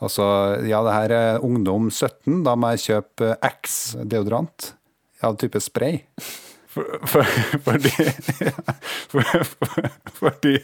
Altså, 0.00 0.24
ja, 0.64 0.78
det 0.80 0.92
her 0.94 1.12
er 1.12 1.42
ungdom 1.44 1.90
17, 1.92 2.38
da 2.46 2.54
må 2.56 2.70
jeg 2.72 2.84
kjøpe 2.86 3.34
X 3.44 3.74
deodorant 4.08 4.70
av 5.20 5.36
type 5.36 5.60
spray. 5.60 6.00
For, 6.70 6.86
for, 7.04 7.26
fordi, 7.66 7.90
for, 9.10 9.22
for, 9.50 9.88
fordi 10.22 10.54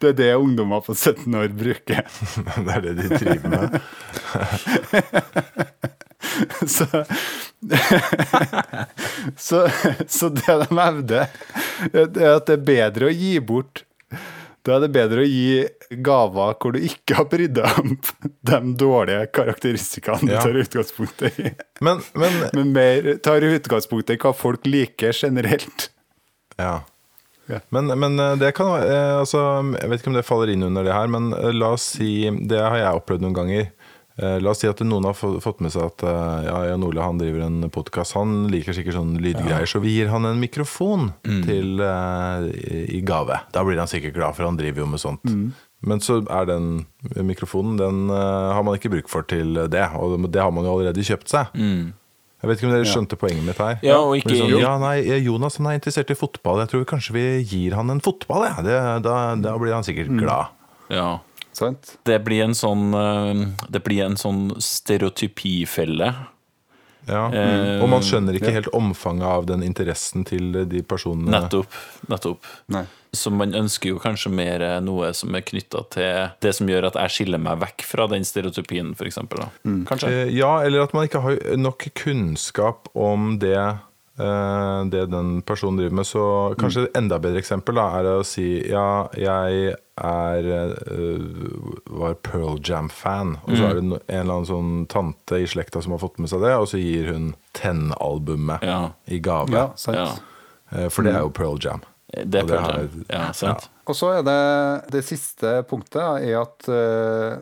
det 0.00 0.08
er 0.08 0.16
det 0.18 0.30
ungdommer 0.34 0.82
på 0.82 0.96
17 0.96 1.28
år 1.38 1.52
bruker. 1.54 2.02
det 2.66 2.74
er 2.74 2.86
det 2.88 2.94
de 2.98 3.08
driver 3.20 3.48
med. 3.52 3.78
Så, 6.74 6.86
så, 9.36 9.68
så 10.08 10.28
det 10.28 10.46
de 10.64 10.68
hevder, 10.78 11.26
er 11.92 12.36
at 12.36 12.46
det 12.48 12.56
er 12.58 12.64
bedre 12.66 13.08
å 13.10 13.14
gi 13.14 13.36
bort 13.44 13.84
Da 14.62 14.76
er 14.76 14.84
det 14.84 14.92
bedre 14.94 15.22
å 15.24 15.26
gi 15.26 15.62
gaver 16.06 16.54
hvor 16.62 16.74
du 16.76 16.80
ikke 16.86 17.16
har 17.18 17.26
brydd 17.30 17.56
deg 17.58 17.78
om 17.82 17.96
de 18.50 18.60
dårlige 18.78 19.26
karakteristikkene 19.34 20.28
du 20.28 20.32
Ja. 20.34 20.42
tar 20.44 20.58
utgangspunkt 20.62 21.24
i. 21.30 21.50
Men, 21.82 22.02
men 22.14 22.38
Men 22.54 22.72
mer 22.76 23.08
tar 23.26 23.42
utgangspunkt 23.46 24.10
i 24.14 24.18
hva 24.22 24.32
folk 24.36 24.66
liker 24.70 25.12
generelt. 25.18 25.88
Ja. 26.58 26.80
Ja. 27.50 27.58
Men, 27.74 27.90
men 27.98 28.18
eh, 28.22 28.36
det 28.38 28.52
kan 28.54 28.68
eh, 28.78 29.16
altså, 29.18 29.40
Jeg 29.74 29.90
vet 29.90 30.00
ikke 30.00 30.12
om 30.12 30.14
det 30.14 30.22
faller 30.28 30.52
inn 30.52 30.62
under 30.62 30.86
det 30.86 30.94
her, 30.94 31.08
men 31.10 31.32
eh, 31.34 31.50
la 31.52 31.72
oss 31.74 31.88
si 31.96 32.30
Det 32.30 32.60
har 32.62 32.76
jeg 32.78 33.00
opplevd 33.00 33.24
noen 33.26 33.34
ganger. 33.40 33.66
Eh, 34.18 34.38
La 34.44 34.50
oss 34.50 34.58
si 34.60 34.68
at 34.68 34.80
noen 34.84 35.04
har 35.08 35.14
fått 35.16 35.60
med 35.64 35.72
seg 35.72 35.86
at 35.86 36.02
eh, 36.04 36.44
ja, 36.44 36.56
Jan 36.68 36.82
Ole 36.84 37.00
han 37.00 37.16
driver 37.18 37.46
en 37.46 37.62
podkast. 37.72 38.12
Han 38.18 38.48
liker 38.52 38.74
sikkert 38.76 38.98
sånne 38.98 39.22
lydgreier, 39.24 39.64
så 39.70 39.80
vi 39.80 39.94
gir 39.96 40.10
han 40.12 40.26
en 40.28 40.40
mikrofon 40.42 41.12
til, 41.24 41.80
uh, 41.80 42.44
i- 42.92 43.00
gave. 43.00 43.40
Da 43.52 43.64
blir 43.64 43.78
han 43.80 43.88
sikkert 43.88 44.14
glad, 44.14 44.36
for 44.36 44.44
han 44.44 44.56
driver 44.60 44.84
jo 44.84 44.86
med 44.86 45.00
sånt. 45.00 45.24
Men 45.82 45.98
så 45.98 46.20
er 46.30 46.44
den 46.46 46.86
mikrofonen 47.16 47.76
Den 47.80 48.10
uh, 48.10 48.52
har 48.54 48.62
man 48.62 48.76
ikke 48.78 48.90
bruk 48.92 49.08
for 49.08 49.22
til 49.26 49.54
det, 49.68 49.88
og 49.96 50.30
det 50.30 50.40
har 50.44 50.52
man 50.52 50.64
jo 50.64 50.76
allerede 50.76 51.02
kjøpt 51.02 51.28
seg. 51.32 51.46
Jeg 52.42 52.48
vet 52.50 52.58
ikke 52.58 52.66
om 52.68 52.72
dere 52.74 52.84
skjønte 52.90 53.16
poenget 53.18 53.44
mitt 53.46 53.58
her? 53.58 53.78
Ja, 53.82 53.96
og 54.02 54.16
ikke- 54.18 54.34
sånn, 54.36 54.60
ja, 54.60 54.76
nei, 54.78 54.96
Jonas 55.24 55.56
han 55.58 55.66
er 55.72 55.78
interessert 55.78 56.10
i 56.10 56.14
fotball. 56.18 56.58
Jeg 56.58 56.68
tror 56.72 56.84
kanskje 56.84 57.12
vi 57.14 57.24
gir 57.44 57.74
han 57.74 57.88
en 57.90 58.00
fotball. 58.00 58.44
Ja. 58.50 58.62
Det, 58.62 59.02
da, 59.04 59.34
da 59.36 59.56
blir 59.58 59.72
han 59.72 59.82
sikkert 59.86 60.10
glad. 60.18 60.48
ja. 60.90 61.20
Sant? 61.62 61.94
Det 62.08 62.18
blir 62.26 62.42
en 62.48 62.56
sånn 62.58 62.90
eh, 62.98 63.46
Det 63.72 63.82
blir 63.86 64.04
en 64.08 64.18
sånn 64.20 64.48
stereotypifelle. 64.62 66.12
Ja. 67.08 67.26
mm. 67.32 67.82
Og 67.82 67.88
man 67.90 68.04
skjønner 68.06 68.36
ikke 68.38 68.52
helt 68.54 68.68
omfanget 68.78 69.26
av 69.26 69.46
den 69.48 69.64
interessen 69.66 70.22
til 70.28 70.52
de 70.70 70.82
personene. 70.86 71.32
Nettopp. 71.34 71.78
Nettopp. 72.10 72.46
Nei. 72.70 72.84
Så 73.12 73.28
man 73.34 73.52
ønsker 73.58 73.90
jo 73.90 73.98
kanskje 74.00 74.30
mer 74.32 74.62
noe 74.80 75.10
som 75.16 75.34
er 75.36 75.42
knytta 75.44 75.82
til 75.92 76.30
det 76.40 76.52
som 76.56 76.70
gjør 76.70 76.86
at 76.88 76.96
jeg 77.02 77.12
skiller 77.16 77.42
meg 77.42 77.58
vekk 77.60 77.84
fra 77.84 78.06
den 78.08 78.24
stereotypien, 78.24 78.94
f.eks. 78.96 79.18
Kanskje. 79.90 80.08
Eh, 80.08 80.30
Ja, 80.38 80.54
eller 80.64 80.86
at 80.86 80.94
man 80.96 81.08
ikke 81.10 81.20
har 81.26 81.36
nok 81.60 81.90
kunnskap 81.98 82.88
om 82.96 83.34
det 83.42 83.58
det 84.16 85.06
den 85.08 85.42
personen 85.42 85.78
driver 85.80 85.94
med. 85.96 86.06
Så 86.06 86.22
kanskje 86.60 86.82
et 86.86 86.96
enda 87.00 87.16
bedre 87.22 87.40
eksempel 87.40 87.78
da, 87.78 87.86
er 87.98 88.08
å 88.10 88.24
si 88.26 88.44
ja, 88.68 89.08
jeg 89.16 89.72
er 90.02 90.48
eh, 90.52 91.22
var 91.92 92.14
Pearl 92.24 92.58
Jam-fan, 92.64 93.36
og 93.44 93.56
så 93.56 93.68
er 93.68 93.78
det 93.78 93.82
en 93.84 93.94
eller 94.08 94.34
annen 94.38 94.48
sånn 94.48 94.74
tante 94.92 95.40
i 95.42 95.46
slekta 95.48 95.82
som 95.84 95.94
har 95.94 96.02
fått 96.02 96.20
med 96.22 96.32
seg 96.32 96.44
det, 96.44 96.52
og 96.56 96.68
så 96.70 96.80
gir 96.80 97.12
hun 97.12 97.32
Ten-albumet 97.56 98.64
Ja. 98.64 98.82
i 99.06 99.20
gave. 99.20 99.52
Ja, 99.52 99.70
sant. 99.76 99.96
Ja. 99.96 100.10
Eh, 100.72 100.88
For 100.88 101.04
det 101.04 101.14
er 101.14 101.24
jo 101.26 101.32
Pearl 101.36 101.60
Jam. 101.60 101.84
Det 102.12 102.42
er 102.42 102.48
Pearl 102.48 102.68
Jam, 102.68 102.88
Jam. 102.88 103.06
Ja, 103.08 103.32
sant. 103.36 103.68
Og 103.88 103.96
så 103.98 104.12
er 104.18 104.22
det 104.26 104.40
det 104.92 105.04
siste 105.04 105.62
punktet 105.68 106.28
er 106.28 106.36
at 106.42 106.68
uh, 106.68 107.40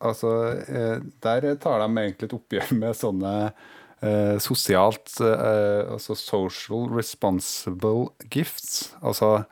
Altså, 0.00 0.30
eh, 0.64 0.96
der 1.20 1.44
tar 1.60 1.82
de 1.82 1.86
egentlig 2.00 2.30
et 2.30 2.32
oppgjør 2.32 2.70
med 2.80 2.96
sånne 2.96 3.32
eh, 4.02 4.36
sosialt 4.42 5.20
eh, 5.24 5.92
Altså 5.92 6.16
social 6.18 6.88
responsible 6.94 8.10
gifts. 8.30 8.90
Altså 9.02 9.44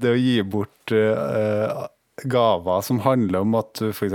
det 0.00 0.12
å 0.12 0.18
gi 0.20 0.40
bort 0.44 0.92
eh, 0.92 1.86
gaver 2.24 2.80
som 2.84 3.00
handler 3.04 3.44
om 3.44 3.56
at 3.58 3.74
du 3.80 3.90
f.eks. 3.90 4.14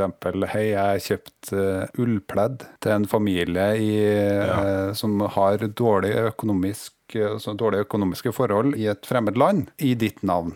Hei, 0.52 0.72
jeg 0.72 0.80
har 0.80 1.04
kjøpt 1.06 1.52
eh, 1.54 2.02
ullpledd 2.02 2.66
til 2.82 2.95
en 2.95 3.06
familie 3.10 3.68
i, 3.78 3.91
eh, 4.06 4.89
som 4.97 5.22
har 5.36 5.68
dårlig 5.68 6.16
økonomisk 6.32 6.97
altså 7.12 7.52
dårlige 7.60 7.84
økonomiske 7.84 8.32
forhold 8.32 8.78
i 8.80 8.86
et 8.88 9.04
fremmed 9.04 9.36
land, 9.36 9.66
i 9.84 9.89
ditt 9.99 10.22
navn. 10.24 10.54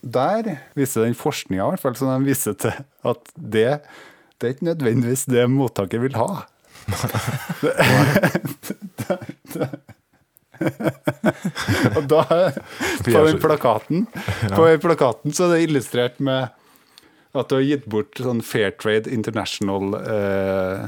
Der 0.00 0.46
viser 0.72 1.04
den 1.04 1.12
forskninga 1.18 1.66
i 1.66 1.74
hvert 1.74 1.82
fall, 1.82 1.98
som 1.98 2.08
de 2.08 2.30
viser 2.30 2.56
til 2.56 2.78
at 3.04 3.34
det, 3.36 3.82
det 4.40 4.48
er 4.48 4.54
ikke 4.56 4.70
nødvendigvis 4.70 5.26
det 5.28 5.44
mottaker 5.52 6.00
vil 6.00 6.16
ha. 6.16 6.46
Og 11.96 12.04
da, 12.06 12.22
på 13.02 13.22
den 13.26 13.38
plakaten, 13.42 14.04
på 14.52 14.66
den 14.66 14.82
plakaten 14.82 15.34
så 15.34 15.48
er 15.48 15.56
det 15.56 15.64
illustrert 15.66 16.20
med 16.22 16.52
at 17.32 17.48
du 17.48 17.56
har 17.56 17.64
gitt 17.64 17.86
bort 17.90 18.18
sånn 18.20 18.42
Fairtrade 18.44 19.10
International 19.12 19.94
eh, 20.02 20.82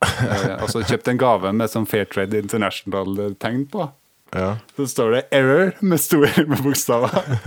eh, 0.00 0.54
Altså 0.56 0.82
kjøpt 0.84 1.10
en 1.12 1.20
gave 1.20 1.52
med 1.52 1.72
sånn 1.72 1.88
Fair 1.88 2.08
Trade 2.08 2.38
International-tegn 2.40 3.66
på. 3.72 3.90
Ja. 4.34 4.56
Så 4.76 4.88
står 4.90 5.14
det 5.14 5.22
'error' 5.30 5.76
med 5.80 6.00
store 6.00 6.46
med 6.48 6.62
bokstaver. 6.64 7.38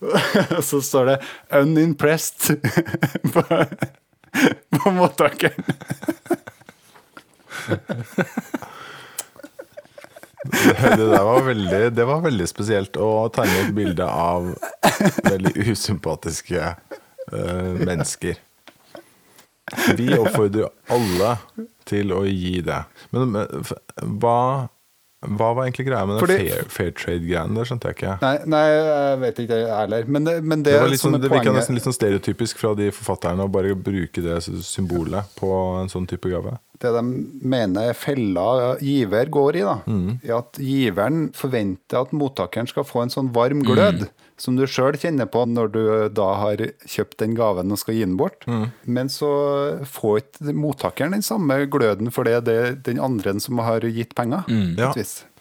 Og 0.56 0.62
så 0.64 0.80
står 0.80 1.10
det 1.10 1.18
'unimpressed' 1.50 2.54
på, 3.34 3.42
på 4.78 4.94
mottakeren. 4.94 5.66
Det, 10.48 10.96
der 10.96 11.24
var 11.26 11.42
veldig, 11.42 11.80
det 11.96 12.04
var 12.06 12.20
veldig 12.24 12.46
spesielt 12.48 12.96
å 13.02 13.08
tegne 13.34 13.64
et 13.66 13.72
bilde 13.76 14.06
av 14.06 14.46
veldig 15.26 15.52
usympatiske 15.72 16.60
eh, 16.62 17.72
mennesker. 17.82 18.38
Vi 19.98 20.06
oppfordrer 20.16 20.70
alle 20.94 21.34
til 21.90 22.14
å 22.16 22.22
gi 22.24 22.60
det. 22.64 22.78
Men, 23.12 23.34
men 23.34 23.64
hva 24.22 24.38
Hva 25.18 25.48
var 25.50 25.64
egentlig 25.66 25.88
greia 25.88 26.06
med 26.06 26.14
den 26.14 26.22
Fordi- 26.22 26.38
fair, 26.46 26.68
fair 26.70 26.90
trade-greien? 26.94 27.56
Det 27.58 27.64
skjønte 27.66 27.90
jeg 27.90 27.96
ikke. 27.98 28.12
Nei, 28.22 28.34
nei, 28.54 28.60
jeg 28.70 29.16
vet 29.24 29.40
ikke 29.42 29.56
jeg 29.58 29.72
heller. 29.74 30.04
Men 30.06 30.28
men 30.46 30.62
det, 30.62 30.76
Det, 30.78 30.98
sånn, 31.02 31.18
det 31.20 31.32
virka 31.32 31.52
nesten 31.56 31.74
litt 31.74 31.82
sånn 31.88 31.96
stereotypisk 31.96 32.60
fra 32.62 32.70
de 32.78 32.92
forfatterne 32.94 33.42
å 33.42 33.50
bare 33.50 33.74
bruke 33.74 34.22
det 34.22 34.38
symbolet 34.46 35.26
på 35.40 35.50
en 35.82 35.90
sånn 35.90 36.06
type 36.06 36.30
gave. 36.30 36.54
Det 36.78 36.92
de 36.94 37.02
mener 37.42 37.90
er 37.90 37.96
fella 37.98 38.76
giver 38.78 39.26
går 39.34 39.56
i, 39.58 39.62
da, 39.66 39.76
er 40.22 40.34
at 40.36 40.58
giveren 40.62 41.28
forventer 41.34 42.04
at 42.04 42.12
mottakeren 42.14 42.68
skal 42.70 42.86
få 42.86 43.02
en 43.02 43.10
sånn 43.10 43.32
varm 43.34 43.64
glød 43.66 44.08
som 44.38 44.54
du 44.54 44.62
sjøl 44.70 44.94
kjenner 44.94 45.26
på 45.26 45.42
når 45.50 45.72
du 45.74 45.80
da 46.14 46.28
har 46.38 46.60
kjøpt 46.86 47.18
den 47.18 47.34
gaven 47.34 47.74
og 47.74 47.80
skal 47.82 47.96
gi 47.98 48.04
den 48.06 48.14
bort. 48.20 48.46
Men 48.86 49.10
så 49.10 49.30
får 49.90 50.20
ikke 50.22 50.54
mottakeren 50.54 51.16
den 51.16 51.26
samme 51.26 51.64
gløden 51.66 52.12
for 52.14 52.22
det 52.28 52.36
er 52.46 52.76
den 52.86 53.00
andre 53.02 53.34
som 53.42 53.58
har 53.58 53.82
gitt 53.82 54.14
penger. 54.14 54.46
på 54.46 54.78
Ja. 54.78 54.92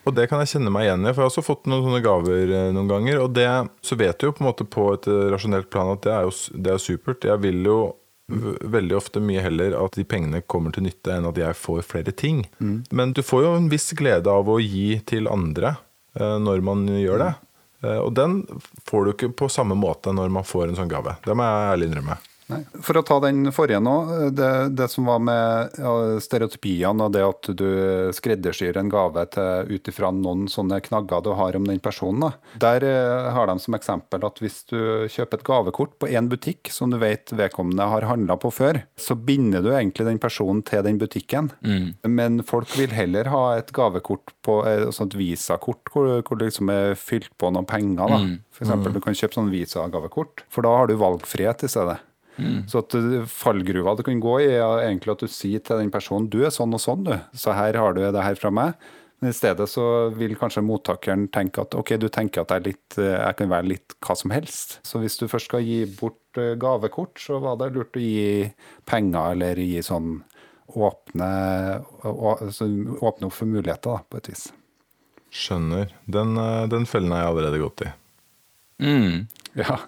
Og 0.08 0.16
det 0.16 0.30
kan 0.32 0.40
jeg 0.40 0.48
kjenne 0.54 0.72
meg 0.72 0.86
igjen 0.88 1.04
i, 1.04 1.12
for 1.12 1.20
jeg 1.20 1.28
har 1.28 1.32
også 1.34 1.44
fått 1.44 1.66
noen 1.68 1.84
sånne 1.84 2.00
gaver 2.00 2.48
eh, 2.56 2.70
noen 2.72 2.88
ganger. 2.88 3.18
Og 3.26 3.34
det, 3.36 3.48
så 3.84 3.98
vet 4.00 4.16
du 4.22 4.30
jo 4.30 4.32
på 4.38 4.40
en 4.40 4.48
måte 4.48 4.64
på 4.64 4.86
et 4.96 5.08
eh, 5.12 5.26
rasjonelt 5.34 5.68
plan 5.70 5.92
at 5.92 6.06
det 6.06 6.14
er 6.14 6.24
jo, 6.24 6.32
det 6.56 6.72
er 6.72 6.80
supert. 6.80 7.28
Jeg 7.28 7.42
vil 7.44 7.60
jo 7.68 7.80
veldig 8.28 8.96
ofte 8.98 9.22
mye 9.24 9.42
heller 9.42 9.76
at 9.80 9.96
de 9.96 10.04
pengene 10.04 10.42
kommer 10.44 10.74
til 10.76 10.84
nytte 10.84 11.14
enn 11.16 11.28
at 11.30 11.38
jeg 11.40 11.56
får 11.56 11.82
flere 11.88 12.12
ting. 12.12 12.46
Men 12.92 13.14
du 13.16 13.22
får 13.24 13.44
jo 13.46 13.54
en 13.56 13.70
viss 13.72 13.92
glede 13.96 14.28
av 14.28 14.50
å 14.52 14.60
gi 14.60 15.00
til 15.08 15.30
andre 15.32 15.78
eh, 16.20 16.38
når 16.44 16.64
man 16.68 16.86
gjør 16.92 17.24
det. 17.24 17.34
Eh, 17.84 18.00
Og 18.04 18.14
den 18.20 18.42
får 18.90 19.06
du 19.06 19.12
ikke 19.14 19.30
på 19.44 19.50
samme 19.54 19.76
måte 19.80 20.12
når 20.16 20.30
man 20.34 20.44
får 20.48 20.68
en 20.74 20.76
sånn 20.82 20.92
gave. 20.92 21.16
Det 21.24 21.36
må 21.38 21.48
jeg 21.48 21.72
ærlig 21.72 21.88
innrømme. 21.92 22.18
Nei. 22.48 22.62
For 22.80 22.96
å 22.96 23.04
ta 23.04 23.18
den 23.26 23.52
forrige 23.52 23.82
nå, 23.84 23.94
det, 24.32 24.52
det 24.80 24.88
som 24.92 25.08
var 25.10 25.20
med 25.20 25.80
ja, 25.82 25.94
stereotypiene 26.24 27.08
og 27.08 27.16
det 27.16 27.24
at 27.26 27.50
du 27.60 27.68
skreddersyr 28.16 28.80
en 28.80 28.92
gave 28.92 29.26
til 29.34 29.74
ut 29.74 29.90
ifra 29.92 30.14
noen 30.16 30.46
sånne 30.52 30.80
knagger 30.86 31.26
du 31.26 31.34
har 31.36 31.58
om 31.60 31.68
den 31.68 31.82
personen. 31.84 32.24
Da. 32.24 32.32
Der 32.64 32.88
eh, 32.88 33.28
har 33.36 33.52
de 33.52 33.58
som 33.60 33.76
eksempel 33.76 34.24
at 34.24 34.40
hvis 34.44 34.62
du 34.72 34.80
kjøper 35.12 35.42
et 35.42 35.48
gavekort 35.50 35.98
på 36.00 36.08
én 36.08 36.32
butikk 36.32 36.72
som 36.72 36.94
du 36.94 37.00
vet 37.02 37.36
vedkommende 37.36 37.90
har 37.92 38.08
handla 38.08 38.40
på 38.40 38.54
før, 38.56 38.80
så 38.96 39.20
binder 39.20 39.66
du 39.66 39.74
egentlig 39.74 40.08
den 40.08 40.24
personen 40.24 40.64
til 40.68 40.86
den 40.88 41.02
butikken. 41.02 41.52
Men 42.08 42.42
folk 42.48 42.72
vil 42.80 42.96
heller 42.96 43.28
ha 43.34 43.44
et 43.58 43.74
gavekort 43.76 44.32
på 44.48 44.62
et 44.70 44.88
sånt 44.96 45.18
visakort 45.20 45.92
hvor, 45.92 46.22
hvor 46.24 46.40
det 46.40 46.54
liksom 46.54 46.72
er 46.72 46.96
fylt 46.96 47.34
på 47.40 47.52
noen 47.52 47.68
penger. 47.68 48.08
da. 48.08 48.22
For 48.56 48.66
eksempel, 48.66 48.96
Du 48.96 49.04
kan 49.04 49.18
kjøpe 49.18 49.36
sånn 49.36 49.52
visagavekort, 49.54 50.48
for 50.50 50.66
da 50.66 50.72
har 50.80 50.88
du 50.90 50.96
valgfrihet 50.98 51.68
i 51.68 51.70
stedet. 51.72 52.00
Så 52.70 52.84
at 52.84 52.96
uh, 52.98 53.26
fallgruva 53.32 53.96
du 53.98 54.04
kan 54.06 54.22
gå 54.24 54.38
i, 54.44 54.52
er 54.60 54.86
egentlig 54.86 55.16
at 55.16 55.26
du 55.26 55.32
sier 55.32 55.64
til 55.64 55.82
den 55.82 55.92
personen 55.94 56.30
du 56.32 56.44
er 56.46 56.54
sånn 56.54 56.76
og 56.76 56.84
sånn, 56.84 57.08
du. 57.08 57.16
Så 57.38 57.56
her 57.58 57.80
har 57.80 57.98
du 57.98 58.04
det 58.04 58.24
her 58.24 58.40
fra 58.40 58.54
meg. 58.54 58.78
Men 59.18 59.34
i 59.34 59.38
stedet 59.38 59.66
så 59.72 59.84
vil 60.14 60.36
kanskje 60.38 60.62
mottakeren 60.62 61.26
tenke 61.34 61.64
at 61.64 61.74
ok, 61.74 61.96
du 61.98 62.06
tenker 62.14 62.44
at 62.44 62.54
jeg, 62.54 62.62
er 62.62 62.68
litt, 62.70 63.00
uh, 63.02 63.12
jeg 63.16 63.40
kan 63.42 63.54
være 63.56 63.72
litt 63.74 63.98
hva 64.06 64.18
som 64.20 64.36
helst. 64.36 64.78
Så 64.86 65.02
hvis 65.02 65.18
du 65.18 65.28
først 65.32 65.50
skal 65.50 65.66
gi 65.66 65.82
bort 65.98 66.42
uh, 66.42 66.54
gavekort, 66.60 67.18
så 67.22 67.42
var 67.44 67.58
det 67.62 67.74
lurt 67.76 67.98
å 67.98 68.04
gi 68.04 68.46
penger 68.88 69.34
eller 69.34 69.64
gi 69.66 69.82
sånn 69.86 70.20
åpne, 70.68 71.28
altså 72.04 72.68
åpne 73.00 73.30
opp 73.30 73.36
for 73.36 73.50
muligheter, 73.50 73.96
da, 73.96 74.04
på 74.04 74.20
et 74.20 74.32
vis. 74.34 74.48
Skjønner. 75.34 75.94
Den, 76.06 76.38
eh, 76.38 76.68
den 76.72 76.88
fellen 76.90 77.12
har 77.12 77.24
jeg 77.24 77.32
allerede 77.34 77.62
gått 77.62 77.86
i. 77.86 77.92
Mm. 78.84 79.28
Ja, 79.58 79.80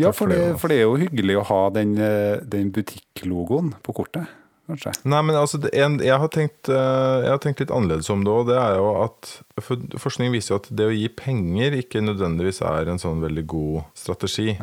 ja 0.00 0.12
for 0.16 0.32
det, 0.32 0.40
for 0.60 0.72
det 0.72 0.80
er 0.80 0.86
jo 0.86 1.00
hyggelig 1.00 1.40
å 1.40 1.48
ha 1.50 1.64
den, 1.74 1.96
uh, 2.00 2.38
den 2.48 2.70
butikklogoen 2.74 3.74
på 3.84 3.96
kortet, 3.96 4.30
kanskje. 4.70 4.94
Nei, 5.08 5.20
men 5.26 5.38
altså, 5.38 5.60
en, 5.72 5.98
jeg, 6.02 6.18
har 6.22 6.30
tenkt, 6.32 6.70
eh, 6.70 7.16
jeg 7.24 7.32
har 7.34 7.42
tenkt 7.42 7.60
litt 7.64 7.74
annerledes 7.74 8.10
om 8.12 8.22
det 8.24 8.32
òg. 8.32 8.46
Det 8.50 8.58
er 8.60 8.78
jo 8.78 8.92
at 9.02 9.32
for 9.60 10.00
Forskning 10.00 10.32
viser 10.34 10.54
jo 10.54 10.60
at 10.62 10.70
det 10.78 10.88
å 10.88 10.94
gi 10.94 11.08
penger 11.18 11.76
ikke 11.80 12.04
nødvendigvis 12.04 12.62
er 12.68 12.92
en 12.92 13.02
sånn 13.02 13.22
veldig 13.24 13.44
god 13.50 13.82
strategi. 13.98 14.54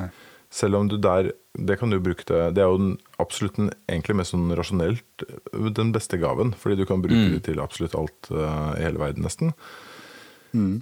Selv 0.49 0.80
om 0.80 0.88
du 0.89 0.97
der 0.97 1.32
Det 1.53 1.75
kan 1.77 1.91
du 1.91 1.99
bruke 2.01 2.25
til 2.25 2.55
Det 2.55 2.63
er 2.63 2.71
jo 2.71 2.77
den, 2.80 2.95
absolutt 3.21 3.57
den 3.59 3.69
egentlig 3.86 4.15
mest 4.17 4.34
sånn 4.34 4.49
rasjonelt 4.57 5.25
eh, 5.27 5.69
den 5.77 5.91
beste 5.93 6.17
gaven. 6.17 6.55
Fordi 6.57 6.80
du 6.80 6.88
kan 6.89 7.03
bruke 7.03 7.36
det 7.36 7.43
til 7.45 7.61
absolutt 7.61 7.97
alt 7.99 8.32
uh, 8.32 8.73
i 8.77 8.86
hele 8.88 9.01
verden, 9.01 9.27
nesten. 9.27 9.53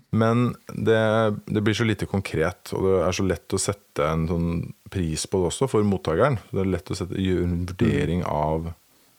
Men 0.09 0.55
det, 0.73 0.99
det 1.45 1.63
blir 1.63 1.75
så 1.77 1.87
lite 1.87 2.07
konkret, 2.09 2.71
og 2.75 2.85
det 2.85 2.97
er 3.03 3.15
så 3.17 3.25
lett 3.27 3.55
å 3.55 3.61
sette 3.61 4.05
en 4.07 4.27
sånn 4.29 4.51
pris 4.93 5.25
på 5.27 5.41
det 5.41 5.49
også 5.51 5.69
for 5.71 5.87
mottakeren. 5.87 6.39
Det 6.51 6.63
er 6.63 6.71
lett 6.71 6.91
å 6.93 6.97
sette, 6.97 7.19
gjøre 7.21 7.47
en 7.49 7.65
vurdering 7.67 8.23
av, 8.29 8.71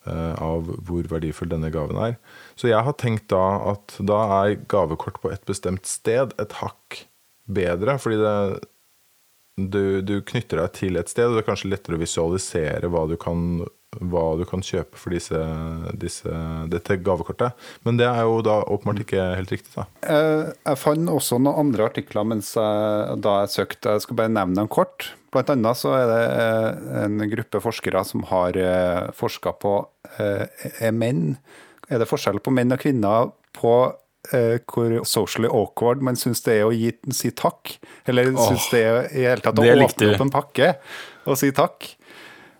uh, 0.09 0.35
av 0.45 0.71
hvor 0.89 1.11
verdifull 1.11 1.53
denne 1.53 1.73
gaven 1.75 2.01
er. 2.01 2.17
Så 2.57 2.71
jeg 2.71 2.81
har 2.87 2.97
tenkt 3.01 3.29
da 3.33 3.45
at 3.75 3.99
da 4.01 4.23
er 4.41 4.59
gavekort 4.71 5.21
på 5.23 5.33
et 5.35 5.45
bestemt 5.49 5.89
sted 5.91 6.35
et 6.41 6.59
hakk 6.63 7.05
bedre, 7.49 7.97
fordi 8.01 8.21
det, 8.21 8.37
du, 9.59 9.83
du 10.07 10.19
knytter 10.23 10.63
deg 10.63 10.75
til 10.77 11.01
et 11.01 11.11
sted, 11.11 11.29
og 11.29 11.37
det 11.37 11.45
er 11.45 11.51
kanskje 11.51 11.73
lettere 11.73 11.99
å 11.99 12.03
visualisere 12.03 12.91
hva 12.93 13.05
du 13.11 13.17
kan, 13.21 13.65
hva 13.97 14.23
du 14.37 14.45
kan 14.49 14.61
kjøpe 14.65 14.99
for 15.01 15.15
disse, 15.17 15.39
disse, 15.97 16.33
dette 16.71 16.99
gavekortet. 17.01 17.57
Men 17.87 17.97
det 18.01 18.05
er 18.07 18.21
jo 18.29 18.43
da 18.45 18.59
åpenbart 18.69 19.01
ikke 19.05 19.23
helt 19.39 19.53
riktig, 19.55 19.73
da. 19.75 19.87
Eh, 20.05 20.51
Jeg 20.69 20.81
fant 20.81 21.09
også 21.13 21.39
noen 21.41 21.63
andre 21.67 21.87
artikler 21.89 22.27
mens 22.29 22.53
jeg, 22.59 23.17
da 23.25 23.39
jeg 23.43 23.55
søkte. 23.55 23.97
Jeg 23.97 24.05
skal 24.05 24.19
bare 24.21 24.35
nevne 24.35 24.61
dem 24.61 24.69
kort. 24.69 25.09
Blant 25.33 25.51
annet 25.53 25.81
så 25.81 25.95
er 25.97 26.05
det 26.09 26.21
eh, 26.43 27.01
en 27.05 27.25
gruppe 27.33 27.63
forskere 27.65 28.05
som 28.09 28.27
har 28.31 28.57
forska 29.17 29.55
på 29.61 29.73
eh, 30.19 30.45
er 30.81 30.93
menn 30.97 31.35
Er 31.89 32.01
det 32.01 32.09
forskjell 32.09 32.41
på 32.45 32.53
menn 32.53 32.73
og 32.73 32.81
kvinner 32.81 33.31
på 33.57 33.75
eh, 34.33 34.57
hvor 34.69 34.99
socially 35.09 35.49
awkward 35.49 36.05
man 36.05 36.17
syns 36.21 36.41
det 36.45 36.59
er 36.61 36.67
å 36.69 36.73
gi, 36.77 36.93
si 37.17 37.33
takk? 37.33 37.75
Eller 38.09 38.33
syns 38.37 38.69
det 38.73 38.83
er 38.85 39.09
i 39.17 39.25
hele 39.25 39.45
tatt 39.45 39.57
å 39.61 39.65
åpne 39.65 40.13
opp 40.15 40.25
en 40.27 40.33
pakke 40.33 40.75
og 41.29 41.37
si 41.41 41.49
takk? 41.57 41.95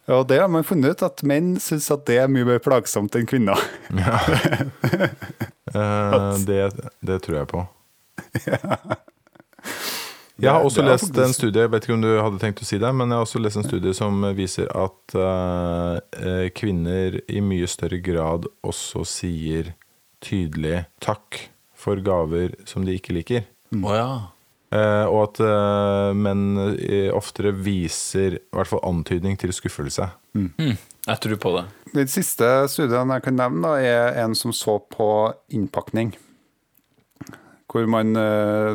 Og 0.09 0.25
det 0.31 0.39
har 0.41 0.49
man 0.49 0.65
funnet 0.65 0.97
ut, 0.97 1.05
at 1.05 1.23
menn 1.27 1.57
syns 1.61 1.91
at 1.93 2.07
det 2.09 2.17
er 2.23 2.31
mye 2.33 2.47
mer 2.49 2.63
plagsomt 2.65 3.19
enn 3.19 3.29
kvinner. 3.29 3.61
Eh, 5.69 6.37
det, 6.49 6.71
det 7.05 7.19
tror 7.27 7.35
jeg 7.37 7.49
på. 7.51 7.61
Jeg 10.39 10.49
har 10.55 10.63
også 10.63 10.85
lest 10.87 11.17
en 11.19 11.35
studie, 11.35 11.65
jeg 11.65 11.71
vet 11.75 11.85
ikke 11.85 11.97
om 11.97 12.05
du 12.07 12.13
hadde 12.15 12.39
tenkt 12.39 12.63
å 12.63 12.67
si 12.69 12.79
det, 12.79 12.89
men 12.95 13.11
jeg 13.11 13.19
har 13.19 13.27
også 13.27 13.41
lest 13.43 13.59
en 13.59 13.67
studie 13.67 13.93
som 13.97 14.23
viser 14.39 14.71
at 14.71 15.17
eh, 15.19 15.99
eh, 16.23 16.47
kvinner 16.57 17.19
i 17.27 17.43
mye 17.43 17.67
større 17.69 17.99
grad 18.01 18.47
også 18.63 19.03
sier 19.09 19.75
tydelig 20.25 20.87
takk 21.05 21.43
for 21.77 22.01
gaver 22.07 22.55
som 22.71 22.87
de 22.87 22.97
ikke 22.97 23.19
liker. 23.19 23.45
Å 23.77 23.99
ja. 23.99 24.09
Eh, 24.69 25.05
og 25.09 25.23
at 25.23 25.39
eh, 25.41 26.11
menn 26.19 26.43
eh, 26.77 27.09
oftere 27.17 27.55
viser 27.57 28.37
i 28.37 28.41
hvert 28.53 28.69
fall 28.69 28.85
antydning 28.85 29.39
til 29.41 29.55
skuffelse. 29.57 30.11
Jeg 30.37 31.23
tror 31.25 31.41
på 31.41 31.55
det. 31.57 31.65
De 31.95 32.05
siste 32.13 32.49
studiene 32.69 33.17
jeg 33.17 33.25
kan 33.25 33.39
nevne, 33.41 33.65
da, 33.65 33.79
er 33.81 34.21
en 34.27 34.37
som 34.37 34.53
så 34.53 34.77
på 34.93 35.09
innpakning. 35.57 36.13
Hvor 37.69 37.85
man 37.91 38.17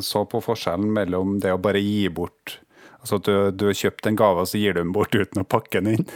så 0.06 0.22
på 0.30 0.38
forskjellen 0.46 0.92
mellom 0.94 1.40
det 1.42 1.50
å 1.50 1.62
bare 1.62 1.80
gi 1.82 2.12
bort 2.14 2.60
Altså 3.04 3.18
at 3.20 3.26
du, 3.28 3.34
du 3.60 3.66
har 3.68 3.76
kjøpt 3.76 4.08
en 4.08 4.16
gave, 4.16 4.44
og 4.46 4.48
så 4.48 4.60
gir 4.62 4.78
du 4.78 4.80
den 4.80 4.94
bort 4.96 5.12
uten 5.12 5.42
å 5.42 5.44
pakke 5.44 5.82
den 5.84 5.98
inn. 5.98 6.06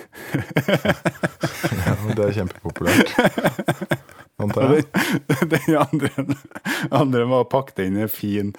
Ja, 1.88 1.95
det 2.15 2.23
er 2.23 2.36
kjempepopulært. 2.38 3.11
Den 4.38 5.75
andre, 5.82 6.09
andre 6.93 7.23
var 7.28 7.43
å 7.43 7.49
pakke 7.49 7.73
det 7.80 7.88
inn 7.89 7.97
i 8.03 8.07
fin, 8.11 8.51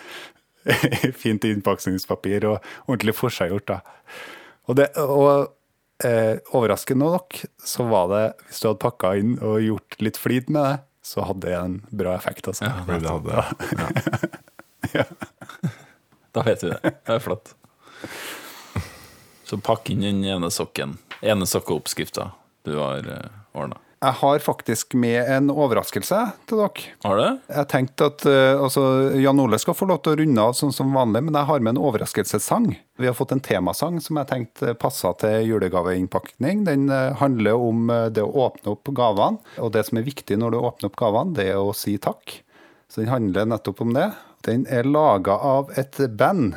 fint 1.23 1.45
innpakningspapir 1.49 2.47
og 2.49 2.59
ordentlig 2.87 3.15
forseggjort. 3.19 3.79
Og, 4.69 4.77
det, 4.79 4.91
og 5.01 5.55
eh, 6.05 6.37
overraskende 6.57 7.09
nok 7.09 7.41
så 7.65 7.87
var 7.89 8.11
det, 8.13 8.25
hvis 8.49 8.61
du 8.63 8.69
hadde 8.71 8.83
pakka 8.85 9.15
inn 9.21 9.37
og 9.39 9.61
gjort 9.65 9.99
litt 10.05 10.21
flid 10.21 10.53
med 10.53 10.65
det, 10.67 10.77
så 11.09 11.25
hadde 11.25 11.47
det 11.47 11.57
en 11.57 11.79
bra 12.03 12.15
effekt. 12.19 12.49
altså. 12.51 12.69
Ja, 12.69 12.99
det 13.01 13.09
hadde, 13.09 13.33
Da 16.37 16.45
vet 16.45 16.63
vi 16.63 16.69
det. 16.75 16.81
Det 16.83 17.15
er 17.17 17.23
flott. 17.25 17.55
Så 19.49 19.57
pakk 19.65 19.89
inn 19.91 20.05
den 20.05 20.21
ene 20.29 20.51
sokken. 20.53 20.99
Ene 21.25 21.49
sokkeoppskrifta 21.49 22.31
du 22.69 22.77
har 22.77 23.07
uh, 23.09 23.31
ordna. 23.57 23.81
Jeg 23.99 24.15
har 24.21 24.39
faktisk 24.39 24.95
med 24.95 25.27
en 25.27 25.49
overraskelse 25.51 26.19
til 26.47 26.61
dere. 26.61 26.83
Har 27.03 27.19
du? 27.19 27.39
Jeg 27.51 27.67
tenkte 27.73 28.07
at 28.13 28.25
eh, 28.31 28.55
altså, 28.55 28.83
Jan 29.19 29.41
Ole 29.43 29.59
skal 29.59 29.75
få 29.75 29.89
lov 29.91 30.05
til 30.05 30.15
å 30.15 30.19
runde 30.21 30.45
av 30.45 30.55
sånn 30.55 30.75
som 30.75 30.95
vanlig, 30.95 31.25
men 31.27 31.35
jeg 31.35 31.49
har 31.49 31.65
med 31.65 31.75
en 31.75 31.81
overraskelsessang. 31.83 32.69
Vi 33.03 33.09
har 33.11 33.17
fått 33.19 33.35
en 33.35 33.43
temasang 33.43 33.99
som 34.05 34.21
jeg 34.21 34.31
tenkte 34.31 34.77
passa 34.79 35.11
til 35.19 35.49
julegaveinnpakning. 35.51 36.63
Den 36.69 36.87
eh, 36.95 37.17
handler 37.19 37.59
om 37.59 37.91
eh, 37.91 38.07
det 38.15 38.23
å 38.23 38.47
åpne 38.47 38.77
opp 38.77 38.93
gavene. 38.95 39.43
Og 39.59 39.75
det 39.75 39.83
som 39.91 39.99
er 39.99 40.07
viktig 40.07 40.39
når 40.39 40.55
du 40.55 40.61
åpner 40.61 40.93
opp 40.93 41.01
gavene, 41.03 41.35
det 41.35 41.51
er 41.57 41.59
å 41.59 41.75
si 41.75 41.97
takk. 41.99 42.39
Så 42.87 43.03
den 43.03 43.11
handler 43.11 43.51
nettopp 43.51 43.83
om 43.83 43.99
det. 43.99 44.13
Den 44.47 44.63
er 44.71 44.87
laga 44.87 45.35
av 45.43 45.75
et 45.75 45.99
band 46.15 46.55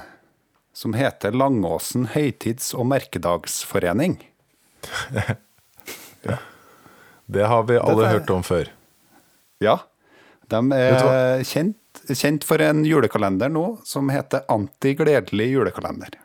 som 0.78 0.94
heter 0.94 1.34
Langåsen 1.34 2.12
høytids- 2.14 2.76
og 2.78 2.86
merkedagsforening. 2.94 4.20
det 7.32 7.46
har 7.48 7.64
vi 7.64 7.78
alle 7.80 7.96
Dette 7.96 8.10
er- 8.10 8.20
hørt 8.20 8.30
om 8.36 8.44
før. 8.44 8.70
Ja. 9.62 9.78
De 10.52 10.60
er 10.76 11.44
kjent, 11.48 11.78
kjent 12.12 12.44
for 12.44 12.62
en 12.62 12.84
julekalender 12.86 13.50
nå 13.52 13.80
som 13.88 14.10
heter 14.12 14.44
Anti-gledelig 14.52 15.52
julekalender. 15.54 16.18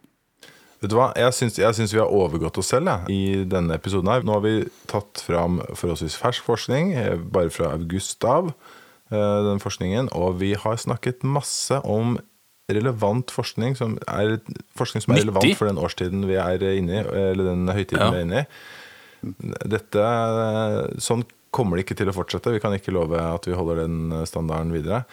Vet 0.80 0.90
du 0.92 0.96
hva, 0.98 1.12
Jeg 1.16 1.32
syns, 1.32 1.56
jeg 1.56 1.72
syns 1.74 1.92
vi 1.94 1.98
har 2.02 2.10
overgått 2.12 2.58
oss 2.58 2.68
selv 2.68 2.86
jeg, 2.90 3.08
i 3.10 3.44
denne 3.48 3.74
episoden. 3.78 4.10
her 4.12 4.22
Nå 4.22 4.32
har 4.36 4.40
vi 4.44 4.68
tatt 4.86 5.22
fram 5.24 5.60
forholdsvis 5.74 6.16
fersk 6.20 6.42
forskning, 6.44 6.92
eh, 6.94 7.16
bare 7.16 7.50
fra 7.50 7.72
august 7.72 8.22
av. 8.24 8.52
eh, 9.10 9.42
Den 9.46 9.58
forskningen, 9.60 10.08
Og 10.12 10.38
vi 10.40 10.54
har 10.54 10.76
snakket 10.76 11.22
masse 11.22 11.80
om 11.84 12.18
relevant 12.68 13.30
forskning, 13.30 13.76
som 13.76 13.96
er 14.08 14.40
forskning 14.76 15.02
som 15.02 15.14
er 15.14 15.20
relevant 15.22 15.56
for 15.56 15.66
den 15.66 15.76
årstiden 15.78 16.26
vi 16.26 16.34
er 16.34 16.58
inne 16.58 16.90
i, 16.90 17.30
eller 17.30 17.44
den 17.54 17.66
høytiden 17.68 18.00
Ja. 18.00 18.10
vi 18.10 18.16
er 18.18 18.24
inne 18.26 18.40
i. 18.42 18.46
Dette, 19.66 20.04
sånn 21.02 21.24
kommer 21.54 21.78
det 21.78 21.86
ikke 21.86 21.96
til 21.98 22.10
å 22.12 22.16
fortsette. 22.16 22.52
Vi 22.52 22.60
kan 22.62 22.74
ikke 22.76 22.94
love 22.94 23.20
at 23.20 23.48
vi 23.48 23.56
holder 23.56 23.84
den 23.84 24.12
standarden 24.28 24.74
videre. 24.74 25.04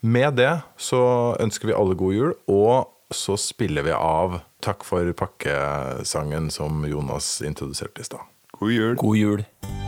Med 0.00 0.38
det 0.38 0.52
så 0.80 1.02
ønsker 1.42 1.70
vi 1.70 1.76
alle 1.76 1.98
god 1.98 2.16
jul, 2.16 2.32
og 2.48 3.14
så 3.14 3.36
spiller 3.40 3.84
vi 3.88 3.96
av 3.96 4.40
Takk 4.60 4.84
for 4.84 5.08
pakkesangen 5.16 6.50
som 6.52 6.84
Jonas 6.84 7.38
introduserte 7.40 8.04
i 8.04 8.10
stad. 8.10 8.26
God 8.60 8.74
jul. 8.76 8.96
God 9.00 9.16
jul. 9.16 9.44
Jul, 9.48 9.79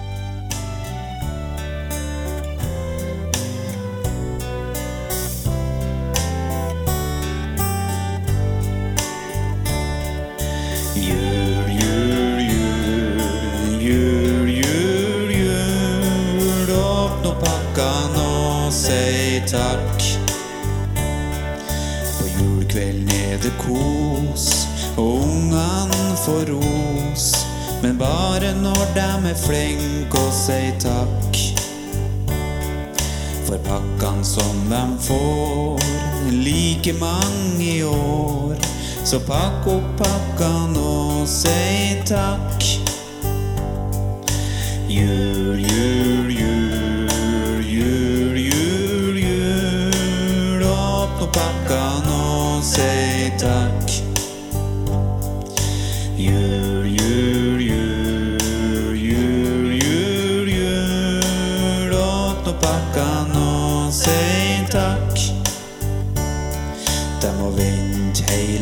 får 26.26 26.46
ros. 26.46 27.46
Men 27.82 27.98
bare 27.98 28.54
når 28.54 28.94
dem 28.94 29.26
er 29.26 29.38
flinke 29.38 30.18
og 30.18 30.32
sier 30.34 30.76
takk. 30.82 31.38
For 33.46 33.58
pakkene 33.66 34.24
som 34.24 34.62
dem 34.70 34.94
får, 35.02 35.82
like 36.30 36.94
mange 37.00 37.66
i 37.66 37.82
år. 37.82 38.54
Så 39.04 39.18
pakk 39.26 39.66
opp 39.66 39.88
pakkene 39.98 40.78
og 40.78 41.26
si 41.28 41.98
takk. 42.06 42.68
Jul, 44.92 45.58
jul, 45.58 46.30
jul, 46.38 47.66
jul, 47.66 48.38
jul, 48.46 49.22
jul. 49.26 50.66
Åpne 50.70 51.32
pakkene 51.34 52.18
og 52.30 52.62
si 52.62 53.32
takk. 53.42 53.81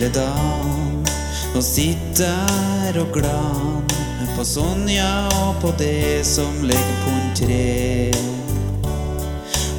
Hele 0.00 0.12
dagen 0.14 1.04
og 1.54 1.62
sitte 1.62 2.24
der 2.24 2.96
og 3.02 3.10
glan 3.12 3.90
på 4.32 4.44
Sonja 4.44 5.28
og 5.42 5.58
på 5.60 5.72
det 5.76 6.24
som 6.24 6.62
ligger 6.64 6.96
på 7.04 7.10
en 7.18 7.34
tre. 7.36 8.12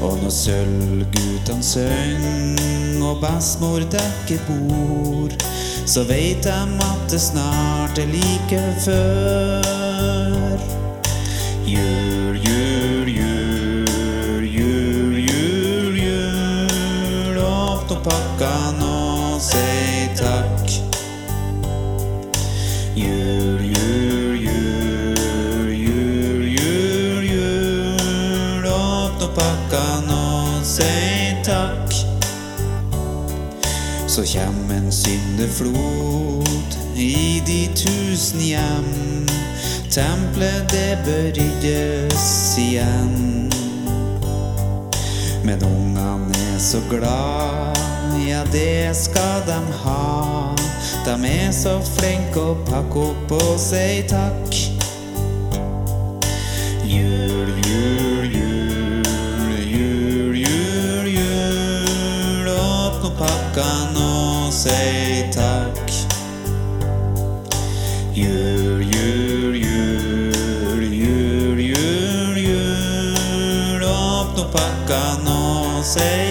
Og 0.01 0.19
når 0.22 0.30
sølvguttene 0.30 1.65
synger 1.65 3.01
og 3.01 3.17
bestemor 3.24 3.82
dekker 3.95 4.45
bord, 4.45 5.34
så 5.89 6.05
veit 6.05 6.43
de 6.45 6.53
at 6.86 7.09
det 7.09 7.22
snart 7.22 7.97
er 7.97 8.13
like 8.13 8.61
før. 8.86 10.61
Jul, 11.65 12.38
jul, 12.45 13.09
jul, 13.17 14.45
jul, 14.45 15.17
jul, 15.32 15.99
jul. 16.05 17.43
Åpne 17.47 18.03
pakka 18.05 18.11
pakkene 18.11 18.90
Jul, 23.02 23.62
jul, 23.62 24.36
jul, 24.45 25.70
jul, 25.74 26.41
jul, 26.58 27.24
jul. 27.24 28.66
Åpne 28.66 29.26
opp 29.26 29.36
pakkene 29.39 30.18
og 30.18 30.66
si 30.66 31.34
takk. 31.45 31.95
Så 34.12 34.26
kjem 34.28 34.70
en 34.76 34.91
syndeflod 34.93 36.78
i 36.95 37.41
de 37.47 37.64
tusen 37.74 38.39
hjem. 38.52 38.91
Tempelet 39.91 40.70
det 40.72 40.97
bør 41.06 41.32
ryddes 41.36 42.58
igjen. 42.62 43.49
Men 45.43 45.64
ungene 45.64 46.38
er 46.54 46.60
så 46.60 46.80
glad, 46.89 47.76
ja 48.28 48.45
det 48.54 48.95
skal 48.95 49.41
de 49.47 49.60
ha. 49.84 50.70
De 51.06 51.14
er 51.26 51.49
så 51.49 51.80
flinke 51.82 52.38
å 52.38 52.52
pakke 52.68 53.02
opp 53.10 53.32
og 53.34 53.56
si 53.58 54.04
takk. 54.06 54.54
Jul, 56.86 57.49
jul, 57.66 58.28
jul, 58.30 59.08
jul, 59.66 60.38
jul, 60.38 61.10
jul. 61.10 62.52
Åpne 62.54 63.12
pakkene 63.18 64.06
og 64.06 64.54
si 64.54 65.26
takk. 65.34 65.89
Jul, 68.14 68.86
jul, 68.86 69.58
jul, 69.58 70.84
jul, 70.86 71.64
jul, 71.66 72.43
jul. 72.45 73.88
Åpne 73.89 74.45
pakkene 74.54 75.34
og 75.34 75.82
si 75.95 76.30